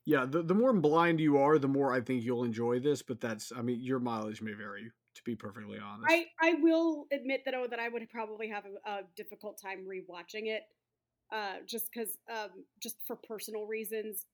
Yeah, 0.05 0.25
the 0.25 0.41
the 0.41 0.53
more 0.53 0.73
blind 0.73 1.19
you 1.19 1.37
are, 1.37 1.57
the 1.57 1.67
more 1.67 1.93
I 1.93 2.01
think 2.01 2.23
you'll 2.23 2.43
enjoy 2.43 2.79
this, 2.79 3.01
but 3.01 3.19
that's 3.19 3.51
I 3.55 3.61
mean, 3.61 3.81
your 3.81 3.99
mileage 3.99 4.41
may 4.41 4.53
vary 4.53 4.91
to 5.15 5.23
be 5.23 5.35
perfectly 5.35 5.79
honest. 5.79 6.05
I 6.09 6.27
I 6.39 6.53
will 6.55 7.07
admit 7.11 7.41
that 7.45 7.53
oh 7.53 7.67
that 7.67 7.79
I 7.79 7.89
would 7.89 8.09
probably 8.09 8.49
have 8.49 8.63
a, 8.65 8.89
a 8.89 9.01
difficult 9.15 9.59
time 9.61 9.85
rewatching 9.85 10.47
it, 10.47 10.63
uh, 11.33 11.55
just 11.67 11.89
because 11.91 12.17
um 12.31 12.65
just 12.81 12.97
for 13.05 13.15
personal 13.15 13.65
reasons. 13.65 14.25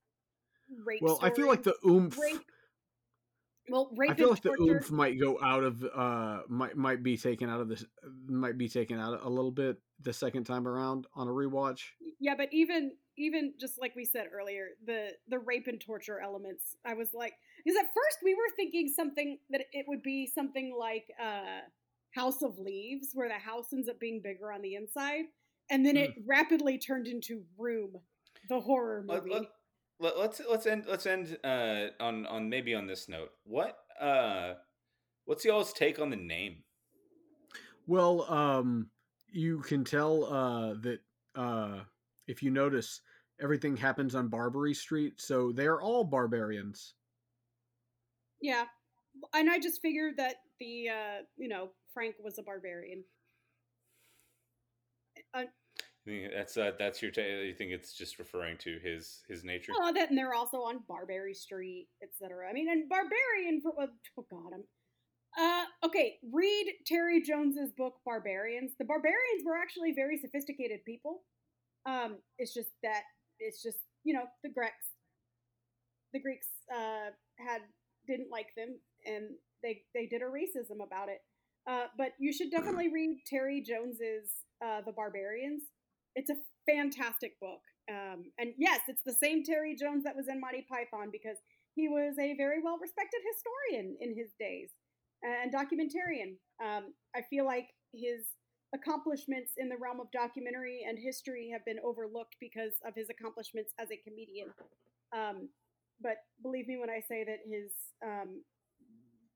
Well, 1.02 1.20
I 1.22 1.30
feel 1.32 1.48
like 1.48 1.64
the 1.64 1.76
oomph 1.86 2.18
rape. 2.18 2.52
Well, 3.70 3.92
rape 3.96 4.12
I 4.12 4.14
feel 4.16 4.28
and 4.28 4.32
like 4.32 4.44
the 4.44 4.50
torture. 4.50 4.76
oomph 4.76 4.92
might 4.92 5.20
go 5.20 5.40
out 5.42 5.64
of 5.64 5.84
uh 5.96 6.42
might 6.50 6.76
might 6.76 7.04
be 7.04 7.18
taken 7.18 7.50
out 7.50 7.62
of 7.62 7.70
this 7.70 7.86
might 8.28 8.58
be 8.58 8.68
taken 8.68 9.00
out 9.00 9.24
a 9.24 9.30
little 9.30 9.52
bit 9.52 9.78
the 10.02 10.14
second 10.14 10.46
time 10.46 10.68
around 10.68 11.06
on 11.14 11.28
a 11.28 11.32
rewatch. 11.32 11.82
yeah 12.20 12.34
but 12.36 12.50
even 12.52 12.92
even 13.18 13.54
just 13.60 13.80
like 13.80 13.96
we 13.96 14.04
said 14.06 14.28
earlier 14.34 14.70
the 14.86 15.10
the 15.28 15.38
rape 15.40 15.68
and 15.68 15.80
torture 15.80 16.20
elements 16.20 16.76
i 16.86 16.94
was 16.94 17.10
like 17.14 17.34
because 17.64 17.78
at 17.78 17.86
first 17.86 18.18
we 18.24 18.34
were 18.34 18.56
thinking 18.56 18.88
something 18.94 19.38
that 19.52 19.62
it 19.74 19.86
would 19.88 20.02
be 20.02 20.26
something 20.26 20.76
like 20.78 21.06
uh 21.22 21.62
house 22.16 22.42
of 22.42 22.58
leaves 22.58 23.10
where 23.14 23.30
the 23.30 23.36
house 23.36 23.68
ends 23.74 23.88
up 23.88 24.00
being 24.00 24.22
bigger 24.24 24.52
on 24.52 24.62
the 24.62 24.76
inside 24.76 25.26
and 25.70 25.86
then 25.86 25.96
it 25.96 26.12
rapidly 26.28 26.78
turned 26.78 27.08
into 27.08 27.44
room 27.58 27.92
the 28.50 28.60
horror 28.60 29.04
movie 29.06 29.30
let, 29.30 29.42
let, 29.42 29.52
us 30.04 30.42
let's 30.50 30.66
end 30.66 30.86
let's 30.88 31.06
end 31.06 31.38
uh 31.44 31.88
on 32.00 32.26
on 32.26 32.50
maybe 32.50 32.74
on 32.76 32.88
this 32.88 33.08
note. 33.10 33.32
What 33.44 33.78
uh 34.00 34.54
what's 35.26 35.46
y'all's 35.46 35.74
take 35.74 36.00
on 36.00 36.10
the 36.10 36.16
name? 36.16 36.64
Well, 37.88 38.32
um 38.32 38.90
you 39.32 39.60
can 39.60 39.84
tell 39.84 40.26
uh 40.26 40.74
that 40.82 41.00
uh 41.36 41.80
if 42.28 42.44
you 42.44 42.52
notice 42.52 43.02
everything 43.42 43.76
happens 43.76 44.16
on 44.16 44.28
Barbary 44.28 44.74
Street, 44.74 45.20
so 45.20 45.52
they're 45.52 45.82
all 45.82 46.04
barbarians. 46.04 46.94
yeah. 48.42 48.66
And 49.34 49.50
i 49.50 49.60
just 49.60 49.82
figured 49.82 50.16
that 50.18 50.36
the 50.60 50.90
uh 50.90 51.24
you 51.38 51.50
know 51.50 51.70
frank 51.94 52.16
was 52.24 52.38
a 52.40 52.44
barbarian. 52.44 53.04
You 55.18 55.24
think 55.36 55.50
that's 56.06 56.58
uh, 56.58 56.72
that's 56.80 57.02
your 57.02 57.12
ta 57.12 57.22
you 57.22 57.54
think 57.54 57.72
it's 57.72 57.94
just 57.94 58.18
referring 58.18 58.58
to 58.58 58.80
his 58.84 59.22
his 59.28 59.44
nature 59.44 59.72
Oh, 59.80 59.94
that 59.94 60.10
and 60.10 60.18
they're 60.18 60.34
also 60.34 60.58
on 60.58 60.80
Barbary 60.88 61.34
Street, 61.34 61.88
etc. 62.02 62.50
I 62.50 62.54
mean, 62.54 62.70
and 62.70 62.90
Barbarian 62.90 63.62
for 63.62 63.74
oh 63.78 64.26
god, 64.30 64.52
I'm 64.54 64.64
uh 65.38 65.88
okay. 65.88 66.18
Read 66.34 66.74
Terry 66.86 67.22
Jones's 67.22 67.72
book 67.78 67.96
Barbarians. 68.06 68.72
The 68.80 68.86
barbarians 68.86 69.44
were 69.46 69.58
actually 69.58 69.94
very 69.96 70.18
sophisticated 70.18 70.80
people. 70.86 71.22
Um, 71.86 72.18
it's 72.38 72.54
just 72.54 72.72
that 72.84 73.04
it's 73.40 73.62
just 73.62 73.78
you 74.04 74.14
know 74.14 74.26
the 74.44 74.50
Greeks, 74.50 74.98
the 76.14 76.20
Greeks 76.20 76.48
uh 76.74 77.12
had 77.38 77.62
didn't 78.08 78.32
like 78.32 78.48
them 78.58 78.80
and 79.06 79.26
they 79.64 79.84
they 79.94 80.08
did 80.08 80.22
a 80.22 80.26
racism 80.26 80.84
about 80.84 81.10
it. 81.10 81.20
Uh, 81.70 81.86
but 81.96 82.14
you 82.20 82.34
should 82.34 82.50
definitely 82.50 82.90
read 82.92 83.22
Terry 83.28 83.62
Jones's 83.62 84.32
uh, 84.66 84.82
The 84.86 84.92
Barbarians. 84.92 85.62
It's 86.16 86.30
a 86.30 86.36
fantastic 86.70 87.40
book. 87.40 87.62
Um, 87.90 88.32
and 88.38 88.54
yes, 88.58 88.82
it's 88.88 89.04
the 89.06 89.14
same 89.14 89.44
Terry 89.44 89.76
Jones 89.76 90.04
that 90.04 90.16
was 90.16 90.28
in 90.28 90.40
Monty 90.40 90.66
Python 90.70 91.10
because 91.12 91.38
he 91.76 91.88
was 91.88 92.16
a 92.20 92.36
very 92.36 92.62
well 92.64 92.78
respected 92.80 93.22
historian 93.26 93.98
in 94.00 94.16
his 94.16 94.32
days 94.40 94.72
and 95.24 95.54
documentarian. 95.54 96.36
Um, 96.64 96.94
I 97.16 97.22
feel 97.30 97.46
like 97.46 97.68
his 97.94 98.26
accomplishments 98.74 99.52
in 99.58 99.70
the 99.70 99.78
realm 99.78 100.00
of 100.00 100.12
documentary 100.12 100.82
and 100.88 100.98
history 100.98 101.50
have 101.52 101.66
been 101.66 101.80
overlooked 101.84 102.38
because 102.40 102.74
of 102.86 102.94
his 102.96 103.10
accomplishments 103.10 103.74
as 103.80 103.90
a 103.92 104.00
comedian. 104.08 104.48
Um, 105.14 105.50
but 106.02 106.18
believe 106.42 106.68
me 106.68 106.78
when 106.80 106.90
I 106.90 107.02
say 107.08 107.24
that 107.24 107.40
his 107.46 107.72
um, 108.04 108.42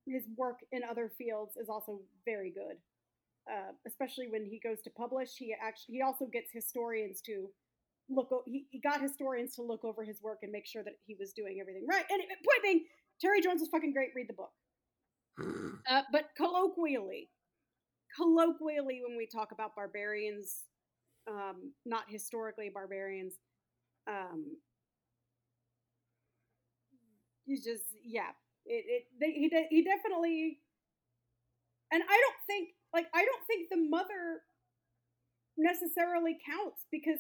his 0.07 0.23
work 0.37 0.59
in 0.71 0.81
other 0.83 1.11
fields 1.17 1.57
is 1.57 1.67
also 1.69 2.01
very 2.25 2.51
good. 2.51 2.77
Uh, 3.51 3.71
especially 3.87 4.27
when 4.29 4.45
he 4.45 4.59
goes 4.59 4.81
to 4.83 4.89
publish. 4.91 5.31
He 5.37 5.55
actually 5.61 5.95
he 5.95 6.01
also 6.01 6.25
gets 6.27 6.51
historians 6.51 7.21
to 7.21 7.49
look. 8.09 8.29
O- 8.31 8.43
he, 8.45 8.65
he 8.71 8.79
got 8.79 9.01
historians 9.01 9.55
to 9.55 9.63
look 9.63 9.83
over 9.85 10.03
his 10.03 10.21
work 10.21 10.39
and 10.43 10.51
make 10.51 10.65
sure 10.65 10.83
that 10.83 10.95
he 11.05 11.15
was 11.19 11.33
doing 11.33 11.59
everything 11.61 11.85
right. 11.89 12.05
And 12.09 12.21
point 12.21 12.63
being, 12.63 12.85
Terry 13.21 13.41
Jones 13.41 13.61
was 13.61 13.69
fucking 13.69 13.93
great. 13.93 14.09
Read 14.15 14.29
the 14.29 14.33
book. 14.33 14.51
Uh, 15.89 16.01
but 16.11 16.29
colloquially, 16.37 17.29
colloquially, 18.15 19.01
when 19.07 19.17
we 19.17 19.27
talk 19.27 19.51
about 19.51 19.75
barbarians, 19.75 20.63
um, 21.29 21.73
not 21.85 22.03
historically 22.09 22.69
barbarians, 22.73 23.35
um, 24.07 24.57
you 27.45 27.57
just 27.57 27.83
yeah, 28.03 28.29
it, 28.65 28.83
it 28.87 29.03
they, 29.19 29.31
he 29.31 29.49
de- 29.49 29.67
he 29.69 29.83
definitely, 29.83 30.59
and 31.91 32.03
I 32.03 32.17
don't 32.21 32.41
think 32.47 32.69
like 32.95 33.07
I 33.13 33.25
don't 33.25 33.45
think 33.45 33.67
the 33.69 33.77
mother 33.77 34.41
necessarily 35.57 36.37
counts 36.45 36.85
because 36.91 37.19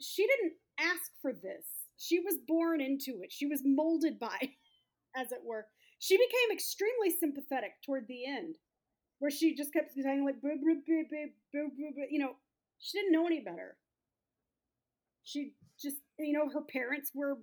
she 0.00 0.26
didn't 0.26 0.52
ask 0.78 1.10
for 1.20 1.32
this. 1.32 1.64
She 1.96 2.20
was 2.20 2.36
born 2.46 2.80
into 2.80 3.20
it. 3.22 3.32
She 3.32 3.46
was 3.46 3.62
molded 3.64 4.18
by, 4.18 4.38
as 5.16 5.32
it 5.32 5.40
were. 5.44 5.66
She 5.98 6.16
became 6.16 6.52
extremely 6.52 7.10
sympathetic 7.18 7.72
toward 7.84 8.06
the 8.06 8.26
end, 8.26 8.56
where 9.18 9.30
she 9.30 9.54
just 9.54 9.72
kept 9.72 9.92
saying 9.92 10.24
like, 10.24 10.40
"Boo, 10.40 10.56
boo, 10.62 10.82
boo, 10.86 11.04
boo, 11.10 11.28
boo, 11.52 11.70
boo, 11.76 11.90
boo," 11.96 12.06
you 12.10 12.18
know, 12.18 12.36
she 12.78 12.98
didn't 12.98 13.12
know 13.12 13.26
any 13.26 13.40
better. 13.40 13.76
She 15.24 15.52
just, 15.80 15.96
you 16.18 16.32
know, 16.32 16.48
her 16.48 16.62
parents 16.62 17.12
were 17.14 17.38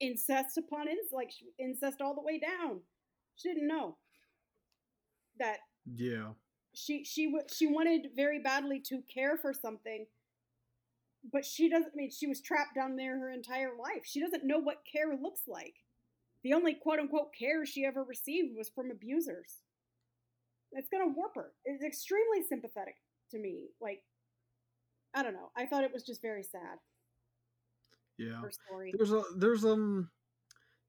incest 0.00 0.58
upon 0.58 0.88
incest, 0.88 1.12
like 1.12 1.30
incest 1.58 2.00
all 2.00 2.14
the 2.14 2.22
way 2.22 2.38
down. 2.38 2.80
She 3.36 3.48
didn't 3.48 3.68
know 3.68 3.96
that 5.38 5.58
yeah. 5.86 6.30
she 6.74 7.04
she 7.04 7.26
w- 7.26 7.46
she 7.52 7.66
wanted 7.66 8.08
very 8.14 8.38
badly 8.40 8.80
to 8.80 9.02
care 9.12 9.36
for 9.36 9.52
something 9.52 10.06
but 11.30 11.44
she 11.44 11.68
doesn't 11.68 11.92
I 11.92 11.96
mean 11.96 12.10
she 12.10 12.26
was 12.26 12.40
trapped 12.40 12.74
down 12.74 12.96
there 12.96 13.18
her 13.18 13.30
entire 13.30 13.70
life. 13.78 14.02
She 14.04 14.20
doesn't 14.20 14.44
know 14.44 14.58
what 14.58 14.82
care 14.90 15.16
looks 15.20 15.42
like. 15.46 15.74
The 16.42 16.54
only 16.54 16.74
quote 16.74 16.98
unquote 16.98 17.32
care 17.38 17.64
she 17.64 17.84
ever 17.84 18.02
received 18.02 18.56
was 18.56 18.70
from 18.74 18.90
abusers. 18.90 19.58
It's 20.72 20.88
gonna 20.88 21.12
warp 21.14 21.34
her. 21.36 21.52
It's 21.64 21.84
extremely 21.84 22.42
sympathetic 22.48 22.96
to 23.30 23.38
me 23.38 23.68
like 23.80 24.02
i 25.14 25.22
don't 25.22 25.34
know. 25.34 25.50
I 25.56 25.66
thought 25.66 25.84
it 25.84 25.92
was 25.92 26.02
just 26.02 26.22
very 26.22 26.42
sad. 26.42 26.78
Yeah. 28.18 28.40
There's 28.96 29.12
a 29.12 29.22
there's 29.36 29.64
um 29.64 30.10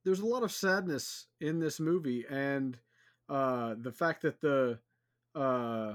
there's 0.05 0.19
a 0.19 0.25
lot 0.25 0.43
of 0.43 0.51
sadness 0.51 1.27
in 1.41 1.59
this 1.59 1.79
movie 1.79 2.25
and 2.29 2.77
uh 3.29 3.75
the 3.81 3.91
fact 3.91 4.21
that 4.21 4.39
the 4.41 4.77
uh 5.35 5.93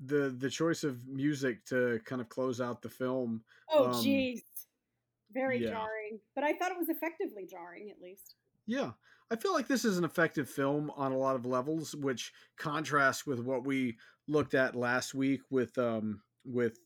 the 0.00 0.34
the 0.38 0.50
choice 0.50 0.84
of 0.84 1.06
music 1.08 1.64
to 1.64 2.00
kind 2.04 2.20
of 2.20 2.28
close 2.28 2.60
out 2.60 2.82
the 2.82 2.88
film 2.88 3.42
oh 3.70 3.92
um, 3.92 4.34
very 5.32 5.62
yeah. 5.62 5.70
jarring 5.70 6.18
but 6.34 6.44
i 6.44 6.52
thought 6.52 6.70
it 6.70 6.78
was 6.78 6.88
effectively 6.88 7.46
jarring 7.46 7.90
at 7.90 8.00
least 8.00 8.34
Yeah, 8.68 8.92
I 9.30 9.36
feel 9.36 9.54
like 9.54 9.66
this 9.66 9.86
is 9.86 9.96
an 9.96 10.04
effective 10.04 10.48
film 10.48 10.92
on 10.94 11.10
a 11.12 11.16
lot 11.16 11.36
of 11.36 11.46
levels, 11.46 11.94
which 11.96 12.32
contrasts 12.58 13.26
with 13.26 13.40
what 13.40 13.64
we 13.64 13.96
looked 14.28 14.52
at 14.52 14.76
last 14.76 15.14
week 15.14 15.40
with 15.50 15.76
um 15.78 16.20
with 16.44 16.78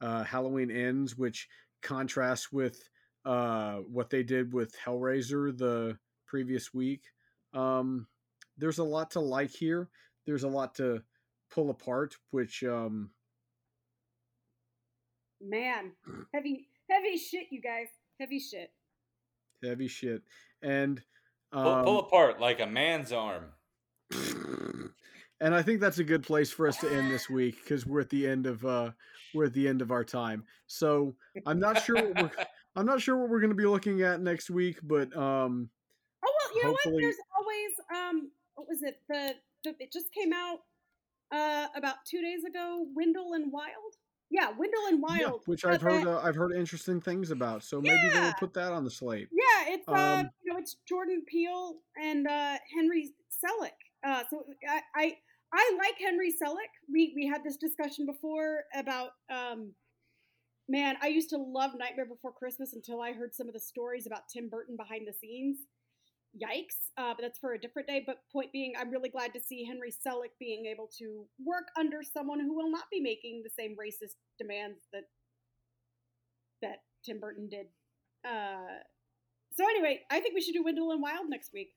uh, 0.00 0.24
Halloween 0.24 0.70
Ends, 0.70 1.18
which 1.18 1.48
contrasts 1.82 2.50
with 2.50 2.88
uh 3.26 3.76
what 3.92 4.08
they 4.08 4.22
did 4.22 4.54
with 4.54 4.74
Hellraiser 4.82 5.56
the 5.56 5.98
previous 6.26 6.72
week. 6.72 7.02
Um, 7.58 8.06
there's 8.56 8.78
a 8.78 8.84
lot 8.84 9.10
to 9.12 9.20
like 9.20 9.50
here. 9.50 9.88
There's 10.26 10.44
a 10.44 10.48
lot 10.48 10.74
to 10.76 11.02
pull 11.50 11.70
apart, 11.70 12.16
which 12.30 12.62
um 12.64 13.10
man 15.40 15.92
heavy 16.34 16.68
heavy 16.90 17.16
shit 17.16 17.46
you 17.50 17.60
guys 17.60 17.86
heavy 18.18 18.40
shit 18.40 18.72
heavy 19.62 19.86
shit 19.86 20.20
and 20.62 21.00
Pull, 21.52 21.82
pull 21.82 21.98
um, 21.98 22.04
apart 22.04 22.40
like 22.40 22.60
a 22.60 22.66
man's 22.66 23.10
arm. 23.10 23.44
and 25.40 25.54
I 25.54 25.62
think 25.62 25.80
that's 25.80 25.98
a 25.98 26.04
good 26.04 26.22
place 26.22 26.50
for 26.50 26.68
us 26.68 26.76
to 26.78 26.92
end 26.92 27.10
this 27.10 27.30
week 27.30 27.56
because 27.62 27.86
we're 27.86 28.00
at 28.00 28.10
the 28.10 28.26
end 28.26 28.46
of 28.46 28.64
uh 28.66 28.90
we're 29.34 29.46
at 29.46 29.54
the 29.54 29.66
end 29.66 29.80
of 29.80 29.90
our 29.90 30.04
time. 30.04 30.44
So 30.66 31.14
I'm 31.46 31.58
not 31.58 31.82
sure 31.82 31.96
what 31.96 32.22
we're 32.22 32.30
I'm 32.76 32.84
not 32.84 33.00
sure 33.00 33.16
what 33.16 33.30
we're 33.30 33.40
going 33.40 33.50
to 33.50 33.56
be 33.56 33.66
looking 33.66 34.02
at 34.02 34.20
next 34.20 34.50
week, 34.50 34.78
but 34.82 35.16
um 35.16 35.70
Oh 36.24 36.32
well, 36.38 36.56
you 36.56 36.64
know 36.64 36.70
what? 36.72 37.00
There's 37.00 37.16
always 37.38 37.47
um, 37.94 38.30
what 38.54 38.68
was 38.68 38.82
it? 38.82 39.00
The, 39.08 39.34
the 39.64 39.74
it 39.80 39.92
just 39.92 40.12
came 40.12 40.32
out 40.32 40.58
uh 41.30 41.66
about 41.76 41.96
two 42.08 42.20
days 42.22 42.44
ago. 42.44 42.86
Wendell 42.94 43.34
and 43.34 43.52
Wild. 43.52 43.94
Yeah, 44.30 44.50
Wendell 44.50 44.86
and 44.88 45.00
Wild, 45.02 45.20
yeah, 45.20 45.30
which 45.46 45.64
uh, 45.64 45.70
I've 45.70 45.80
heard 45.82 46.06
uh, 46.06 46.20
I've 46.22 46.36
heard 46.36 46.52
interesting 46.52 47.00
things 47.00 47.30
about. 47.30 47.62
So 47.62 47.80
maybe 47.80 47.94
Yeah. 47.94 48.20
they'll 48.20 48.32
put 48.34 48.52
that 48.54 48.72
on 48.72 48.84
the 48.84 48.90
slate. 48.90 49.28
yeah, 49.32 49.72
it's 49.74 49.88
uh, 49.88 49.92
um, 49.92 50.30
you 50.42 50.52
know, 50.52 50.58
it's 50.58 50.76
Jordan 50.86 51.22
Peele 51.26 51.76
and 52.02 52.26
uh 52.26 52.56
Henry 52.74 53.12
Selick. 53.30 53.78
Uh, 54.06 54.22
so 54.30 54.44
I, 54.68 54.80
I 54.94 55.16
I 55.52 55.78
like 55.78 55.94
Henry 55.98 56.30
Selick. 56.30 56.72
We 56.92 57.12
we 57.16 57.26
had 57.26 57.42
this 57.42 57.56
discussion 57.56 58.06
before 58.06 58.64
about 58.74 59.10
um. 59.30 59.72
Man, 60.70 60.96
I 61.00 61.06
used 61.08 61.30
to 61.30 61.38
love 61.38 61.70
Nightmare 61.78 62.04
Before 62.04 62.30
Christmas 62.30 62.74
until 62.74 63.00
I 63.00 63.12
heard 63.14 63.34
some 63.34 63.48
of 63.48 63.54
the 63.54 63.60
stories 63.60 64.06
about 64.06 64.28
Tim 64.30 64.50
Burton 64.50 64.76
behind 64.76 65.08
the 65.08 65.14
scenes. 65.14 65.60
Yikes! 66.36 66.90
Uh, 66.96 67.14
but 67.14 67.22
that's 67.22 67.38
for 67.38 67.52
a 67.54 67.60
different 67.60 67.88
day. 67.88 68.02
But 68.06 68.18
point 68.32 68.52
being, 68.52 68.74
I'm 68.78 68.90
really 68.90 69.08
glad 69.08 69.32
to 69.34 69.40
see 69.40 69.64
Henry 69.64 69.90
Selick 69.90 70.36
being 70.38 70.66
able 70.66 70.88
to 70.98 71.26
work 71.44 71.68
under 71.78 72.02
someone 72.02 72.40
who 72.40 72.54
will 72.54 72.70
not 72.70 72.84
be 72.90 73.00
making 73.00 73.42
the 73.42 73.50
same 73.50 73.76
racist 73.76 74.14
demands 74.38 74.80
that 74.92 75.04
that 76.62 76.82
Tim 77.04 77.20
Burton 77.20 77.48
did. 77.48 77.66
Uh, 78.24 78.82
so 79.54 79.64
anyway, 79.64 80.00
I 80.10 80.20
think 80.20 80.34
we 80.34 80.40
should 80.40 80.54
do 80.54 80.62
Wendell 80.62 80.92
and 80.92 81.02
Wild 81.02 81.28
next 81.28 81.52
week. 81.52 81.70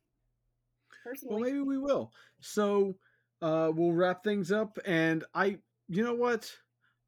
Personally, 1.03 1.35
Well, 1.35 1.43
maybe 1.43 1.61
we 1.61 1.77
will. 1.77 2.11
So 2.41 2.95
uh, 3.41 3.71
we'll 3.73 3.93
wrap 3.93 4.23
things 4.23 4.51
up, 4.51 4.77
and 4.85 5.23
I, 5.33 5.57
you 5.87 6.03
know 6.03 6.13
what, 6.13 6.51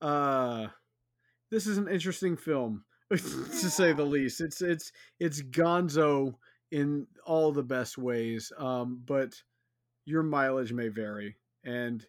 uh, 0.02 0.68
this 1.52 1.68
is 1.68 1.78
an 1.78 1.88
interesting 1.88 2.36
film 2.36 2.84
to 3.12 3.18
say 3.18 3.94
the 3.94 4.04
least. 4.04 4.42
It's 4.42 4.62
it's 4.62 4.92
it's 5.20 5.42
Gonzo 5.42 6.36
in 6.74 7.06
all 7.24 7.52
the 7.52 7.64
best 7.64 8.00
ways, 8.00 8.52
um, 8.58 9.00
but 9.06 9.36
your 10.06 10.24
mileage 10.24 10.74
may 10.74 10.88
vary, 10.88 11.38
and 11.64 12.04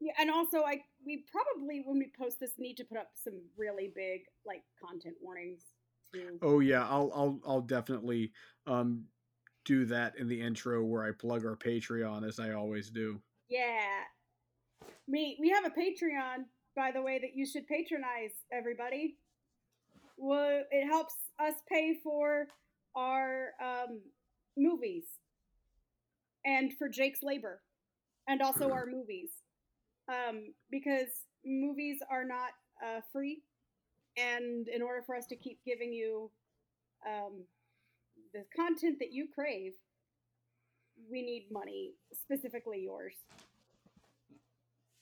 yeah, 0.00 0.14
and 0.18 0.30
also 0.30 0.62
I 0.62 0.80
we 1.04 1.24
probably 1.30 1.82
when 1.84 1.98
we 1.98 2.10
post 2.18 2.38
this 2.40 2.52
need 2.58 2.76
to 2.78 2.84
put 2.84 2.96
up 2.96 3.10
some 3.14 3.34
really 3.58 3.92
big 3.94 4.22
like 4.46 4.62
content 4.82 5.16
warnings 5.20 5.60
too. 6.14 6.38
oh 6.40 6.60
yeah, 6.60 6.88
I'll 6.88 7.12
I'll 7.14 7.40
I'll 7.46 7.60
definitely 7.60 8.32
um, 8.66 9.04
do 9.66 9.84
that 9.84 10.16
in 10.18 10.28
the 10.28 10.40
intro 10.40 10.82
where 10.82 11.04
I 11.04 11.10
plug 11.12 11.44
our 11.44 11.56
Patreon 11.56 12.26
as 12.26 12.40
I 12.40 12.52
always 12.52 12.88
do. 12.88 13.20
Yeah. 13.50 14.00
We 15.06 15.36
we 15.38 15.50
have 15.50 15.66
a 15.66 15.70
Patreon, 15.70 16.46
by 16.74 16.90
the 16.90 17.02
way, 17.02 17.18
that 17.18 17.34
you 17.34 17.44
should 17.44 17.66
patronize, 17.66 18.32
everybody. 18.50 19.18
Well, 20.16 20.62
it 20.70 20.86
helps 20.86 21.14
us 21.38 21.54
pay 21.70 21.98
for 22.02 22.46
our 22.96 23.50
um, 23.62 24.00
movies 24.56 25.04
and 26.44 26.72
for 26.78 26.88
Jake's 26.88 27.22
labor 27.22 27.60
and 28.28 28.42
also 28.42 28.70
our 28.70 28.86
movies. 28.86 29.30
Um, 30.08 30.54
because 30.70 31.08
movies 31.44 31.98
are 32.10 32.24
not 32.24 32.50
uh, 32.84 33.00
free. 33.12 33.42
And 34.16 34.68
in 34.68 34.82
order 34.82 35.02
for 35.04 35.14
us 35.14 35.26
to 35.26 35.36
keep 35.36 35.60
giving 35.64 35.92
you 35.92 36.30
um, 37.06 37.44
the 38.32 38.44
content 38.54 38.98
that 39.00 39.12
you 39.12 39.26
crave, 39.34 39.72
we 41.10 41.22
need 41.22 41.48
money, 41.50 41.92
specifically 42.12 42.80
yours. 42.82 43.14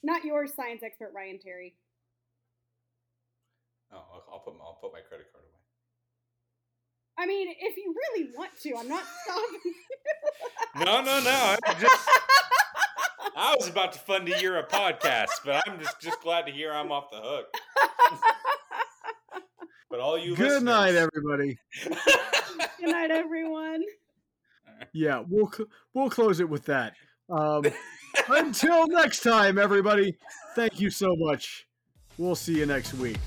Not 0.02 0.24
yours, 0.24 0.52
science 0.54 0.82
expert 0.84 1.12
Ryan 1.14 1.38
Terry. 1.42 1.74
Oh, 3.92 3.96
I'll, 3.96 4.24
I'll 4.32 4.38
put 4.38 4.54
my, 4.56 4.64
I'll 4.64 4.78
put 4.80 4.92
my 4.92 5.00
credit 5.00 5.26
card. 5.32 5.33
I 7.16 7.26
mean, 7.26 7.48
if 7.48 7.76
you 7.76 7.94
really 7.94 8.30
want 8.36 8.50
to, 8.62 8.76
I'm 8.76 8.88
not 8.88 9.04
stopping. 9.22 9.60
you. 9.64 10.84
No, 10.84 11.02
no, 11.02 11.20
no. 11.20 11.56
I 11.64 11.74
just 11.80 12.08
I 13.36 13.54
was 13.56 13.68
about 13.68 13.92
to 13.92 13.98
fund 14.00 14.28
a 14.28 14.40
year 14.40 14.58
of 14.58 14.68
podcast, 14.68 15.28
but 15.44 15.62
I'm 15.66 15.78
just 15.78 16.00
just 16.00 16.20
glad 16.20 16.46
to 16.46 16.52
hear 16.52 16.72
I'm 16.72 16.90
off 16.90 17.10
the 17.10 17.20
hook. 17.20 17.46
But 19.90 20.00
all 20.00 20.18
you 20.18 20.34
Good 20.34 20.64
night, 20.64 20.96
everybody. 20.96 21.56
Good 21.84 22.90
night, 22.90 23.12
everyone. 23.12 23.84
Yeah, 24.92 25.22
we'll 25.28 25.52
we'll 25.92 26.10
close 26.10 26.40
it 26.40 26.48
with 26.48 26.64
that. 26.64 26.94
Um, 27.30 27.62
until 28.28 28.88
next 28.88 29.20
time, 29.20 29.56
everybody. 29.56 30.16
Thank 30.56 30.80
you 30.80 30.90
so 30.90 31.14
much. 31.16 31.68
We'll 32.18 32.34
see 32.34 32.58
you 32.58 32.66
next 32.66 32.94
week. 32.94 33.18